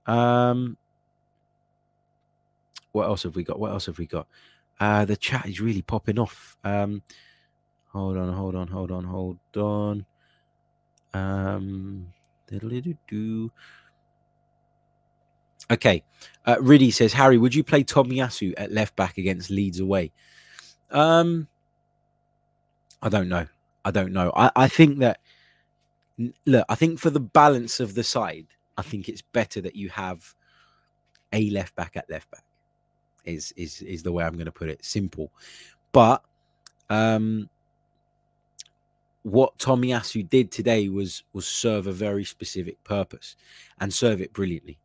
Um, 0.05 0.77
what 2.93 3.07
else 3.07 3.23
have 3.23 3.37
we 3.37 3.43
got? 3.43 3.59
What 3.59 3.71
else 3.71 3.87
have 3.87 3.97
we 3.97 4.05
got? 4.05 4.27
Uh, 4.79 5.07
the 5.07 5.17
chat 5.17 5.47
is 5.47 5.63
really 5.63 5.81
popping 5.81 6.19
off. 6.19 6.59
Um, 6.63 7.01
hold 7.87 8.19
on, 8.19 8.31
hold 8.35 8.55
on, 8.55 8.69
hold 8.69 8.91
on, 8.91 9.05
hold 9.05 9.39
on. 9.57 10.05
Um, 11.15 12.13
Okay. 15.71 16.03
Uh, 16.47 16.57
Riddy 16.61 16.91
says, 16.91 17.13
Harry, 17.13 17.39
would 17.39 17.55
you 17.55 17.63
play 17.63 17.85
Tomiyasu 17.85 18.55
at 18.57 18.73
left 18.73 18.97
back 18.97 19.19
against 19.19 19.51
Leeds 19.51 19.81
away? 19.81 20.13
Um, 20.91 21.47
I 23.03 23.09
don't 23.09 23.29
know. 23.29 23.47
I 23.85 23.91
don't 23.91 24.13
know. 24.13 24.33
I, 24.35 24.51
I 24.57 24.69
think 24.69 24.99
that, 25.01 25.21
look, 26.47 26.65
I 26.69 26.75
think 26.75 26.99
for 26.99 27.11
the 27.11 27.21
balance 27.21 27.81
of 27.81 27.95
the 27.95 28.05
side, 28.05 28.47
I 28.77 28.83
think 28.83 29.09
it's 29.09 29.23
better 29.23 29.61
that 29.61 29.77
you 29.77 29.89
have 29.91 30.35
a 31.33 31.51
left 31.51 31.75
back 31.75 31.97
at 31.97 32.09
left 32.09 32.31
back. 32.31 32.45
Is 33.25 33.53
is 33.57 33.83
is 33.83 34.03
the 34.03 34.13
way 34.13 34.25
I'm 34.25 34.35
going 34.35 34.47
to 34.47 34.53
put 34.53 34.71
it. 34.71 34.83
Simple, 34.83 35.31
but 35.93 36.23
um, 36.89 37.51
what 39.23 39.59
Tomiyasu 39.59 40.27
did 40.29 40.51
today 40.51 40.89
was 40.89 41.25
was 41.35 41.47
serve 41.47 41.87
a 41.87 41.93
very 41.93 42.25
specific 42.25 42.83
purpose 42.85 43.37
and 43.81 43.93
serve 43.93 44.23
it 44.23 44.33
brilliantly. 44.33 44.79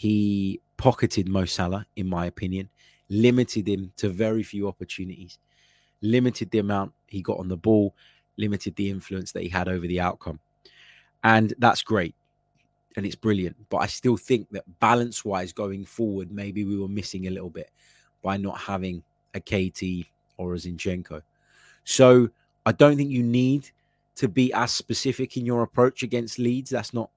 He 0.00 0.62
pocketed 0.78 1.28
Mo 1.28 1.44
Salah, 1.44 1.84
in 1.94 2.08
my 2.08 2.24
opinion, 2.24 2.70
limited 3.10 3.68
him 3.68 3.92
to 3.98 4.08
very 4.08 4.42
few 4.42 4.66
opportunities, 4.66 5.38
limited 6.00 6.50
the 6.50 6.60
amount 6.60 6.94
he 7.06 7.20
got 7.20 7.38
on 7.38 7.48
the 7.48 7.58
ball, 7.58 7.94
limited 8.38 8.76
the 8.76 8.88
influence 8.88 9.32
that 9.32 9.42
he 9.42 9.50
had 9.50 9.68
over 9.68 9.86
the 9.86 10.00
outcome. 10.00 10.40
And 11.22 11.52
that's 11.58 11.82
great. 11.82 12.14
And 12.96 13.04
it's 13.04 13.14
brilliant. 13.14 13.56
But 13.68 13.82
I 13.82 13.88
still 13.88 14.16
think 14.16 14.48
that 14.52 14.64
balance 14.80 15.22
wise 15.22 15.52
going 15.52 15.84
forward, 15.84 16.32
maybe 16.32 16.64
we 16.64 16.78
were 16.78 16.88
missing 16.88 17.26
a 17.26 17.30
little 17.30 17.50
bit 17.50 17.70
by 18.22 18.38
not 18.38 18.56
having 18.56 19.02
a 19.34 19.40
KT 19.40 20.08
or 20.38 20.54
a 20.54 20.56
Zinchenko. 20.56 21.20
So 21.84 22.30
I 22.64 22.72
don't 22.72 22.96
think 22.96 23.10
you 23.10 23.22
need 23.22 23.68
to 24.14 24.28
be 24.28 24.50
as 24.54 24.72
specific 24.72 25.36
in 25.36 25.44
your 25.44 25.60
approach 25.60 26.02
against 26.02 26.38
Leeds. 26.38 26.70
That's 26.70 26.94
not 26.94 27.10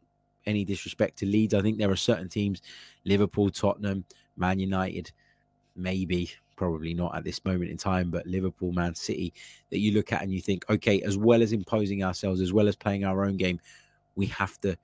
any 0.45 0.65
disrespect 0.65 1.17
to 1.19 1.25
Leeds. 1.25 1.53
I 1.53 1.61
think 1.61 1.77
there 1.77 1.91
are 1.91 1.95
certain 1.95 2.29
teams, 2.29 2.61
Liverpool, 3.05 3.49
Tottenham, 3.49 4.05
Man 4.37 4.59
United, 4.59 5.11
maybe, 5.75 6.31
probably 6.55 6.93
not 6.93 7.15
at 7.15 7.23
this 7.23 7.43
moment 7.45 7.71
in 7.71 7.77
time, 7.77 8.11
but 8.11 8.27
Liverpool, 8.27 8.71
Man 8.71 8.95
City, 8.95 9.33
that 9.69 9.79
you 9.79 9.93
look 9.93 10.13
at 10.13 10.21
and 10.21 10.31
you 10.31 10.41
think, 10.41 10.65
okay, 10.69 11.01
as 11.01 11.17
well 11.17 11.41
as 11.41 11.53
imposing 11.53 12.03
ourselves, 12.03 12.41
as 12.41 12.53
well 12.53 12.67
as 12.67 12.75
playing 12.75 13.03
our 13.03 13.25
own 13.25 13.37
game, 13.37 13.59
we 14.15 14.25
have 14.27 14.59
to 14.61 14.77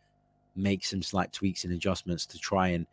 make 0.56 0.84
some 0.84 1.02
slight 1.02 1.32
tweaks 1.32 1.64
and 1.64 1.74
adjustments 1.74 2.26
to 2.26 2.38
try 2.38 2.70
and 2.70 2.86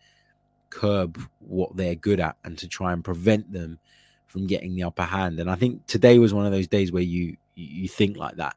curb 0.70 1.20
what 1.40 1.76
they're 1.76 1.94
good 1.94 2.20
at 2.20 2.36
and 2.44 2.58
to 2.58 2.68
try 2.68 2.92
and 2.92 3.04
prevent 3.04 3.50
them 3.52 3.78
from 4.26 4.46
getting 4.46 4.74
the 4.74 4.82
upper 4.82 5.02
hand. 5.02 5.40
And 5.40 5.50
I 5.50 5.54
think 5.54 5.86
today 5.86 6.18
was 6.18 6.34
one 6.34 6.46
of 6.46 6.52
those 6.52 6.68
days 6.68 6.92
where 6.92 7.02
you 7.02 7.36
you 7.54 7.88
think 7.88 8.16
like 8.16 8.36
that. 8.36 8.54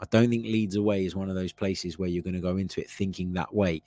I 0.00 0.06
don't 0.10 0.30
think 0.30 0.44
Leeds 0.44 0.76
away 0.76 1.04
is 1.04 1.14
one 1.14 1.28
of 1.28 1.34
those 1.34 1.52
places 1.52 1.98
where 1.98 2.08
you're 2.08 2.22
going 2.22 2.34
to 2.34 2.40
go 2.40 2.56
into 2.56 2.80
it 2.80 2.90
thinking 2.90 3.32
that 3.34 3.54
way. 3.54 3.82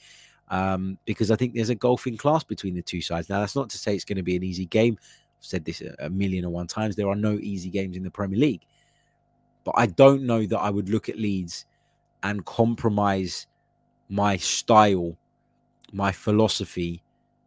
Um, 0.50 0.98
because 1.06 1.32
I 1.32 1.36
think 1.36 1.56
there's 1.56 1.70
a 1.70 1.76
golfing 1.76 2.18
class 2.18 2.44
between 2.44 2.76
the 2.76 2.82
two 2.82 3.02
sides. 3.02 3.30
Now, 3.30 3.40
that's 3.40 3.56
not 3.56 3.70
to 3.72 3.78
say 3.78 3.96
it's 3.96 4.06
going 4.06 4.18
to 4.18 4.24
be 4.24 4.36
an 4.36 4.44
easy 4.44 4.66
game. 4.66 4.98
I've 5.02 5.46
said 5.46 5.66
this 5.66 5.82
a, 6.00 6.10
million 6.10 6.46
and 6.46 6.54
one 6.54 6.68
times. 6.68 6.96
There 6.96 7.10
are 7.10 7.16
no 7.16 7.34
easy 7.42 7.70
games 7.70 7.98
in 7.98 8.04
the 8.04 8.12
Premier 8.12 8.40
League. 8.40 8.66
But 9.64 9.76
I 9.78 9.88
don't 9.88 10.24
know 10.24 10.46
that 10.46 10.60
I 10.60 10.70
would 10.70 10.90
look 10.90 11.10
at 11.10 11.18
Leeds 11.18 11.66
and 12.22 12.46
compromise 12.46 13.48
my 14.10 14.38
style, 14.38 15.18
my 15.92 16.12
philosophy 16.12 17.02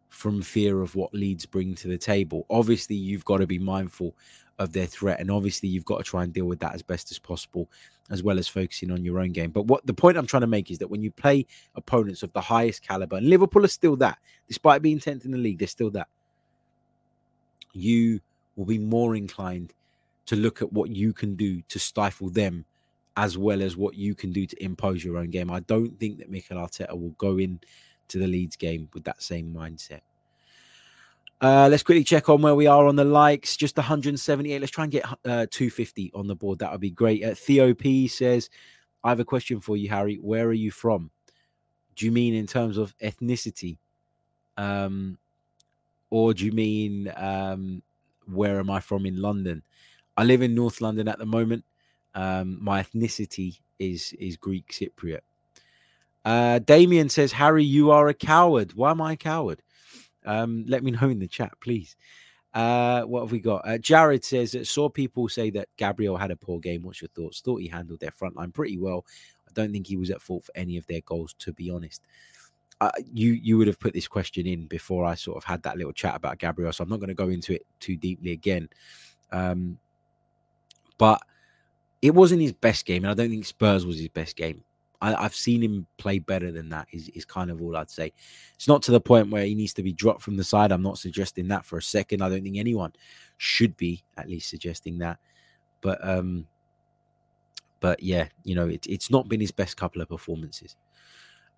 from 0.09 0.41
fear 0.41 0.81
of 0.81 0.95
what 0.95 1.13
Leeds 1.13 1.45
bring 1.45 1.75
to 1.75 1.87
the 1.87 1.97
table. 1.97 2.45
Obviously, 2.49 2.95
you've 2.95 3.25
got 3.25 3.37
to 3.37 3.47
be 3.47 3.59
mindful 3.59 4.15
of 4.59 4.73
their 4.73 4.87
threat, 4.87 5.19
and 5.19 5.29
obviously, 5.29 5.69
you've 5.69 5.85
got 5.85 5.99
to 5.99 6.03
try 6.03 6.23
and 6.23 6.33
deal 6.33 6.45
with 6.45 6.59
that 6.59 6.73
as 6.73 6.81
best 6.81 7.11
as 7.11 7.19
possible, 7.19 7.69
as 8.09 8.23
well 8.23 8.39
as 8.39 8.47
focusing 8.47 8.91
on 8.91 9.03
your 9.03 9.19
own 9.19 9.31
game. 9.31 9.51
But 9.51 9.65
what 9.65 9.85
the 9.85 9.93
point 9.93 10.17
I'm 10.17 10.27
trying 10.27 10.41
to 10.41 10.47
make 10.47 10.71
is 10.71 10.77
that 10.79 10.89
when 10.89 11.01
you 11.01 11.11
play 11.11 11.45
opponents 11.75 12.23
of 12.23 12.31
the 12.33 12.41
highest 12.41 12.81
caliber, 12.87 13.17
and 13.17 13.29
Liverpool 13.29 13.65
are 13.65 13.69
still 13.69 13.95
that, 13.97 14.17
despite 14.47 14.81
being 14.81 14.99
10th 14.99 15.25
in 15.25 15.31
the 15.31 15.37
league, 15.37 15.59
they're 15.59 15.67
still 15.67 15.91
that, 15.91 16.07
you 17.73 18.21
will 18.55 18.65
be 18.65 18.79
more 18.79 19.15
inclined 19.15 19.73
to 20.25 20.35
look 20.35 20.61
at 20.61 20.71
what 20.73 20.89
you 20.89 21.13
can 21.13 21.35
do 21.35 21.61
to 21.69 21.79
stifle 21.79 22.29
them 22.29 22.65
as 23.15 23.37
well 23.37 23.61
as 23.61 23.75
what 23.75 23.95
you 23.95 24.13
can 24.13 24.31
do 24.31 24.45
to 24.45 24.63
impose 24.63 25.03
your 25.03 25.17
own 25.17 25.29
game. 25.29 25.49
I 25.49 25.61
don't 25.61 25.99
think 25.99 26.19
that 26.19 26.29
Mikel 26.29 26.57
Arteta 26.57 26.93
will 26.93 27.15
go 27.17 27.37
in 27.37 27.59
to 28.09 28.19
the 28.19 28.27
Leeds 28.27 28.55
game 28.55 28.89
with 28.93 29.03
that 29.05 29.21
same 29.21 29.53
mindset. 29.53 30.01
Uh, 31.39 31.67
let's 31.69 31.83
quickly 31.83 32.03
check 32.03 32.29
on 32.29 32.41
where 32.41 32.55
we 32.55 32.65
are 32.65 32.87
on 32.87 32.95
the 32.95 33.03
likes. 33.03 33.55
Just 33.55 33.77
178. 33.77 34.59
Let's 34.59 34.71
try 34.71 34.85
and 34.85 34.91
get 34.91 35.05
uh, 35.05 35.45
250 35.51 36.11
on 36.15 36.27
the 36.27 36.35
board. 36.35 36.59
That 36.59 36.71
would 36.71 36.81
be 36.81 36.89
great. 36.89 37.23
Uh, 37.23 37.35
Theo 37.35 37.73
P 37.73 38.07
says, 38.07 38.49
I 39.03 39.09
have 39.09 39.19
a 39.19 39.25
question 39.25 39.59
for 39.59 39.77
you, 39.77 39.89
Harry. 39.89 40.15
Where 40.15 40.47
are 40.47 40.53
you 40.53 40.71
from? 40.71 41.11
Do 41.95 42.05
you 42.05 42.11
mean 42.11 42.33
in 42.33 42.47
terms 42.47 42.77
of 42.77 42.97
ethnicity? 42.97 43.77
Um, 44.57 45.17
or 46.09 46.33
do 46.33 46.45
you 46.45 46.51
mean 46.51 47.11
um, 47.15 47.83
where 48.25 48.59
am 48.59 48.69
I 48.69 48.79
from 48.79 49.05
in 49.05 49.21
London? 49.21 49.63
I 50.15 50.23
live 50.23 50.41
in 50.41 50.55
North 50.55 50.81
London 50.81 51.07
at 51.07 51.19
the 51.19 51.25
moment. 51.25 51.63
Um, 52.15 52.57
my 52.61 52.81
ethnicity 52.81 53.59
is 53.77 54.13
is 54.13 54.37
Greek 54.37 54.71
Cypriot. 54.71 55.21
Uh, 56.25 56.59
Damien 56.59 57.09
says, 57.09 57.31
Harry, 57.31 57.63
you 57.63 57.91
are 57.91 58.07
a 58.07 58.13
coward. 58.13 58.73
Why 58.73 58.91
am 58.91 59.01
I 59.01 59.13
a 59.13 59.17
coward? 59.17 59.61
Um, 60.27 60.65
let 60.67 60.83
me 60.83 60.91
know 60.91 61.09
in 61.09 61.19
the 61.19 61.27
chat, 61.27 61.53
please. 61.61 61.95
Uh, 62.53 63.01
what 63.03 63.21
have 63.21 63.31
we 63.31 63.39
got? 63.39 63.67
Uh, 63.67 63.77
Jared 63.77 64.23
says 64.23 64.55
saw 64.67 64.89
people 64.89 65.29
say 65.29 65.49
that 65.51 65.69
Gabriel 65.77 66.17
had 66.17 66.31
a 66.31 66.35
poor 66.35 66.59
game. 66.59 66.83
What's 66.83 67.01
your 67.01 67.09
thoughts? 67.09 67.41
Thought 67.41 67.61
he 67.61 67.67
handled 67.67 67.99
their 67.99 68.11
front 68.11 68.35
line 68.35 68.51
pretty 68.51 68.77
well. 68.77 69.05
I 69.47 69.51
don't 69.53 69.71
think 69.71 69.87
he 69.87 69.97
was 69.97 70.09
at 70.09 70.21
fault 70.21 70.45
for 70.45 70.51
any 70.55 70.77
of 70.77 70.85
their 70.87 71.01
goals, 71.01 71.33
to 71.39 71.53
be 71.53 71.69
honest. 71.69 72.01
Uh, 72.79 72.91
you 73.11 73.33
you 73.33 73.57
would 73.57 73.67
have 73.67 73.79
put 73.79 73.93
this 73.93 74.07
question 74.07 74.45
in 74.45 74.67
before 74.67 75.03
I 75.03 75.15
sort 75.15 75.37
of 75.37 75.43
had 75.43 75.63
that 75.63 75.77
little 75.77 75.93
chat 75.93 76.15
about 76.15 76.37
Gabriel, 76.37 76.71
so 76.71 76.83
I'm 76.83 76.89
not 76.89 76.99
going 76.99 77.09
to 77.09 77.15
go 77.15 77.29
into 77.29 77.53
it 77.53 77.65
too 77.79 77.95
deeply 77.95 78.31
again. 78.33 78.69
Um, 79.31 79.79
but 80.97 81.21
it 82.01 82.13
wasn't 82.13 82.41
his 82.41 82.53
best 82.53 82.85
game, 82.85 83.03
and 83.03 83.11
I 83.11 83.13
don't 83.13 83.29
think 83.29 83.45
Spurs 83.45 83.85
was 83.85 83.97
his 83.97 84.09
best 84.09 84.35
game. 84.35 84.63
I, 85.01 85.21
have 85.21 85.35
seen 85.35 85.61
him 85.61 85.85
play 85.97 86.19
better 86.19 86.51
than 86.51 86.69
that. 86.69 86.87
Is 86.91 87.09
is 87.09 87.25
kind 87.25 87.51
of 87.51 87.61
all 87.61 87.75
I'd 87.77 87.89
say. 87.89 88.13
It's 88.55 88.67
not 88.67 88.81
to 88.83 88.91
the 88.91 89.01
point 89.01 89.29
where 89.29 89.45
he 89.45 89.55
needs 89.55 89.73
to 89.73 89.83
be 89.83 89.93
dropped 89.93 90.21
from 90.21 90.37
the 90.37 90.43
side. 90.43 90.71
I'm 90.71 90.81
not 90.81 90.97
suggesting 90.97 91.47
that 91.49 91.65
for 91.65 91.77
a 91.77 91.81
second. 91.81 92.21
I 92.21 92.29
don't 92.29 92.43
think 92.43 92.57
anyone 92.57 92.93
should 93.37 93.77
be 93.77 94.03
at 94.17 94.29
least 94.29 94.49
suggesting 94.49 94.97
that. 94.99 95.19
But 95.81 96.05
um, 96.07 96.47
but 97.79 98.01
yeah, 98.01 98.27
you 98.43 98.55
know, 98.55 98.67
it, 98.67 98.85
it's 98.87 99.11
not 99.11 99.29
been 99.29 99.39
his 99.39 99.51
best 99.51 99.77
couple 99.77 100.01
of 100.01 100.09
performances. 100.09 100.75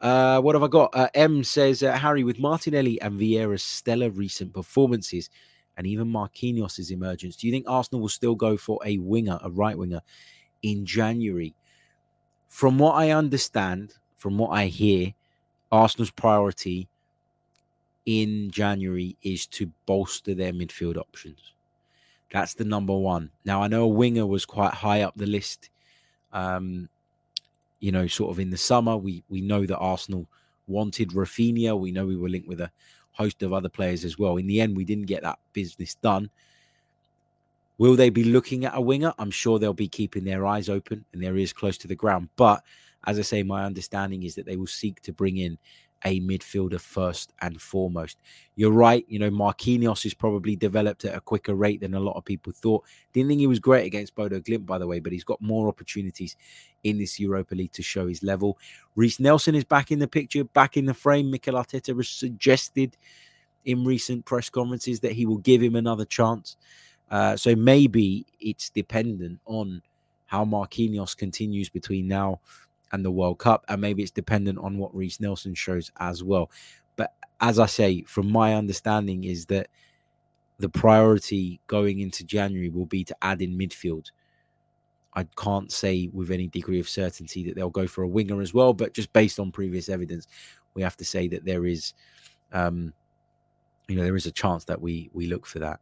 Uh, 0.02 0.40
what 0.42 0.56
have 0.56 0.64
I 0.64 0.68
got? 0.68 0.96
Uh, 0.96 1.10
M 1.14 1.44
says 1.44 1.84
uh, 1.84 1.92
Harry 1.94 2.24
with 2.24 2.40
Martinelli 2.40 3.02
and 3.02 3.20
Vieira's 3.20 3.64
stellar 3.64 4.10
recent 4.10 4.54
performances, 4.54 5.30
and 5.78 5.86
even 5.88 6.08
Marquinhos' 6.08 6.92
emergence. 6.92 7.36
Do 7.36 7.48
you 7.48 7.54
think 7.54 7.66
Arsenal 7.68 8.02
will 8.02 8.10
still 8.10 8.36
go 8.36 8.58
for 8.58 8.80
a 8.86 8.98
winger, 8.98 9.40
a 9.42 9.50
right 9.50 9.78
winger, 9.78 10.02
in 10.62 10.86
January? 10.86 11.54
From 12.50 12.78
what 12.78 12.96
I 12.96 13.12
understand, 13.12 13.94
from 14.18 14.38
what 14.38 14.50
I 14.50 14.66
hear, 14.66 15.14
Arsenal's 15.72 16.12
priority 16.12 16.90
in 18.06 18.50
January 18.50 19.16
is 19.22 19.46
to 19.48 19.72
bolster 19.86 20.34
their 20.34 20.52
midfield 20.52 20.98
options. 20.98 21.54
That's 22.32 22.56
the 22.56 22.66
number 22.66 22.96
one. 22.96 23.30
Now 23.46 23.62
I 23.62 23.68
know 23.68 23.84
a 23.84 23.88
winger 23.88 24.26
was 24.26 24.46
quite 24.46 24.74
high 24.74 25.04
up 25.04 25.14
the 25.16 25.26
list. 25.26 25.70
Um, 26.34 26.90
you 27.80 27.92
know, 27.92 28.08
sort 28.08 28.32
of 28.32 28.40
in 28.40 28.50
the 28.50 28.58
summer, 28.58 28.98
we 28.98 29.24
we 29.30 29.42
know 29.42 29.66
that 29.66 29.78
Arsenal 29.78 30.28
wanted 30.68 31.10
Rafinha. 31.10 31.80
We 31.80 31.92
know 31.92 32.06
we 32.06 32.18
were 32.18 32.30
linked 32.30 32.48
with 32.48 32.62
a 32.62 32.72
host 33.12 33.42
of 33.42 33.54
other 33.54 33.70
players 33.70 34.04
as 34.04 34.20
well. 34.20 34.38
In 34.38 34.48
the 34.48 34.62
end, 34.62 34.76
we 34.76 34.86
didn't 34.86 35.06
get 35.06 35.24
that 35.24 35.40
business 35.54 35.96
done. 35.96 36.30
Will 37.80 37.96
they 37.96 38.10
be 38.10 38.26
looking 38.26 38.66
at 38.66 38.76
a 38.76 38.82
winger? 38.82 39.14
I'm 39.18 39.32
sure 39.32 39.58
they'll 39.58 39.74
be 39.74 39.88
keeping 39.88 40.26
their 40.26 40.46
eyes 40.46 40.70
open 40.70 41.06
and 41.14 41.24
their 41.24 41.36
ears 41.38 41.54
close 41.54 41.78
to 41.80 41.88
the 41.88 41.96
ground. 41.96 42.30
But 42.36 42.62
as 43.08 43.18
I 43.18 43.22
say, 43.24 43.42
my 43.42 43.64
understanding 43.66 44.24
is 44.24 44.36
that 44.36 44.46
they 44.46 44.58
will 44.58 44.68
seek 44.68 45.02
to 45.04 45.14
bring 45.14 45.38
in 45.38 45.58
a 46.06 46.20
midfielder 46.22 46.80
first 46.80 47.34
and 47.42 47.60
foremost. 47.62 48.18
You're 48.56 48.72
right. 48.72 49.06
You 49.08 49.20
know, 49.20 49.30
Marquinhos 49.32 50.04
has 50.04 50.14
probably 50.14 50.58
developed 50.58 51.06
at 51.06 51.16
a 51.16 51.22
quicker 51.22 51.56
rate 51.56 51.80
than 51.80 51.94
a 51.94 52.00
lot 52.00 52.18
of 52.18 52.26
people 52.26 52.52
thought. 52.54 52.84
Didn't 53.14 53.30
think 53.30 53.40
he 53.40 53.48
was 53.48 53.60
great 53.60 53.86
against 53.86 54.16
Bodo 54.16 54.42
Glimt, 54.42 54.66
by 54.66 54.78
the 54.78 54.88
way, 54.88 55.00
but 55.00 55.14
he's 55.14 55.24
got 55.24 55.42
more 55.42 55.70
opportunities 55.70 56.36
in 56.84 56.98
this 56.98 57.18
Europa 57.18 57.56
League 57.56 57.74
to 57.74 57.82
show 57.82 58.08
his 58.08 58.24
level. 58.24 58.58
Reiss 58.96 59.20
Nelson 59.20 59.56
is 59.56 59.64
back 59.64 59.92
in 59.92 60.00
the 60.00 60.08
picture, 60.08 60.44
back 60.44 60.76
in 60.76 60.86
the 60.86 60.94
frame. 60.94 61.32
Mikel 61.32 61.56
Arteta 61.56 61.96
has 61.96 62.10
suggested 62.10 62.98
in 63.66 63.84
recent 63.86 64.26
press 64.26 64.50
conferences 64.50 65.00
that 65.02 65.14
he 65.14 65.26
will 65.26 65.38
give 65.38 65.62
him 65.62 65.76
another 65.76 66.06
chance. 66.06 66.58
Uh, 67.10 67.36
so 67.36 67.56
maybe 67.56 68.26
it's 68.40 68.70
dependent 68.70 69.40
on 69.46 69.82
how 70.26 70.46
Marquinhos 70.46 71.18
continues 71.18 71.70
between 71.70 72.08
now 72.08 72.40
and 72.92 73.04
the 73.04 73.12
World 73.12 73.40
Cup, 73.40 73.66
and 73.68 73.82
maybe 73.82 74.04
it's 74.04 74.12
dependent 74.12 74.60
on 74.60 74.78
what 74.78 74.96
Reiss 74.96 75.20
Nelson 75.20 75.54
shows 75.54 75.92
as 76.00 76.24
well. 76.24 76.52
But 76.96 77.14
as 77.42 77.60
I 77.60 77.66
say, 77.66 78.04
from 78.04 78.32
my 78.32 78.56
understanding, 78.56 79.24
is 79.24 79.46
that 79.48 79.68
the 80.60 80.70
priority 80.70 81.60
going 81.68 82.00
into 82.00 82.24
January 82.24 82.70
will 82.70 82.86
be 82.86 83.04
to 83.06 83.16
add 83.22 83.42
in 83.42 83.58
midfield. 83.58 84.08
I 85.14 85.24
can't 85.38 85.72
say 85.72 86.10
with 86.14 86.30
any 86.32 86.48
degree 86.48 86.80
of 86.80 86.88
certainty 86.88 87.44
that 87.46 87.56
they'll 87.56 87.70
go 87.70 87.88
for 87.88 88.04
a 88.04 88.08
winger 88.08 88.42
as 88.42 88.54
well, 88.54 88.74
but 88.74 88.94
just 88.94 89.12
based 89.14 89.40
on 89.40 89.52
previous 89.52 89.90
evidence, 89.90 90.28
we 90.76 90.82
have 90.82 90.98
to 90.98 91.06
say 91.06 91.28
that 91.30 91.46
there 91.46 91.66
is, 91.66 91.94
um, 92.54 92.94
you 93.88 93.96
know, 93.96 94.04
there 94.04 94.16
is 94.16 94.28
a 94.28 94.32
chance 94.32 94.66
that 94.66 94.80
we 94.80 95.10
we 95.14 95.28
look 95.28 95.46
for 95.46 95.60
that. 95.60 95.80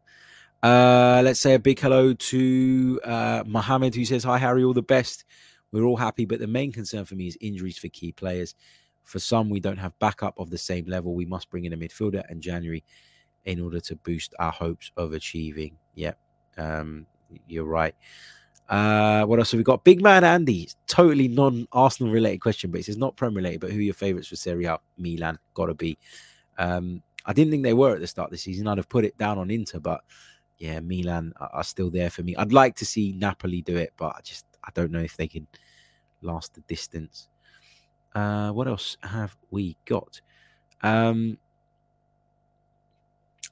Uh, 0.64 1.22
let's 1.24 1.40
say 1.40 1.54
a 1.54 1.60
big 1.60 1.80
hello 1.80 2.14
to 2.14 3.00
uh, 3.04 3.44
Mohammed, 3.46 3.94
who 3.94 4.06
says, 4.06 4.24
Hi, 4.24 4.38
Harry, 4.38 4.64
all 4.64 4.74
the 4.74 4.82
best. 4.82 5.26
We're 5.72 5.84
all 5.84 5.98
happy, 5.98 6.26
but 6.26 6.40
the 6.40 6.48
main 6.48 6.72
concern 6.72 7.06
for 7.06 7.16
me 7.16 7.28
is 7.28 7.38
injuries 7.42 7.78
for 7.78 7.90
key 7.90 8.12
players. 8.12 8.56
For 9.04 9.20
some, 9.20 9.50
we 9.50 9.60
don't 9.60 9.78
have 9.78 9.98
backup 10.00 10.40
of 10.40 10.50
the 10.50 10.58
same 10.58 10.86
level. 10.86 11.14
We 11.14 11.26
must 11.26 11.50
bring 11.50 11.66
in 11.66 11.74
a 11.74 11.78
midfielder 11.78 12.30
in 12.32 12.42
January 12.42 12.84
in 13.46 13.62
order 13.62 13.80
to 13.80 13.96
boost 13.98 14.34
our 14.40 14.52
hopes 14.52 14.92
of 14.98 15.14
achieving. 15.14 15.78
Yep, 15.96 16.18
um, 16.58 17.06
you're 17.48 17.66
right. 17.66 17.96
Uh, 18.68 19.24
what 19.26 19.40
else 19.40 19.52
have 19.52 19.58
we 19.58 19.64
got? 19.64 19.86
Big 19.86 20.02
man 20.02 20.26
Andy, 20.26 20.70
totally 20.88 21.30
non 21.30 21.68
Arsenal 21.72 22.12
related 22.12 22.40
question, 22.40 22.72
but 22.72 22.80
it's 22.80 22.98
not 22.98 23.16
Prem 23.16 23.34
related. 23.34 23.62
But 23.62 23.72
who 23.72 23.80
are 23.80 23.82
your 23.82 23.94
favourites 23.94 24.28
for 24.28 24.36
Serie 24.36 24.66
A? 24.66 24.80
Milan, 24.98 25.40
gotta 25.54 25.74
be. 25.74 25.98
Um, 26.58 27.02
I 27.26 27.34
didn't 27.34 27.52
think 27.52 27.64
they 27.64 27.74
were 27.74 27.94
at 27.94 28.02
the 28.02 28.08
start 28.08 28.28
of 28.28 28.32
the 28.32 28.38
season. 28.38 28.68
I'd 28.68 28.78
have 28.78 28.90
put 28.90 29.06
it 29.06 29.18
down 29.18 29.38
on 29.38 29.52
Inter, 29.52 29.80
but 29.80 30.02
yeah, 30.58 30.80
Milan 30.80 31.34
are 31.40 31.64
still 31.64 31.90
there 31.90 32.10
for 32.10 32.24
me. 32.24 32.36
I'd 32.36 32.54
like 32.54 32.76
to 32.78 32.86
see 32.86 33.14
Napoli 33.14 33.62
do 33.62 33.76
it, 33.76 33.94
but 33.98 34.16
I 34.16 34.22
just 34.24 34.46
I 34.64 34.70
don't 34.74 34.92
know 34.92 35.00
if 35.00 35.16
they 35.18 35.28
can 35.28 35.48
last 36.22 36.54
the 36.54 36.62
distance. 36.62 37.28
Uh, 38.16 38.52
what 38.52 38.68
else 38.68 38.98
have 39.04 39.36
we 39.52 39.78
got? 39.86 40.20
Um, 40.82 41.38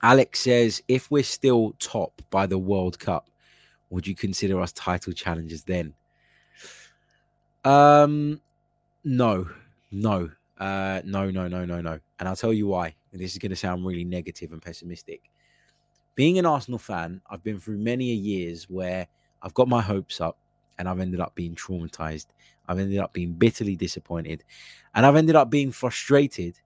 Alex 0.01 0.39
says, 0.39 0.81
if 0.87 1.09
we're 1.11 1.23
still 1.23 1.73
top 1.79 2.21
by 2.29 2.45
the 2.45 2.57
World 2.57 2.99
Cup, 2.99 3.29
would 3.89 4.05
you 4.07 4.15
consider 4.15 4.59
us 4.59 4.71
title 4.71 5.13
challengers 5.13 5.63
then? 5.63 5.93
Um, 7.63 8.41
no, 9.03 9.47
no, 9.91 10.29
uh, 10.57 11.01
no, 11.05 11.29
no, 11.29 11.47
no, 11.47 11.65
no, 11.65 11.81
no. 11.81 11.99
And 12.19 12.29
I'll 12.29 12.35
tell 12.35 12.53
you 12.53 12.67
why. 12.67 12.95
And 13.11 13.21
this 13.21 13.31
is 13.33 13.37
going 13.37 13.51
to 13.51 13.55
sound 13.55 13.85
really 13.85 14.03
negative 14.03 14.51
and 14.51 14.61
pessimistic. 14.61 15.21
Being 16.15 16.39
an 16.39 16.45
Arsenal 16.45 16.79
fan, 16.79 17.21
I've 17.29 17.43
been 17.43 17.59
through 17.59 17.77
many 17.77 18.11
a 18.11 18.15
years 18.15 18.69
where 18.69 19.07
I've 19.41 19.53
got 19.53 19.67
my 19.67 19.81
hopes 19.81 20.21
up 20.21 20.37
and 20.79 20.87
I've 20.87 20.99
ended 20.99 21.19
up 21.19 21.35
being 21.35 21.55
traumatized. 21.55 22.27
I've 22.67 22.79
ended 22.79 22.99
up 22.99 23.13
being 23.13 23.33
bitterly 23.33 23.75
disappointed. 23.75 24.43
And 24.93 25.05
I've 25.05 25.15
ended 25.15 25.35
up 25.35 25.49
being 25.49 25.71
frustrated 25.71 26.59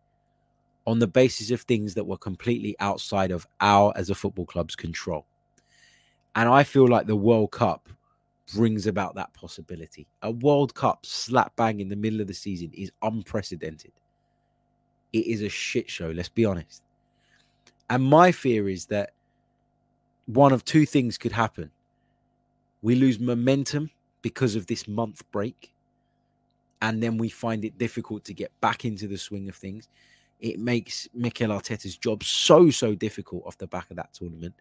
on 0.85 0.99
the 0.99 1.07
basis 1.07 1.51
of 1.51 1.61
things 1.61 1.95
that 1.95 2.05
were 2.05 2.17
completely 2.17 2.75
outside 2.79 3.31
of 3.31 3.47
our, 3.59 3.91
as 3.95 4.09
a 4.09 4.15
football 4.15 4.45
club's 4.45 4.75
control. 4.75 5.25
And 6.35 6.47
I 6.47 6.63
feel 6.63 6.87
like 6.87 7.07
the 7.07 7.15
World 7.15 7.51
Cup 7.51 7.89
brings 8.55 8.87
about 8.87 9.15
that 9.15 9.33
possibility. 9.33 10.07
A 10.21 10.31
World 10.31 10.73
Cup 10.73 11.05
slap 11.05 11.55
bang 11.55 11.79
in 11.79 11.89
the 11.89 11.95
middle 11.95 12.21
of 12.21 12.27
the 12.27 12.33
season 12.33 12.71
is 12.73 12.91
unprecedented. 13.01 13.91
It 15.11 15.27
is 15.27 15.41
a 15.41 15.49
shit 15.49 15.89
show, 15.89 16.09
let's 16.09 16.29
be 16.29 16.45
honest. 16.45 16.83
And 17.89 18.03
my 18.03 18.31
fear 18.31 18.69
is 18.69 18.85
that 18.87 19.13
one 20.29 20.53
of 20.53 20.63
two 20.63 20.85
things 20.85 21.17
could 21.17 21.31
happen. 21.31 21.71
We 22.83 22.93
lose 22.93 23.19
momentum 23.19 23.89
because 24.21 24.55
of 24.55 24.67
this 24.67 24.87
month 24.87 25.23
break, 25.31 25.73
and 26.83 27.01
then 27.01 27.17
we 27.17 27.29
find 27.29 27.65
it 27.65 27.79
difficult 27.79 28.23
to 28.25 28.33
get 28.33 28.51
back 28.61 28.85
into 28.85 29.07
the 29.07 29.17
swing 29.17 29.49
of 29.49 29.55
things. 29.55 29.89
It 30.39 30.59
makes 30.59 31.09
Mikel 31.15 31.49
Arteta's 31.49 31.97
job 31.97 32.23
so, 32.23 32.69
so 32.69 32.93
difficult 32.93 33.43
off 33.45 33.57
the 33.57 33.67
back 33.67 33.89
of 33.89 33.97
that 33.97 34.13
tournament. 34.13 34.53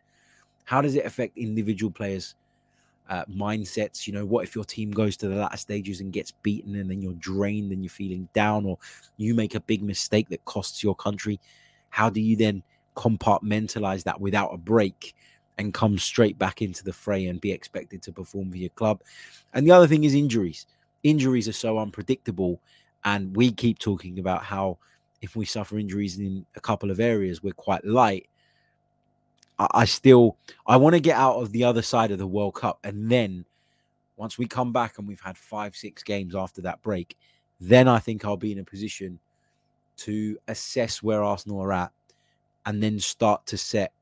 How 0.65 0.81
does 0.81 0.97
it 0.97 1.05
affect 1.05 1.37
individual 1.37 1.93
players' 1.93 2.35
uh, 3.11 3.27
mindsets? 3.27 4.07
You 4.07 4.15
know, 4.15 4.25
what 4.25 4.45
if 4.45 4.55
your 4.55 4.65
team 4.65 4.91
goes 4.91 5.19
to 5.19 5.29
the 5.29 5.37
latter 5.37 5.59
stages 5.59 6.01
and 6.01 6.13
gets 6.13 6.31
beaten 6.31 6.77
and 6.77 6.91
then 6.91 7.03
you're 7.03 7.13
drained 7.15 7.73
and 7.73 7.83
you're 7.83 7.91
feeling 7.91 8.27
down, 8.33 8.65
or 8.65 8.79
you 9.19 9.35
make 9.35 9.55
a 9.55 9.61
big 9.61 9.83
mistake 9.83 10.31
that 10.31 10.45
costs 10.47 10.83
your 10.83 10.95
country? 10.95 11.39
How 11.91 12.09
do 12.09 12.23
you 12.23 12.37
then 12.37 12.63
compartmentalize 12.97 14.03
that 14.05 14.19
without 14.19 14.53
a 14.55 14.57
break 14.57 15.15
and 15.59 15.75
come 15.75 15.99
straight 15.99 16.39
back 16.39 16.63
into 16.63 16.85
the 16.85 16.93
fray 16.93 17.27
and 17.27 17.41
be 17.41 17.53
expected 17.53 18.01
to 18.03 18.13
perform 18.13 18.51
for 18.51 18.57
your 18.57 18.71
club. 18.71 19.03
And 19.53 19.67
the 19.67 19.73
other 19.73 19.89
thing 19.89 20.05
is 20.05 20.15
injuries. 20.15 20.67
Injuries 21.03 21.49
are 21.49 21.53
so 21.53 21.79
unpredictable. 21.79 22.61
And 23.05 23.37
we 23.37 23.51
keep 23.51 23.79
talking 23.79 24.19
about 24.19 24.45
how 24.45 24.79
if 25.21 25.35
we 25.35 25.45
suffer 25.45 25.79
injuries 25.79 26.19
in 26.19 26.47
a 26.55 26.61
couple 26.61 26.91
of 26.91 27.01
areas, 27.01 27.43
we're 27.43 27.53
quite 27.53 27.85
light. 27.85 28.29
I, 29.59 29.87
still 29.87 30.37
I 30.69 30.77
want 30.77 30.95
to 30.95 31.01
get 31.01 31.17
out 31.17 31.43
of 31.43 31.51
the 31.51 31.65
other 31.65 31.83
side 31.83 32.13
of 32.13 32.19
the 32.19 32.27
World 32.29 32.55
Cup. 32.55 32.79
And 32.85 33.11
then 33.11 33.45
once 34.17 34.39
we 34.39 34.47
come 34.47 34.73
back 34.73 34.99
and 34.99 35.09
we've 35.09 35.21
had 35.21 35.37
five, 35.37 35.75
six 35.75 36.05
games 36.05 36.37
after 36.37 36.63
that 36.63 36.81
break, 36.83 37.17
then 37.61 37.89
I 37.89 37.99
think 37.99 38.25
I'll 38.25 38.37
be 38.37 38.53
in 38.53 38.61
a 38.61 38.65
position 38.65 39.19
to 39.99 40.39
assess 40.47 41.03
where 41.03 41.25
Arsenal 41.25 41.61
are 41.61 41.73
at 41.73 41.93
and 42.67 42.81
then 42.81 43.01
start 43.01 43.47
to 43.47 43.57
set 43.57 43.93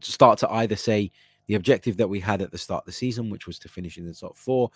start 0.00 0.38
to 0.40 0.50
either 0.50 0.76
say 0.76 1.10
the 1.46 1.54
objective 1.54 1.96
that 1.96 2.08
we 2.08 2.20
had 2.20 2.42
at 2.42 2.50
the 2.50 2.58
start 2.58 2.82
of 2.82 2.86
the 2.86 2.92
season, 2.92 3.30
which 3.30 3.46
was 3.46 3.58
to 3.60 3.68
finish 3.68 3.98
in 3.98 4.06
the 4.06 4.14
top 4.14 4.36
four, 4.36 4.70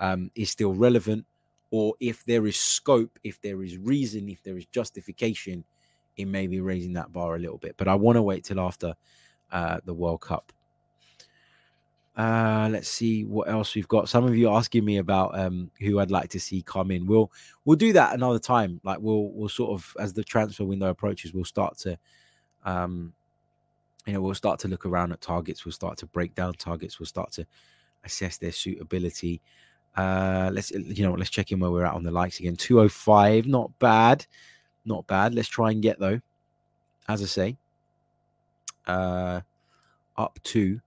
um, 0.00 0.30
is 0.34 0.50
still 0.50 0.74
relevant, 0.74 1.24
or 1.70 1.94
if 2.00 2.24
there 2.24 2.46
is 2.46 2.56
scope, 2.56 3.18
if 3.24 3.40
there 3.40 3.62
is 3.62 3.78
reason, 3.78 4.28
if 4.28 4.42
there 4.42 4.56
is 4.56 4.66
justification 4.66 5.64
in 6.16 6.30
maybe 6.30 6.60
raising 6.60 6.92
that 6.94 7.12
bar 7.12 7.36
a 7.36 7.38
little 7.38 7.58
bit. 7.58 7.74
But 7.76 7.88
I 7.88 7.94
want 7.94 8.16
to 8.16 8.22
wait 8.22 8.44
till 8.44 8.60
after 8.60 8.94
uh, 9.52 9.78
the 9.84 9.94
World 9.94 10.20
Cup. 10.20 10.52
Uh, 12.16 12.68
let's 12.72 12.88
see 12.88 13.24
what 13.24 13.48
else 13.48 13.76
we've 13.76 13.86
got. 13.86 14.08
Some 14.08 14.24
of 14.24 14.36
you 14.36 14.50
asking 14.50 14.84
me 14.84 14.96
about 14.96 15.38
um, 15.38 15.70
who 15.78 16.00
I'd 16.00 16.10
like 16.10 16.28
to 16.30 16.40
see 16.40 16.62
come 16.62 16.90
in. 16.90 17.06
We'll 17.06 17.30
we'll 17.64 17.76
do 17.76 17.92
that 17.92 18.12
another 18.12 18.40
time. 18.40 18.80
Like 18.82 18.98
we'll 19.00 19.30
we'll 19.30 19.48
sort 19.48 19.70
of 19.70 19.96
as 20.00 20.12
the 20.12 20.24
transfer 20.24 20.64
window 20.64 20.88
approaches, 20.88 21.32
we'll 21.32 21.44
start 21.44 21.78
to 21.78 21.96
um, 22.64 23.12
you 24.06 24.12
know, 24.12 24.20
we'll 24.20 24.34
start 24.34 24.58
to 24.60 24.68
look 24.68 24.86
around 24.86 25.12
at 25.12 25.20
targets. 25.20 25.64
We'll 25.64 25.72
start 25.72 25.98
to 25.98 26.06
break 26.06 26.34
down 26.34 26.54
targets. 26.54 26.98
We'll 26.98 27.06
start 27.06 27.32
to 27.32 27.46
assess 28.04 28.38
their 28.38 28.52
suitability. 28.52 29.40
Uh, 29.96 30.50
let's, 30.52 30.70
you 30.70 31.04
know, 31.04 31.12
let's 31.12 31.30
check 31.30 31.52
in 31.52 31.60
where 31.60 31.70
we're 31.70 31.84
at 31.84 31.94
on 31.94 32.04
the 32.04 32.10
likes 32.10 32.38
again. 32.40 32.56
205, 32.56 33.46
not 33.46 33.76
bad. 33.78 34.26
Not 34.84 35.06
bad. 35.06 35.34
Let's 35.34 35.48
try 35.48 35.70
and 35.72 35.82
get, 35.82 35.98
though, 35.98 36.20
as 37.08 37.22
I 37.22 37.26
say, 37.26 37.56
uh, 38.86 39.40
up 40.16 40.38
to 40.44 40.80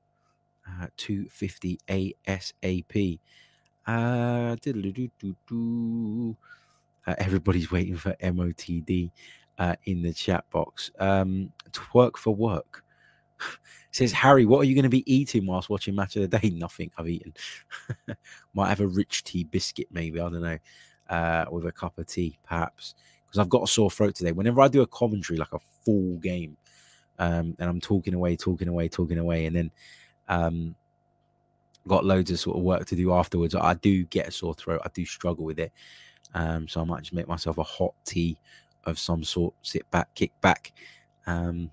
uh, 0.67 0.87
250 0.97 1.79
ASAP. 1.87 3.19
Uh, 3.87 4.55
uh, 7.07 7.15
everybody's 7.17 7.71
waiting 7.71 7.95
for 7.95 8.15
MOTD 8.21 9.11
uh, 9.57 9.75
in 9.85 10.01
the 10.01 10.13
chat 10.13 10.49
box. 10.51 10.91
Um, 10.99 11.51
twerk 11.71 12.17
for 12.17 12.33
work. 12.33 12.83
Says 13.91 14.11
Harry, 14.13 14.45
what 14.45 14.59
are 14.59 14.63
you 14.63 14.73
going 14.75 14.83
to 14.83 14.89
be 14.89 15.11
eating 15.11 15.45
whilst 15.45 15.69
watching 15.69 15.95
Match 15.95 16.15
of 16.15 16.29
the 16.29 16.39
Day? 16.39 16.49
Nothing. 16.53 16.91
I've 16.97 17.09
eaten. 17.09 17.33
Might 18.53 18.69
have 18.69 18.79
a 18.79 18.87
rich 18.87 19.23
tea 19.23 19.43
biscuit, 19.43 19.87
maybe. 19.91 20.19
I 20.19 20.29
don't 20.29 20.41
know. 20.41 20.57
Uh, 21.09 21.45
with 21.51 21.65
a 21.65 21.71
cup 21.71 21.97
of 21.97 22.07
tea, 22.07 22.39
perhaps. 22.43 22.95
Because 23.25 23.39
I've 23.39 23.49
got 23.49 23.63
a 23.63 23.67
sore 23.67 23.91
throat 23.91 24.15
today. 24.15 24.31
Whenever 24.31 24.61
I 24.61 24.69
do 24.69 24.81
a 24.81 24.87
commentary, 24.87 25.37
like 25.37 25.51
a 25.53 25.59
full 25.83 26.17
game, 26.17 26.55
um, 27.19 27.55
and 27.59 27.69
I'm 27.69 27.81
talking 27.81 28.13
away, 28.13 28.35
talking 28.37 28.67
away, 28.67 28.87
talking 28.87 29.17
away, 29.17 29.45
and 29.45 29.55
then 29.55 29.71
um, 30.27 30.75
got 31.87 32.05
loads 32.05 32.31
of 32.31 32.39
sort 32.39 32.57
of 32.57 32.63
work 32.63 32.85
to 32.87 32.95
do 32.95 33.13
afterwards. 33.13 33.55
I 33.55 33.73
do 33.75 34.05
get 34.05 34.27
a 34.27 34.31
sore 34.31 34.53
throat. 34.53 34.81
I 34.85 34.89
do 34.93 35.05
struggle 35.05 35.45
with 35.45 35.59
it. 35.59 35.71
Um, 36.33 36.67
so 36.67 36.81
I 36.81 36.83
might 36.85 37.01
just 37.01 37.13
make 37.13 37.27
myself 37.27 37.57
a 37.57 37.63
hot 37.63 37.93
tea 38.05 38.37
of 38.85 38.97
some 38.97 39.23
sort, 39.23 39.53
sit 39.61 39.89
back, 39.91 40.13
kick 40.15 40.31
back. 40.41 40.71
Um, 41.27 41.71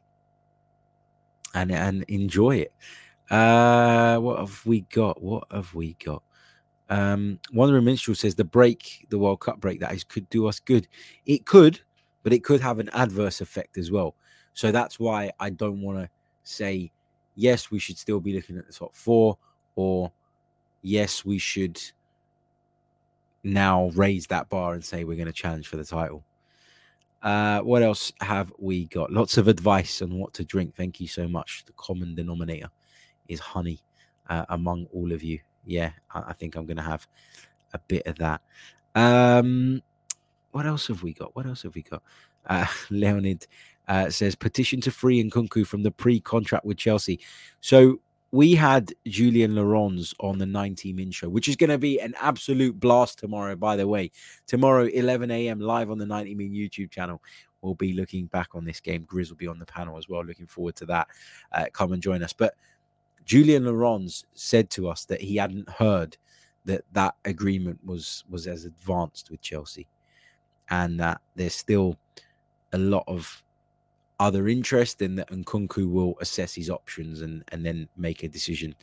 and 1.54 1.72
and 1.72 2.04
enjoy 2.08 2.56
it. 2.56 2.72
Uh, 3.30 4.18
what 4.18 4.38
have 4.38 4.64
we 4.64 4.82
got? 4.82 5.22
What 5.22 5.44
have 5.50 5.74
we 5.74 5.96
got? 6.04 6.22
Um, 6.88 7.38
Wandering 7.52 7.84
Minstrel 7.84 8.14
says 8.14 8.34
the 8.34 8.44
break, 8.44 9.06
the 9.10 9.18
World 9.18 9.40
Cup 9.40 9.60
break, 9.60 9.80
that 9.80 9.92
is 9.92 10.04
could 10.04 10.28
do 10.30 10.46
us 10.46 10.60
good. 10.60 10.88
It 11.26 11.44
could, 11.44 11.80
but 12.22 12.32
it 12.32 12.42
could 12.42 12.60
have 12.60 12.78
an 12.78 12.88
adverse 12.92 13.40
effect 13.40 13.76
as 13.76 13.90
well. 13.90 14.14
So 14.54 14.72
that's 14.72 14.98
why 14.98 15.30
I 15.38 15.50
don't 15.50 15.82
want 15.82 15.98
to 15.98 16.10
say 16.44 16.90
yes, 17.34 17.70
we 17.70 17.78
should 17.78 17.98
still 17.98 18.20
be 18.20 18.34
looking 18.34 18.58
at 18.58 18.66
the 18.66 18.72
top 18.72 18.94
four, 18.94 19.38
or 19.76 20.10
yes, 20.82 21.24
we 21.24 21.38
should 21.38 21.80
now 23.44 23.90
raise 23.94 24.26
that 24.26 24.48
bar 24.48 24.74
and 24.74 24.84
say 24.84 25.04
we're 25.04 25.16
going 25.16 25.26
to 25.26 25.32
challenge 25.32 25.68
for 25.68 25.76
the 25.76 25.84
title. 25.84 26.24
Uh, 27.22 27.60
what 27.60 27.82
else 27.82 28.12
have 28.20 28.52
we 28.58 28.86
got? 28.86 29.12
Lots 29.12 29.38
of 29.38 29.48
advice 29.48 30.02
on 30.02 30.18
what 30.18 30.32
to 30.34 30.44
drink. 30.44 30.74
Thank 30.74 31.00
you 31.00 31.08
so 31.08 31.26
much. 31.26 31.64
The 31.66 31.72
common 31.72 32.14
denominator 32.14 32.70
is 33.28 33.40
honey 33.40 33.80
uh, 34.28 34.44
among 34.50 34.86
all 34.92 35.12
of 35.12 35.22
you. 35.22 35.40
Yeah, 35.64 35.90
I, 36.12 36.24
I 36.28 36.32
think 36.32 36.54
I'm 36.54 36.66
going 36.66 36.76
to 36.76 36.82
have 36.82 37.06
a 37.74 37.78
bit 37.78 38.06
of 38.06 38.18
that. 38.18 38.40
Um, 38.94 39.82
what 40.52 40.66
else 40.66 40.86
have 40.88 41.02
we 41.02 41.12
got? 41.12 41.34
What 41.34 41.46
else 41.46 41.62
have 41.62 41.74
we 41.74 41.82
got? 41.82 42.02
Uh, 42.46 42.66
Leonid 42.90 43.46
uh, 43.88 44.10
says 44.10 44.34
petition 44.34 44.80
to 44.82 44.90
free 44.90 45.22
Nkunku 45.22 45.66
from 45.66 45.82
the 45.82 45.90
pre-contract 45.90 46.64
with 46.64 46.76
Chelsea. 46.76 47.20
So 47.60 48.00
we 48.30 48.54
had 48.54 48.92
Julien 49.06 49.54
Laurens 49.54 50.14
on 50.20 50.38
the 50.38 50.46
90 50.46 50.92
Min 50.92 51.10
show, 51.10 51.28
which 51.28 51.48
is 51.48 51.56
going 51.56 51.70
to 51.70 51.78
be 51.78 51.98
an 52.00 52.14
absolute 52.20 52.78
blast 52.78 53.18
tomorrow, 53.18 53.56
by 53.56 53.76
the 53.76 53.88
way. 53.88 54.10
Tomorrow, 54.46 54.84
11 54.84 55.30
a.m., 55.30 55.60
live 55.60 55.90
on 55.90 55.98
the 55.98 56.06
90 56.06 56.34
Min 56.34 56.52
YouTube 56.52 56.90
channel. 56.90 57.22
We'll 57.62 57.74
be 57.74 57.94
looking 57.94 58.26
back 58.26 58.54
on 58.54 58.64
this 58.64 58.80
game. 58.80 59.04
Grizz 59.04 59.30
will 59.30 59.36
be 59.36 59.48
on 59.48 59.58
the 59.58 59.66
panel 59.66 59.96
as 59.96 60.08
well. 60.08 60.24
Looking 60.24 60.46
forward 60.46 60.76
to 60.76 60.86
that. 60.86 61.08
Uh, 61.52 61.66
come 61.72 61.92
and 61.92 62.02
join 62.02 62.22
us. 62.22 62.32
But 62.32 62.54
Julien 63.24 63.64
Laurens 63.64 64.24
said 64.34 64.70
to 64.70 64.88
us 64.88 65.04
that 65.06 65.20
he 65.20 65.36
hadn't 65.36 65.68
heard 65.68 66.16
that 66.66 66.84
that 66.92 67.14
agreement 67.24 67.78
was 67.84 68.24
was 68.28 68.46
as 68.46 68.64
advanced 68.64 69.30
with 69.30 69.40
Chelsea, 69.40 69.88
and 70.70 71.00
that 71.00 71.20
there's 71.34 71.54
still 71.54 71.96
a 72.72 72.78
lot 72.78 73.04
of 73.06 73.42
other 74.20 74.48
interest, 74.48 75.02
and 75.02 75.18
that 75.18 75.30
Nkunku 75.30 75.90
will 75.90 76.14
assess 76.20 76.54
his 76.54 76.70
options 76.70 77.22
and 77.22 77.44
and 77.52 77.64
then 77.64 77.88
make 77.96 78.22
a 78.22 78.28
decision 78.28 78.74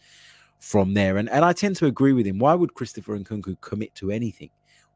from 0.59 0.93
there. 0.93 1.17
And 1.17 1.29
and 1.29 1.45
I 1.45 1.53
tend 1.53 1.75
to 1.77 1.85
agree 1.85 2.13
with 2.13 2.25
him. 2.25 2.39
Why 2.39 2.53
would 2.53 2.73
Christopher 2.73 3.17
Nkunku 3.17 3.59
commit 3.61 3.93
to 3.95 4.11
anything? 4.11 4.49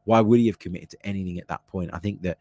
Why 0.04 0.20
would 0.20 0.40
he 0.40 0.46
have 0.46 0.58
committed 0.58 0.90
to 0.90 1.06
anything 1.06 1.38
at 1.38 1.48
that 1.48 1.66
point? 1.66 1.90
I 1.92 1.98
think 1.98 2.22
that 2.22 2.38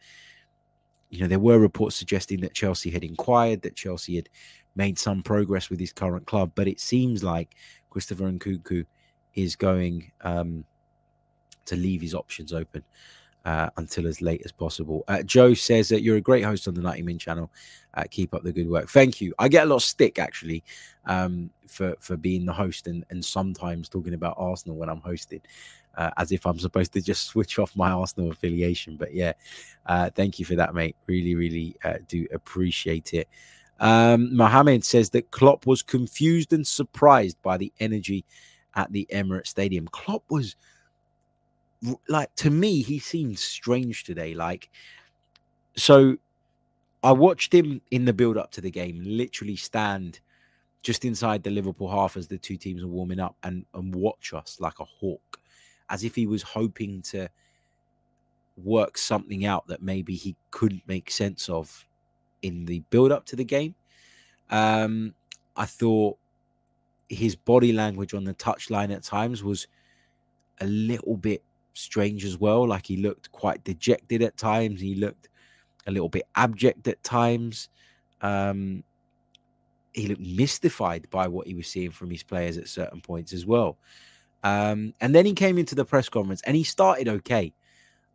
you 1.09 1.19
know 1.19 1.27
there 1.27 1.39
were 1.39 1.59
reports 1.59 1.95
suggesting 1.95 2.41
that 2.41 2.53
Chelsea 2.53 2.89
had 2.89 3.03
inquired, 3.03 3.61
that 3.63 3.75
Chelsea 3.75 4.15
had 4.15 4.29
made 4.75 4.97
some 4.97 5.21
progress 5.21 5.69
with 5.69 5.79
his 5.79 5.91
current 5.91 6.25
club, 6.25 6.51
but 6.55 6.67
it 6.67 6.79
seems 6.79 7.23
like 7.23 7.55
Christopher 7.89 8.31
Nkunku 8.31 8.85
is 9.35 9.55
going 9.55 10.11
um, 10.21 10.63
to 11.65 11.75
leave 11.75 12.01
his 12.01 12.13
options 12.15 12.53
open. 12.53 12.83
Uh, 13.49 13.67
until 13.77 14.05
as 14.05 14.21
late 14.21 14.43
as 14.45 14.51
possible. 14.51 15.03
Uh, 15.07 15.23
Joe 15.23 15.55
says 15.55 15.89
that 15.89 16.03
you're 16.03 16.17
a 16.17 16.21
great 16.21 16.43
host 16.43 16.67
on 16.67 16.75
the 16.75 16.83
90 16.83 17.01
Min 17.01 17.17
channel. 17.17 17.51
Uh, 17.95 18.03
keep 18.11 18.35
up 18.35 18.43
the 18.43 18.53
good 18.53 18.69
work. 18.69 18.87
Thank 18.89 19.19
you. 19.21 19.33
I 19.39 19.47
get 19.47 19.63
a 19.63 19.65
lot 19.65 19.77
of 19.77 19.83
stick 19.83 20.19
actually 20.19 20.63
um, 21.05 21.49
for 21.67 21.95
for 21.99 22.15
being 22.15 22.45
the 22.45 22.53
host 22.53 22.85
and 22.85 23.03
and 23.09 23.25
sometimes 23.25 23.89
talking 23.89 24.13
about 24.13 24.35
Arsenal 24.37 24.77
when 24.77 24.87
I'm 24.87 25.01
hosting. 25.01 25.41
Uh, 25.97 26.11
as 26.17 26.31
if 26.31 26.45
I'm 26.45 26.59
supposed 26.59 26.93
to 26.93 27.01
just 27.01 27.25
switch 27.31 27.57
off 27.57 27.75
my 27.75 27.89
Arsenal 27.89 28.29
affiliation. 28.29 28.97
But 28.97 29.15
yeah, 29.15 29.33
uh, 29.87 30.11
thank 30.11 30.37
you 30.37 30.45
for 30.45 30.53
that, 30.55 30.75
mate. 30.75 30.95
Really, 31.07 31.33
really 31.33 31.75
uh, 31.83 31.97
do 32.07 32.27
appreciate 32.31 33.15
it. 33.15 33.27
Um, 33.79 34.35
Mohammed 34.35 34.85
says 34.85 35.09
that 35.11 35.31
Klopp 35.31 35.65
was 35.65 35.81
confused 35.81 36.53
and 36.53 36.67
surprised 36.67 37.41
by 37.41 37.57
the 37.57 37.73
energy 37.79 38.25
at 38.75 38.91
the 38.91 39.07
Emirates 39.11 39.47
Stadium. 39.47 39.87
Klopp 39.87 40.23
was 40.29 40.55
like 42.07 42.33
to 42.35 42.49
me, 42.49 42.81
he 42.81 42.99
seemed 42.99 43.39
strange 43.39 44.03
today. 44.03 44.33
Like, 44.33 44.69
so 45.75 46.17
I 47.03 47.11
watched 47.11 47.53
him 47.53 47.81
in 47.91 48.05
the 48.05 48.13
build 48.13 48.37
up 48.37 48.51
to 48.51 48.61
the 48.61 48.71
game, 48.71 49.01
literally 49.03 49.55
stand 49.55 50.19
just 50.81 51.05
inside 51.05 51.43
the 51.43 51.49
Liverpool 51.49 51.89
half 51.89 52.17
as 52.17 52.27
the 52.27 52.37
two 52.37 52.57
teams 52.57 52.83
are 52.83 52.87
warming 52.87 53.19
up 53.19 53.35
and, 53.43 53.65
and 53.73 53.93
watch 53.93 54.33
us 54.33 54.57
like 54.59 54.79
a 54.79 54.85
hawk, 54.85 55.39
as 55.89 56.03
if 56.03 56.15
he 56.15 56.25
was 56.27 56.41
hoping 56.41 57.01
to 57.01 57.29
work 58.63 58.97
something 58.97 59.45
out 59.45 59.67
that 59.67 59.81
maybe 59.81 60.15
he 60.15 60.35
couldn't 60.51 60.83
make 60.87 61.11
sense 61.11 61.49
of 61.49 61.85
in 62.41 62.65
the 62.65 62.79
build 62.89 63.11
up 63.11 63.25
to 63.25 63.35
the 63.35 63.43
game. 63.43 63.75
Um, 64.49 65.13
I 65.55 65.65
thought 65.65 66.17
his 67.09 67.35
body 67.35 67.73
language 67.73 68.13
on 68.13 68.23
the 68.23 68.33
touchline 68.33 68.93
at 68.93 69.03
times 69.03 69.43
was 69.43 69.67
a 70.61 70.67
little 70.67 71.17
bit 71.17 71.43
strange 71.79 72.25
as 72.25 72.37
well. 72.37 72.67
Like 72.67 72.85
he 72.85 72.97
looked 72.97 73.31
quite 73.31 73.63
dejected 73.63 74.21
at 74.21 74.37
times. 74.37 74.81
He 74.81 74.95
looked 74.95 75.29
a 75.87 75.91
little 75.91 76.09
bit 76.09 76.23
abject 76.35 76.87
at 76.87 77.03
times. 77.03 77.69
Um, 78.21 78.83
he 79.93 80.07
looked 80.07 80.21
mystified 80.21 81.09
by 81.09 81.27
what 81.27 81.47
he 81.47 81.55
was 81.55 81.67
seeing 81.67 81.91
from 81.91 82.11
his 82.11 82.23
players 82.23 82.57
at 82.57 82.67
certain 82.67 83.01
points 83.01 83.33
as 83.33 83.45
well. 83.45 83.77
Um, 84.43 84.93
and 85.01 85.13
then 85.13 85.25
he 85.25 85.33
came 85.33 85.57
into 85.57 85.75
the 85.75 85.85
press 85.85 86.07
conference 86.09 86.41
and 86.45 86.55
he 86.55 86.63
started 86.63 87.07
okay. 87.07 87.53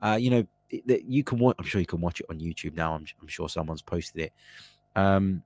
Uh, 0.01 0.17
you 0.21 0.31
know, 0.31 0.47
you 0.71 1.23
can 1.23 1.39
watch. 1.39 1.57
I'm 1.59 1.65
sure 1.65 1.81
you 1.81 1.87
can 1.87 2.01
watch 2.01 2.21
it 2.21 2.27
on 2.31 2.39
YouTube 2.39 2.75
now. 2.75 2.95
I'm, 2.95 3.07
I'm 3.21 3.29
sure 3.29 3.49
someone's 3.49 3.83
posted 3.83 4.23
it. 4.23 4.33
Um, 4.97 5.43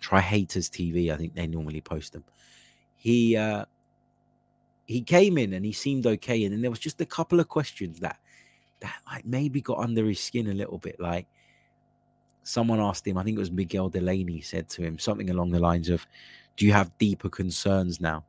try 0.00 0.20
Haters 0.20 0.70
TV. 0.70 1.12
I 1.12 1.16
think 1.16 1.34
they 1.34 1.46
normally 1.46 1.80
post 1.80 2.12
them. 2.12 2.24
He 2.96 3.36
uh, 3.36 3.64
he 4.86 5.00
came 5.00 5.38
in 5.38 5.52
and 5.54 5.64
he 5.64 5.72
seemed 5.72 6.06
okay, 6.06 6.44
and 6.44 6.52
then 6.52 6.60
there 6.60 6.70
was 6.70 6.78
just 6.78 7.00
a 7.00 7.06
couple 7.06 7.40
of 7.40 7.48
questions 7.48 8.00
that 8.00 8.18
that 8.80 8.94
like 9.10 9.24
maybe 9.24 9.60
got 9.60 9.78
under 9.78 10.04
his 10.06 10.20
skin 10.20 10.50
a 10.50 10.54
little 10.54 10.78
bit. 10.78 11.00
Like 11.00 11.26
someone 12.42 12.80
asked 12.80 13.06
him, 13.06 13.16
I 13.16 13.22
think 13.22 13.36
it 13.36 13.40
was 13.40 13.50
Miguel 13.50 13.88
Delaney, 13.88 14.40
said 14.40 14.68
to 14.70 14.82
him 14.82 14.98
something 14.98 15.30
along 15.30 15.50
the 15.50 15.60
lines 15.60 15.88
of, 15.88 16.06
"Do 16.56 16.66
you 16.66 16.72
have 16.72 16.96
deeper 16.98 17.30
concerns 17.30 18.00
now?" 18.00 18.24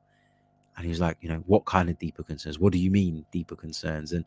And 0.78 0.86
he 0.86 0.90
was 0.90 1.02
like, 1.02 1.18
"You 1.22 1.30
know, 1.30 1.44
what 1.46 1.66
kind 1.66 1.90
of 1.90 2.00
deeper 2.00 2.24
concerns? 2.24 2.60
What 2.60 2.74
do 2.74 2.80
you 2.80 2.92
mean 2.92 3.26
deeper 3.32 3.56
concerns?" 3.56 4.14
And 4.14 4.26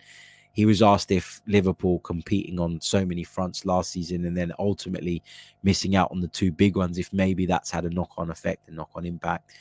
he 0.53 0.67
was 0.67 0.83
asked 0.83 1.11
if 1.11 1.41
Liverpool 1.47 2.01
competing 2.01 2.59
on 2.59 2.81
so 2.81 3.07
many 3.07 3.23
fronts 3.23 3.65
last 3.65 3.93
season 3.93 4.25
and 4.25 4.37
then 4.37 4.53
ultimately 4.59 5.23
missing 5.63 5.95
out 5.95 6.11
on 6.11 6.21
the 6.21 6.29
two 6.29 6.51
big 6.51 6.77
ones, 6.77 6.99
if 6.99 7.13
maybe 7.13 7.47
that's 7.47 7.71
had 7.71 7.85
a 7.85 7.91
knock 7.91 8.11
on 8.19 8.31
effect 8.31 8.67
and 8.67 8.77
knock 8.77 8.91
on 8.95 9.07
impact 9.07 9.53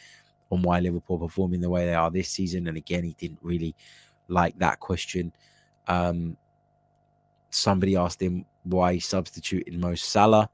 on 0.51 0.61
why 0.61 0.79
Liverpool 0.79 1.19
performing 1.19 1.61
the 1.61 1.69
way 1.69 1.85
they 1.85 1.93
are 1.93 2.11
this 2.11 2.29
season. 2.29 2.67
And 2.67 2.77
again, 2.77 3.03
he 3.03 3.13
didn't 3.13 3.39
really 3.41 3.75
like 4.27 4.57
that 4.59 4.79
question. 4.79 5.33
Um, 5.87 6.37
somebody 7.49 7.95
asked 7.95 8.21
him 8.21 8.45
why 8.63 8.93
he 8.93 8.99
substituted 8.99 9.79
Mo 9.79 9.95
Salah, 9.95 10.49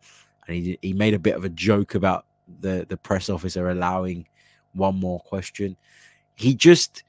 and 0.48 0.56
he 0.56 0.78
he 0.82 0.94
made 0.94 1.14
a 1.14 1.20
bit 1.20 1.36
of 1.36 1.46
a 1.46 1.50
joke 1.50 1.96
about 1.96 2.26
the 2.60 2.86
the 2.88 2.98
press 2.98 3.30
officer 3.30 3.70
allowing 3.70 4.28
one 4.74 5.00
more 5.00 5.20
question. 5.20 5.76
He 6.36 6.56
just 6.56 7.04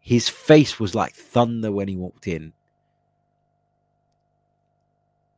his 0.00 0.28
face 0.28 0.80
was 0.80 0.94
like 0.94 1.14
thunder 1.14 1.70
when 1.70 1.88
he 1.88 1.96
walked 1.96 2.26
in. 2.26 2.52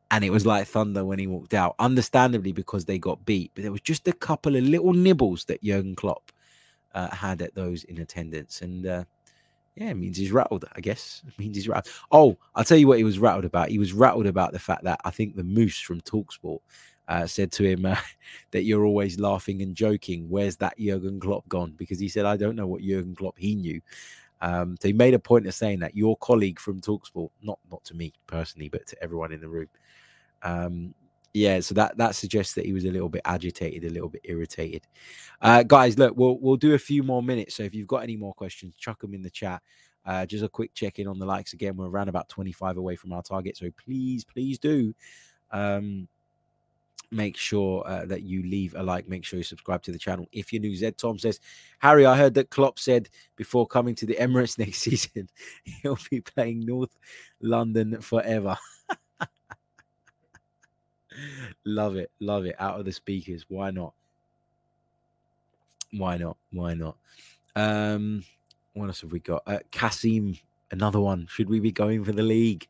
And 0.09 0.23
it 0.23 0.29
was 0.29 0.45
like 0.45 0.67
thunder 0.67 1.03
when 1.05 1.19
he 1.19 1.27
walked 1.27 1.53
out, 1.53 1.75
understandably 1.79 2.51
because 2.51 2.85
they 2.85 2.97
got 2.97 3.25
beat. 3.25 3.51
But 3.53 3.63
there 3.63 3.71
was 3.71 3.81
just 3.81 4.07
a 4.07 4.13
couple 4.13 4.55
of 4.55 4.63
little 4.63 4.93
nibbles 4.93 5.45
that 5.45 5.61
Jurgen 5.61 5.95
Klopp 5.95 6.31
uh, 6.93 7.09
had 7.13 7.41
at 7.41 7.55
those 7.55 7.83
in 7.85 7.99
attendance. 7.99 8.61
And 8.61 8.85
uh, 8.85 9.03
yeah, 9.75 9.89
it 9.89 9.95
means 9.95 10.17
he's 10.17 10.31
rattled, 10.31 10.65
I 10.75 10.81
guess. 10.81 11.21
It 11.27 11.39
means 11.39 11.55
he's 11.55 11.67
rattled. 11.67 11.93
Oh, 12.11 12.37
I'll 12.55 12.63
tell 12.63 12.77
you 12.77 12.87
what 12.87 12.97
he 12.97 13.03
was 13.03 13.19
rattled 13.19 13.45
about. 13.45 13.69
He 13.69 13.79
was 13.79 13.93
rattled 13.93 14.27
about 14.27 14.51
the 14.51 14.59
fact 14.59 14.83
that 14.83 14.99
I 15.05 15.11
think 15.11 15.35
the 15.35 15.43
Moose 15.43 15.79
from 15.79 16.01
Talksport 16.01 16.59
uh, 17.07 17.27
said 17.27 17.51
to 17.53 17.63
him 17.63 17.85
uh, 17.85 17.95
that 18.51 18.63
you're 18.63 18.85
always 18.85 19.19
laughing 19.19 19.61
and 19.61 19.75
joking. 19.75 20.29
Where's 20.29 20.57
that 20.57 20.77
Jurgen 20.77 21.19
Klopp 21.19 21.47
gone? 21.47 21.73
Because 21.77 21.99
he 21.99 22.09
said, 22.09 22.25
I 22.25 22.37
don't 22.37 22.55
know 22.55 22.67
what 22.67 22.81
Jurgen 22.81 23.15
Klopp 23.15 23.37
he 23.37 23.55
knew. 23.55 23.81
Um, 24.41 24.75
so 24.81 24.87
he 24.87 24.93
made 24.93 25.13
a 25.13 25.19
point 25.19 25.45
of 25.45 25.53
saying 25.53 25.79
that 25.79 25.95
your 25.95 26.17
colleague 26.17 26.59
from 26.59 26.81
Talksport, 26.81 27.29
not 27.43 27.59
not 27.69 27.83
to 27.85 27.93
me 27.93 28.11
personally, 28.25 28.69
but 28.69 28.87
to 28.87 29.03
everyone 29.03 29.31
in 29.31 29.39
the 29.39 29.47
room, 29.47 29.67
um, 30.41 30.95
yeah, 31.33 31.59
so 31.61 31.73
that 31.75 31.97
that 31.97 32.15
suggests 32.15 32.53
that 32.55 32.65
he 32.65 32.73
was 32.73 32.85
a 32.85 32.91
little 32.91 33.09
bit 33.09 33.21
agitated, 33.25 33.85
a 33.85 33.93
little 33.93 34.09
bit 34.09 34.21
irritated. 34.25 34.85
Uh, 35.41 35.63
guys, 35.63 35.97
look, 35.97 36.15
we'll 36.17 36.37
we'll 36.39 36.57
do 36.57 36.73
a 36.73 36.79
few 36.79 37.03
more 37.03 37.23
minutes. 37.23 37.55
So 37.55 37.63
if 37.63 37.73
you've 37.73 37.87
got 37.87 38.03
any 38.03 38.17
more 38.17 38.33
questions, 38.33 38.75
chuck 38.77 38.99
them 38.99 39.13
in 39.13 39.21
the 39.21 39.29
chat. 39.29 39.61
Uh, 40.05 40.25
just 40.25 40.43
a 40.43 40.49
quick 40.49 40.73
check 40.73 40.99
in 40.99 41.07
on 41.07 41.19
the 41.19 41.25
likes 41.25 41.53
again. 41.53 41.77
We're 41.77 41.87
around 41.87 42.09
about 42.09 42.27
25 42.27 42.77
away 42.77 42.95
from 42.95 43.13
our 43.13 43.21
target, 43.21 43.55
so 43.55 43.69
please, 43.77 44.23
please 44.23 44.57
do 44.57 44.93
um, 45.51 46.07
make 47.11 47.37
sure 47.37 47.87
uh, 47.87 48.05
that 48.05 48.23
you 48.23 48.41
leave 48.43 48.73
a 48.75 48.83
like. 48.83 49.07
Make 49.07 49.23
sure 49.23 49.37
you 49.37 49.43
subscribe 49.43 49.83
to 49.83 49.91
the 49.91 49.99
channel 49.99 50.27
if 50.31 50.51
you're 50.51 50.61
new. 50.61 50.75
Zed 50.75 50.97
Tom 50.97 51.19
says, 51.19 51.39
Harry, 51.79 52.05
I 52.05 52.17
heard 52.17 52.33
that 52.33 52.49
Klopp 52.49 52.79
said 52.79 53.09
before 53.35 53.67
coming 53.67 53.95
to 53.95 54.05
the 54.05 54.15
Emirates 54.15 54.57
next 54.59 54.79
season, 54.79 55.29
he'll 55.63 55.99
be 56.09 56.21
playing 56.21 56.65
North 56.65 56.97
London 57.41 58.01
forever. 58.01 58.57
love 61.65 61.95
it, 61.95 62.11
love 62.19 62.45
it. 62.45 62.55
Out 62.59 62.79
of 62.79 62.85
the 62.85 62.91
speakers, 62.91 63.45
why 63.47 63.71
not? 63.71 63.93
Why 65.91 66.17
not? 66.17 66.37
Why 66.51 66.73
not? 66.73 66.97
Um, 67.55 68.23
what 68.73 68.87
else 68.87 69.01
have 69.01 69.11
we 69.11 69.19
got? 69.19 69.43
Uh, 69.45 69.59
Kasim, 69.71 70.37
another 70.71 70.99
one. 70.99 71.27
Should 71.29 71.49
we 71.49 71.59
be 71.59 71.71
going 71.71 72.03
for 72.03 72.11
the 72.11 72.23
league? 72.23 72.67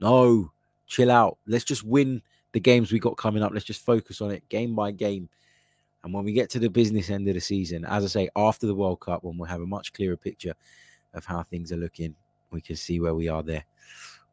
No, 0.00 0.52
chill 0.86 1.10
out. 1.10 1.38
Let's 1.46 1.64
just 1.64 1.84
win 1.84 2.22
the 2.52 2.60
games 2.60 2.92
we 2.92 2.98
got 2.98 3.16
coming 3.16 3.42
up. 3.42 3.52
Let's 3.52 3.64
just 3.64 3.84
focus 3.84 4.20
on 4.20 4.30
it 4.30 4.48
game 4.48 4.74
by 4.74 4.90
game. 4.90 5.28
And 6.02 6.14
when 6.14 6.24
we 6.24 6.32
get 6.32 6.50
to 6.50 6.58
the 6.58 6.70
business 6.70 7.10
end 7.10 7.28
of 7.28 7.34
the 7.34 7.40
season, 7.40 7.84
as 7.84 8.04
I 8.04 8.08
say, 8.08 8.28
after 8.34 8.66
the 8.66 8.74
World 8.74 9.00
Cup, 9.00 9.22
when 9.22 9.36
we'll 9.36 9.48
have 9.48 9.60
a 9.60 9.66
much 9.66 9.92
clearer 9.92 10.16
picture 10.16 10.54
of 11.12 11.24
how 11.24 11.42
things 11.42 11.72
are 11.72 11.76
looking, 11.76 12.14
we 12.50 12.60
can 12.60 12.76
see 12.76 13.00
where 13.00 13.14
we 13.14 13.28
are 13.28 13.42
there. 13.42 13.64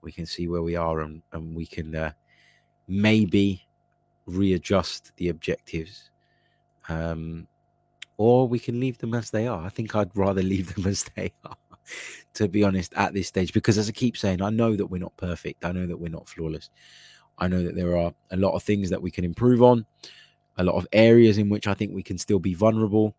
We 0.01 0.11
can 0.11 0.25
see 0.25 0.47
where 0.47 0.61
we 0.61 0.75
are, 0.75 1.01
and, 1.01 1.21
and 1.33 1.53
we 1.55 1.65
can 1.65 1.93
uh, 1.93 2.11
maybe 2.87 3.67
readjust 4.25 5.11
the 5.17 5.29
objectives. 5.29 6.11
Um, 6.89 7.47
or 8.17 8.47
we 8.47 8.59
can 8.59 8.79
leave 8.79 8.97
them 8.97 9.13
as 9.13 9.29
they 9.29 9.47
are. 9.47 9.63
I 9.65 9.69
think 9.69 9.95
I'd 9.95 10.15
rather 10.15 10.43
leave 10.43 10.73
them 10.73 10.87
as 10.87 11.05
they 11.15 11.31
are, 11.45 11.57
to 12.35 12.47
be 12.47 12.63
honest, 12.63 12.93
at 12.95 13.13
this 13.13 13.27
stage, 13.27 13.53
because 13.53 13.77
as 13.77 13.89
I 13.89 13.91
keep 13.91 14.17
saying, 14.17 14.41
I 14.41 14.49
know 14.49 14.75
that 14.75 14.87
we're 14.87 14.97
not 14.99 15.15
perfect. 15.17 15.65
I 15.65 15.71
know 15.71 15.85
that 15.85 15.97
we're 15.97 16.09
not 16.09 16.27
flawless. 16.27 16.69
I 17.37 17.47
know 17.47 17.63
that 17.63 17.75
there 17.75 17.97
are 17.97 18.13
a 18.31 18.37
lot 18.37 18.55
of 18.55 18.63
things 18.63 18.89
that 18.89 19.01
we 19.01 19.11
can 19.11 19.23
improve 19.23 19.61
on, 19.61 19.85
a 20.57 20.63
lot 20.63 20.75
of 20.75 20.87
areas 20.91 21.37
in 21.37 21.49
which 21.49 21.67
I 21.67 21.75
think 21.75 21.93
we 21.93 22.03
can 22.03 22.17
still 22.17 22.39
be 22.39 22.55
vulnerable. 22.55 23.13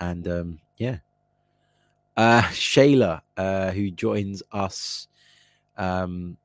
And 0.00 0.26
um, 0.26 0.60
yeah. 0.78 0.98
Uh, 2.16 2.42
Shayla, 2.42 3.20
uh, 3.36 3.70
who 3.70 3.90
joins 3.90 4.42
us 4.50 5.06
um, 5.76 6.36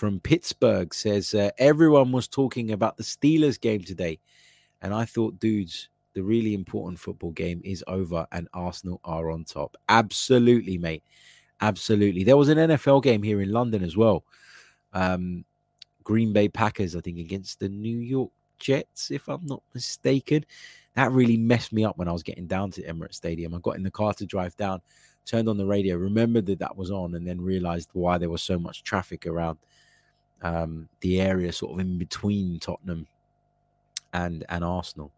from 0.00 0.18
Pittsburgh 0.18 0.94
says 0.94 1.34
uh, 1.34 1.50
everyone 1.58 2.10
was 2.10 2.26
talking 2.26 2.70
about 2.70 2.96
the 2.96 3.02
Steelers 3.02 3.60
game 3.60 3.82
today, 3.82 4.18
and 4.80 4.94
I 4.94 5.04
thought, 5.04 5.38
dudes, 5.38 5.90
the 6.14 6.22
really 6.22 6.54
important 6.54 6.98
football 6.98 7.32
game 7.32 7.60
is 7.62 7.84
over, 7.86 8.26
and 8.32 8.48
Arsenal 8.54 9.02
are 9.04 9.30
on 9.30 9.44
top. 9.44 9.76
Absolutely, 9.90 10.78
mate. 10.78 11.04
Absolutely. 11.60 12.24
There 12.24 12.38
was 12.38 12.48
an 12.48 12.56
NFL 12.56 13.02
game 13.02 13.22
here 13.22 13.42
in 13.42 13.52
London 13.52 13.84
as 13.84 13.94
well. 13.94 14.24
Um, 14.94 15.44
Green 16.02 16.32
Bay 16.32 16.48
Packers, 16.48 16.96
I 16.96 17.02
think, 17.02 17.18
against 17.18 17.60
the 17.60 17.68
New 17.68 17.98
York 17.98 18.30
Jets, 18.58 19.10
if 19.10 19.28
I'm 19.28 19.44
not 19.44 19.62
mistaken. 19.74 20.46
That 20.94 21.12
really 21.12 21.36
messed 21.36 21.74
me 21.74 21.84
up 21.84 21.98
when 21.98 22.08
I 22.08 22.12
was 22.12 22.22
getting 22.22 22.46
down 22.46 22.70
to 22.70 22.82
Emirates 22.84 23.16
Stadium. 23.16 23.54
I 23.54 23.58
got 23.58 23.76
in 23.76 23.82
the 23.82 23.90
car 23.90 24.14
to 24.14 24.24
drive 24.24 24.56
down, 24.56 24.80
turned 25.26 25.50
on 25.50 25.58
the 25.58 25.66
radio, 25.66 25.96
remembered 25.96 26.46
that 26.46 26.60
that 26.60 26.74
was 26.74 26.90
on, 26.90 27.16
and 27.16 27.28
then 27.28 27.38
realized 27.38 27.90
why 27.92 28.16
there 28.16 28.30
was 28.30 28.42
so 28.42 28.58
much 28.58 28.82
traffic 28.82 29.26
around 29.26 29.58
um, 30.42 30.88
the 31.00 31.20
area 31.20 31.52
sort 31.52 31.72
of 31.72 31.80
in 31.80 31.98
between 31.98 32.58
Tottenham 32.58 33.06
and 34.12 34.44
and 34.48 34.64
Arsenal. 34.64 35.12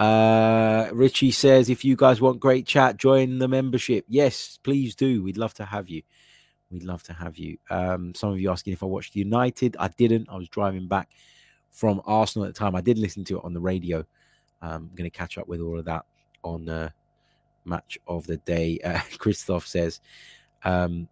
Uh, 0.00 0.88
Richie 0.92 1.30
says, 1.30 1.70
if 1.70 1.84
you 1.84 1.94
guys 1.94 2.20
want 2.20 2.40
great 2.40 2.66
chat, 2.66 2.96
join 2.96 3.38
the 3.38 3.46
membership. 3.46 4.04
Yes, 4.08 4.58
please 4.64 4.96
do. 4.96 5.22
We'd 5.22 5.36
love 5.36 5.54
to 5.54 5.64
have 5.64 5.88
you. 5.88 6.02
We'd 6.72 6.82
love 6.82 7.04
to 7.04 7.12
have 7.12 7.38
you. 7.38 7.58
Um, 7.70 8.14
some 8.14 8.32
of 8.32 8.40
you 8.40 8.50
asking 8.50 8.72
if 8.72 8.82
I 8.82 8.86
watched 8.86 9.14
United. 9.14 9.76
I 9.78 9.88
didn't. 9.88 10.28
I 10.28 10.36
was 10.36 10.48
driving 10.48 10.88
back 10.88 11.10
from 11.70 12.02
Arsenal 12.04 12.46
at 12.48 12.54
the 12.54 12.58
time. 12.58 12.74
I 12.74 12.80
did 12.80 12.98
listen 12.98 13.24
to 13.26 13.38
it 13.38 13.44
on 13.44 13.54
the 13.54 13.60
radio. 13.60 13.98
Um, 14.60 14.88
I'm 14.90 14.96
going 14.96 15.10
to 15.10 15.16
catch 15.16 15.38
up 15.38 15.46
with 15.46 15.60
all 15.60 15.78
of 15.78 15.84
that 15.84 16.04
on 16.42 16.68
uh, 16.68 16.90
match 17.64 17.98
of 18.06 18.26
the 18.26 18.38
day. 18.38 18.80
Uh, 18.84 19.00
Christoph 19.18 19.66
says 19.66 20.00
um, 20.64 21.08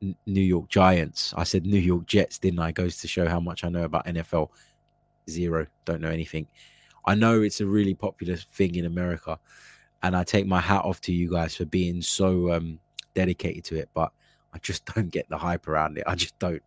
New 0.00 0.40
York 0.40 0.68
Giants. 0.68 1.32
I 1.36 1.44
said 1.44 1.66
New 1.66 1.78
York 1.78 2.06
Jets, 2.06 2.38
didn't 2.38 2.58
I? 2.58 2.72
Goes 2.72 2.98
to 2.98 3.08
show 3.08 3.28
how 3.28 3.40
much 3.40 3.64
I 3.64 3.68
know 3.68 3.84
about 3.84 4.06
NFL. 4.06 4.50
Zero. 5.28 5.66
Don't 5.84 6.00
know 6.00 6.10
anything. 6.10 6.46
I 7.04 7.14
know 7.14 7.42
it's 7.42 7.60
a 7.60 7.66
really 7.66 7.94
popular 7.94 8.36
thing 8.36 8.74
in 8.74 8.86
America, 8.86 9.38
and 10.02 10.16
I 10.16 10.24
take 10.24 10.46
my 10.46 10.60
hat 10.60 10.84
off 10.84 11.00
to 11.02 11.12
you 11.12 11.30
guys 11.30 11.56
for 11.56 11.64
being 11.64 12.02
so 12.02 12.52
um, 12.52 12.78
dedicated 13.14 13.64
to 13.64 13.76
it. 13.76 13.88
But 13.94 14.12
I 14.52 14.58
just 14.58 14.84
don't 14.94 15.10
get 15.10 15.28
the 15.28 15.38
hype 15.38 15.68
around 15.68 15.98
it. 15.98 16.04
I 16.06 16.14
just 16.14 16.38
don't. 16.38 16.62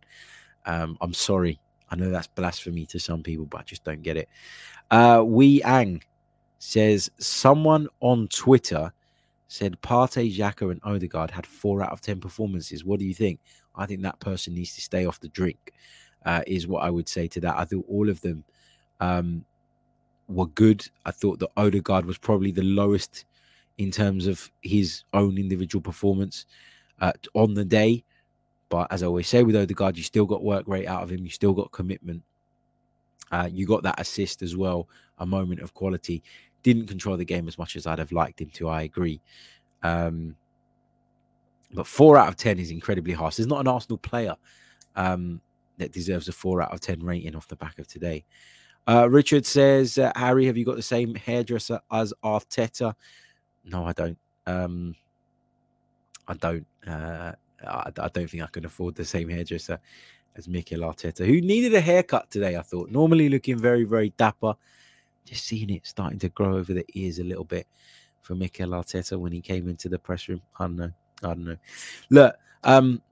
Um, 0.66 0.98
I'm 1.00 1.14
sorry. 1.14 1.60
I 1.90 1.96
know 1.96 2.10
that's 2.10 2.28
blasphemy 2.28 2.86
to 2.86 3.00
some 3.00 3.22
people, 3.22 3.46
but 3.46 3.60
I 3.60 3.64
just 3.64 3.84
don't 3.84 4.02
get 4.02 4.16
it. 4.16 4.28
Uh, 4.90 5.22
Wee 5.26 5.62
Ang 5.62 6.02
says 6.58 7.10
someone 7.18 7.88
on 8.00 8.28
Twitter 8.28 8.92
said 9.50 9.82
Partey, 9.82 10.32
Xhaka, 10.32 10.70
and 10.70 10.80
Odegaard 10.84 11.32
had 11.32 11.44
four 11.44 11.82
out 11.82 11.90
of 11.90 12.00
ten 12.00 12.20
performances. 12.20 12.84
What 12.84 13.00
do 13.00 13.04
you 13.04 13.14
think? 13.14 13.40
I 13.74 13.84
think 13.84 14.00
that 14.02 14.20
person 14.20 14.54
needs 14.54 14.76
to 14.76 14.80
stay 14.80 15.06
off 15.06 15.18
the 15.18 15.28
drink. 15.28 15.72
Uh, 16.24 16.42
is 16.46 16.68
what 16.68 16.84
I 16.84 16.90
would 16.90 17.08
say 17.08 17.26
to 17.26 17.40
that. 17.40 17.56
I 17.58 17.64
thought 17.64 17.84
all 17.88 18.08
of 18.08 18.20
them 18.20 18.44
um, 19.00 19.44
were 20.28 20.46
good. 20.46 20.86
I 21.04 21.10
thought 21.10 21.40
that 21.40 21.50
Odegaard 21.56 22.04
was 22.04 22.16
probably 22.16 22.52
the 22.52 22.62
lowest 22.62 23.24
in 23.78 23.90
terms 23.90 24.28
of 24.28 24.50
his 24.62 25.02
own 25.14 25.36
individual 25.36 25.82
performance 25.82 26.46
uh, 27.00 27.12
on 27.34 27.54
the 27.54 27.64
day. 27.64 28.04
But 28.68 28.92
as 28.92 29.02
I 29.02 29.06
always 29.06 29.26
say 29.26 29.42
with 29.42 29.56
Odegaard, 29.56 29.96
you 29.96 30.04
still 30.04 30.26
got 30.26 30.44
work 30.44 30.68
rate 30.68 30.86
out 30.86 31.02
of 31.02 31.10
him. 31.10 31.24
You 31.24 31.30
still 31.30 31.54
got 31.54 31.72
commitment. 31.72 32.22
Uh, 33.32 33.48
you 33.50 33.66
got 33.66 33.82
that 33.82 33.98
assist 33.98 34.42
as 34.42 34.56
well, 34.56 34.88
a 35.18 35.26
moment 35.26 35.60
of 35.60 35.74
quality. 35.74 36.22
Didn't 36.62 36.86
control 36.86 37.16
the 37.16 37.24
game 37.24 37.48
as 37.48 37.58
much 37.58 37.76
as 37.76 37.86
I'd 37.86 37.98
have 37.98 38.12
liked 38.12 38.40
him 38.40 38.50
to. 38.54 38.68
I 38.68 38.82
agree. 38.82 39.20
Um, 39.82 40.36
but 41.72 41.86
four 41.86 42.16
out 42.16 42.28
of 42.28 42.36
10 42.36 42.58
is 42.58 42.70
incredibly 42.70 43.12
harsh. 43.12 43.36
There's 43.36 43.46
not 43.46 43.60
an 43.60 43.68
Arsenal 43.68 43.98
player 43.98 44.36
um, 44.96 45.40
that 45.78 45.92
deserves 45.92 46.28
a 46.28 46.32
four 46.32 46.62
out 46.62 46.72
of 46.72 46.80
10 46.80 47.00
rating 47.02 47.36
off 47.36 47.48
the 47.48 47.56
back 47.56 47.78
of 47.78 47.86
today. 47.86 48.24
Uh, 48.86 49.08
Richard 49.08 49.46
says, 49.46 49.98
uh, 49.98 50.12
Harry, 50.16 50.46
have 50.46 50.56
you 50.56 50.64
got 50.64 50.76
the 50.76 50.82
same 50.82 51.14
hairdresser 51.14 51.80
as 51.92 52.12
Arteta? 52.24 52.94
No, 53.64 53.84
I 53.84 53.92
don't. 53.92 54.18
Um, 54.46 54.96
I 56.26 56.34
don't. 56.34 56.66
Uh, 56.86 57.32
I, 57.66 57.92
I, 57.98 58.08
don't 58.08 58.28
think 58.28 58.42
I 58.42 58.46
can 58.46 58.64
afford 58.64 58.94
the 58.94 59.04
same 59.04 59.28
hairdresser 59.28 59.78
as 60.36 60.48
Mikel 60.48 60.80
Arteta, 60.80 61.26
who 61.26 61.40
needed 61.40 61.74
a 61.74 61.80
haircut 61.80 62.30
today. 62.30 62.56
I 62.56 62.62
thought 62.62 62.90
normally 62.90 63.28
looking 63.28 63.58
very, 63.58 63.84
very 63.84 64.10
dapper. 64.16 64.54
Just 65.24 65.44
seeing 65.44 65.70
it 65.70 65.86
starting 65.86 66.18
to 66.20 66.28
grow 66.28 66.56
over 66.56 66.72
the 66.72 66.84
ears 66.94 67.18
a 67.18 67.24
little 67.24 67.44
bit 67.44 67.66
for 68.20 68.34
Mikel 68.34 68.70
Arteta 68.70 69.18
when 69.18 69.32
he 69.32 69.40
came 69.40 69.68
into 69.68 69.88
the 69.88 69.98
press 69.98 70.28
room. 70.28 70.42
I 70.58 70.64
don't 70.64 70.76
know. 70.76 70.92
I 71.22 71.26
don't 71.28 71.44
know. 71.44 71.56
Look, 72.10 72.36
um, 72.64 73.02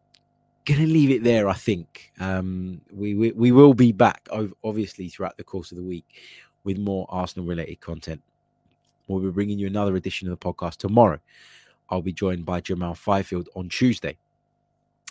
gonna 0.65 0.87
leave 0.87 1.11
it 1.11 1.25
there. 1.25 1.49
I 1.49 1.55
think 1.55 2.13
um, 2.21 2.81
we, 2.93 3.15
we 3.15 3.33
we 3.33 3.53
will 3.53 3.75
be 3.75 3.93
back 3.93 4.29
obviously 4.63 5.09
throughout 5.09 5.37
the 5.37 5.45
course 5.45 5.73
of 5.73 5.79
the 5.79 5.85
week 5.85 6.05
with 6.65 6.79
more 6.79 7.07
Arsenal 7.09 7.47
related 7.47 7.81
content. 7.81 8.23
We'll 9.07 9.21
be 9.21 9.31
bringing 9.31 9.59
you 9.59 9.67
another 9.67 9.97
edition 9.97 10.31
of 10.31 10.39
the 10.39 10.45
podcast 10.45 10.77
tomorrow. 10.77 11.19
I'll 11.89 12.03
be 12.03 12.13
joined 12.13 12.45
by 12.45 12.61
Jamal 12.61 12.95
Fyfield 12.95 13.47
on 13.57 13.71
Tuesday. 13.71 14.19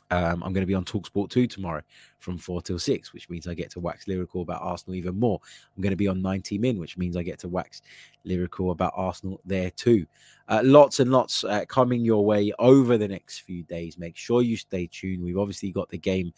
Um, 0.09 0.41
I'm 0.43 0.53
going 0.53 0.61
to 0.61 0.67
be 0.67 0.73
on 0.73 0.85
Talksport 0.85 1.29
2 1.29 1.47
tomorrow 1.47 1.81
from 2.19 2.37
4 2.37 2.61
till 2.61 2.79
6, 2.79 3.13
which 3.13 3.29
means 3.29 3.47
I 3.47 3.53
get 3.53 3.69
to 3.71 3.79
wax 3.79 4.07
lyrical 4.07 4.41
about 4.41 4.61
Arsenal 4.61 4.95
even 4.95 5.19
more. 5.19 5.39
I'm 5.75 5.81
going 5.81 5.91
to 5.91 5.97
be 5.97 6.07
on 6.07 6.21
90 6.21 6.57
Min, 6.57 6.79
which 6.79 6.97
means 6.97 7.17
I 7.17 7.23
get 7.23 7.39
to 7.39 7.49
wax 7.49 7.81
lyrical 8.23 8.71
about 8.71 8.93
Arsenal 8.95 9.41
there 9.45 9.69
too. 9.71 10.05
Uh, 10.47 10.61
lots 10.63 11.01
and 11.01 11.11
lots 11.11 11.43
uh, 11.43 11.65
coming 11.65 12.05
your 12.05 12.23
way 12.25 12.53
over 12.57 12.97
the 12.97 13.07
next 13.07 13.39
few 13.39 13.63
days. 13.63 13.97
Make 13.97 14.15
sure 14.15 14.41
you 14.41 14.55
stay 14.55 14.87
tuned. 14.87 15.23
We've 15.23 15.37
obviously 15.37 15.71
got 15.71 15.89
the 15.89 15.97
game 15.97 16.33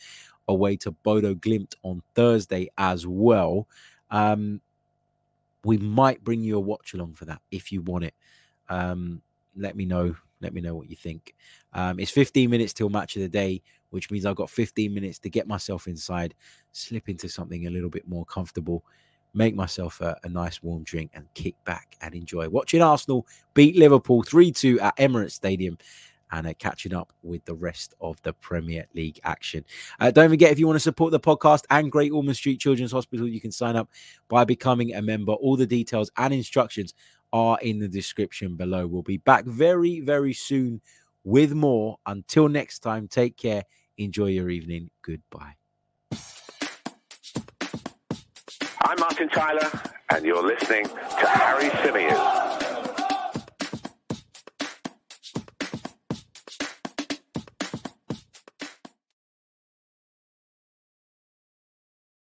away 0.48 0.76
to 0.78 0.92
Bodo 0.92 1.36
Glimt 1.36 1.76
on 1.84 2.02
Thursday 2.16 2.70
as 2.78 3.06
well. 3.06 3.68
Um, 4.10 4.62
we 5.64 5.78
might 5.78 6.24
bring 6.24 6.42
you 6.42 6.58
a 6.58 6.62
watch 6.62 6.94
along 6.94 7.14
for 7.14 7.26
that 7.26 7.42
if 7.52 7.72
you 7.72 7.82
want 7.82 8.06
it. 8.06 8.16
Um, 8.70 9.22
let 9.56 9.76
me 9.76 9.86
know 9.86 10.16
let 10.42 10.54
me 10.54 10.62
know 10.62 10.76
what 10.76 10.90
you 10.90 10.96
think. 10.96 11.36
Um, 11.74 12.00
it's 12.00 12.12
15 12.12 12.50
minutes 12.50 12.74
till 12.74 12.90
match 12.90 13.16
of 13.16 13.22
the 13.22 13.30
day, 13.30 13.62
which 13.90 14.12
means 14.12 14.26
I've 14.26 14.36
got 14.36 14.50
15 14.50 14.94
minutes 14.94 15.20
to 15.20 15.30
get 15.30 15.48
myself 15.48 15.88
inside, 15.88 16.36
slip 16.72 17.10
into 17.10 17.28
something 17.28 17.68
a 17.68 17.70
little 17.70 17.90
bit 17.90 18.08
more 18.08 18.26
comfortable, 18.26 18.84
make 19.34 19.56
myself 19.56 20.02
a, 20.02 20.18
a 20.24 20.30
nice 20.30 20.62
warm 20.64 20.84
drink, 20.84 21.12
and 21.14 21.26
kick 21.34 21.56
back 21.66 21.98
and 22.02 22.16
enjoy 22.16 22.50
watching 22.50 22.82
Arsenal 22.82 23.28
beat 23.54 23.76
Liverpool 23.76 24.24
3 24.24 24.52
2 24.52 24.80
at 24.80 24.98
Emirates 24.98 25.32
Stadium 25.32 25.78
and 26.32 26.48
uh, 26.48 26.54
catching 26.60 26.94
up 26.94 27.12
with 27.24 27.44
the 27.46 27.54
rest 27.54 27.96
of 28.02 28.22
the 28.22 28.34
Premier 28.34 28.86
League 28.94 29.20
action. 29.24 29.66
Uh, 30.00 30.12
don't 30.12 30.30
forget, 30.30 30.52
if 30.52 30.60
you 30.60 30.68
want 30.68 30.76
to 30.76 30.82
support 30.82 31.12
the 31.12 31.20
podcast 31.20 31.64
and 31.70 31.92
Great 31.92 32.12
Ormond 32.12 32.38
Street 32.38 32.60
Children's 32.60 32.92
Hospital, 32.92 33.28
you 33.28 33.42
can 33.42 33.52
sign 33.52 33.76
up 33.76 33.90
by 34.28 34.46
becoming 34.46 34.94
a 34.94 35.02
member. 35.02 35.34
All 35.34 35.56
the 35.56 35.66
details 35.66 36.12
and 36.18 36.34
instructions 36.34 36.94
are 37.32 37.60
in 37.62 37.80
the 37.80 37.88
description 37.88 38.56
below. 38.56 38.88
We'll 38.88 39.02
be 39.02 39.18
back 39.18 39.46
very, 39.46 40.00
very 40.00 40.34
soon 40.34 40.82
with 41.24 41.54
more. 41.54 41.98
Until 42.06 42.50
next 42.50 42.80
time, 42.80 43.08
take 43.08 43.38
care. 43.38 43.64
Enjoy 43.98 44.28
your 44.28 44.50
evening. 44.50 44.90
Goodbye. 45.02 45.56
I'm 48.82 49.00
Martin 49.00 49.30
Tyler, 49.30 49.70
and 50.10 50.26
you're 50.26 50.46
listening 50.46 50.86
to 50.86 51.28
Harry 51.28 51.70
Symeou. 51.70 52.59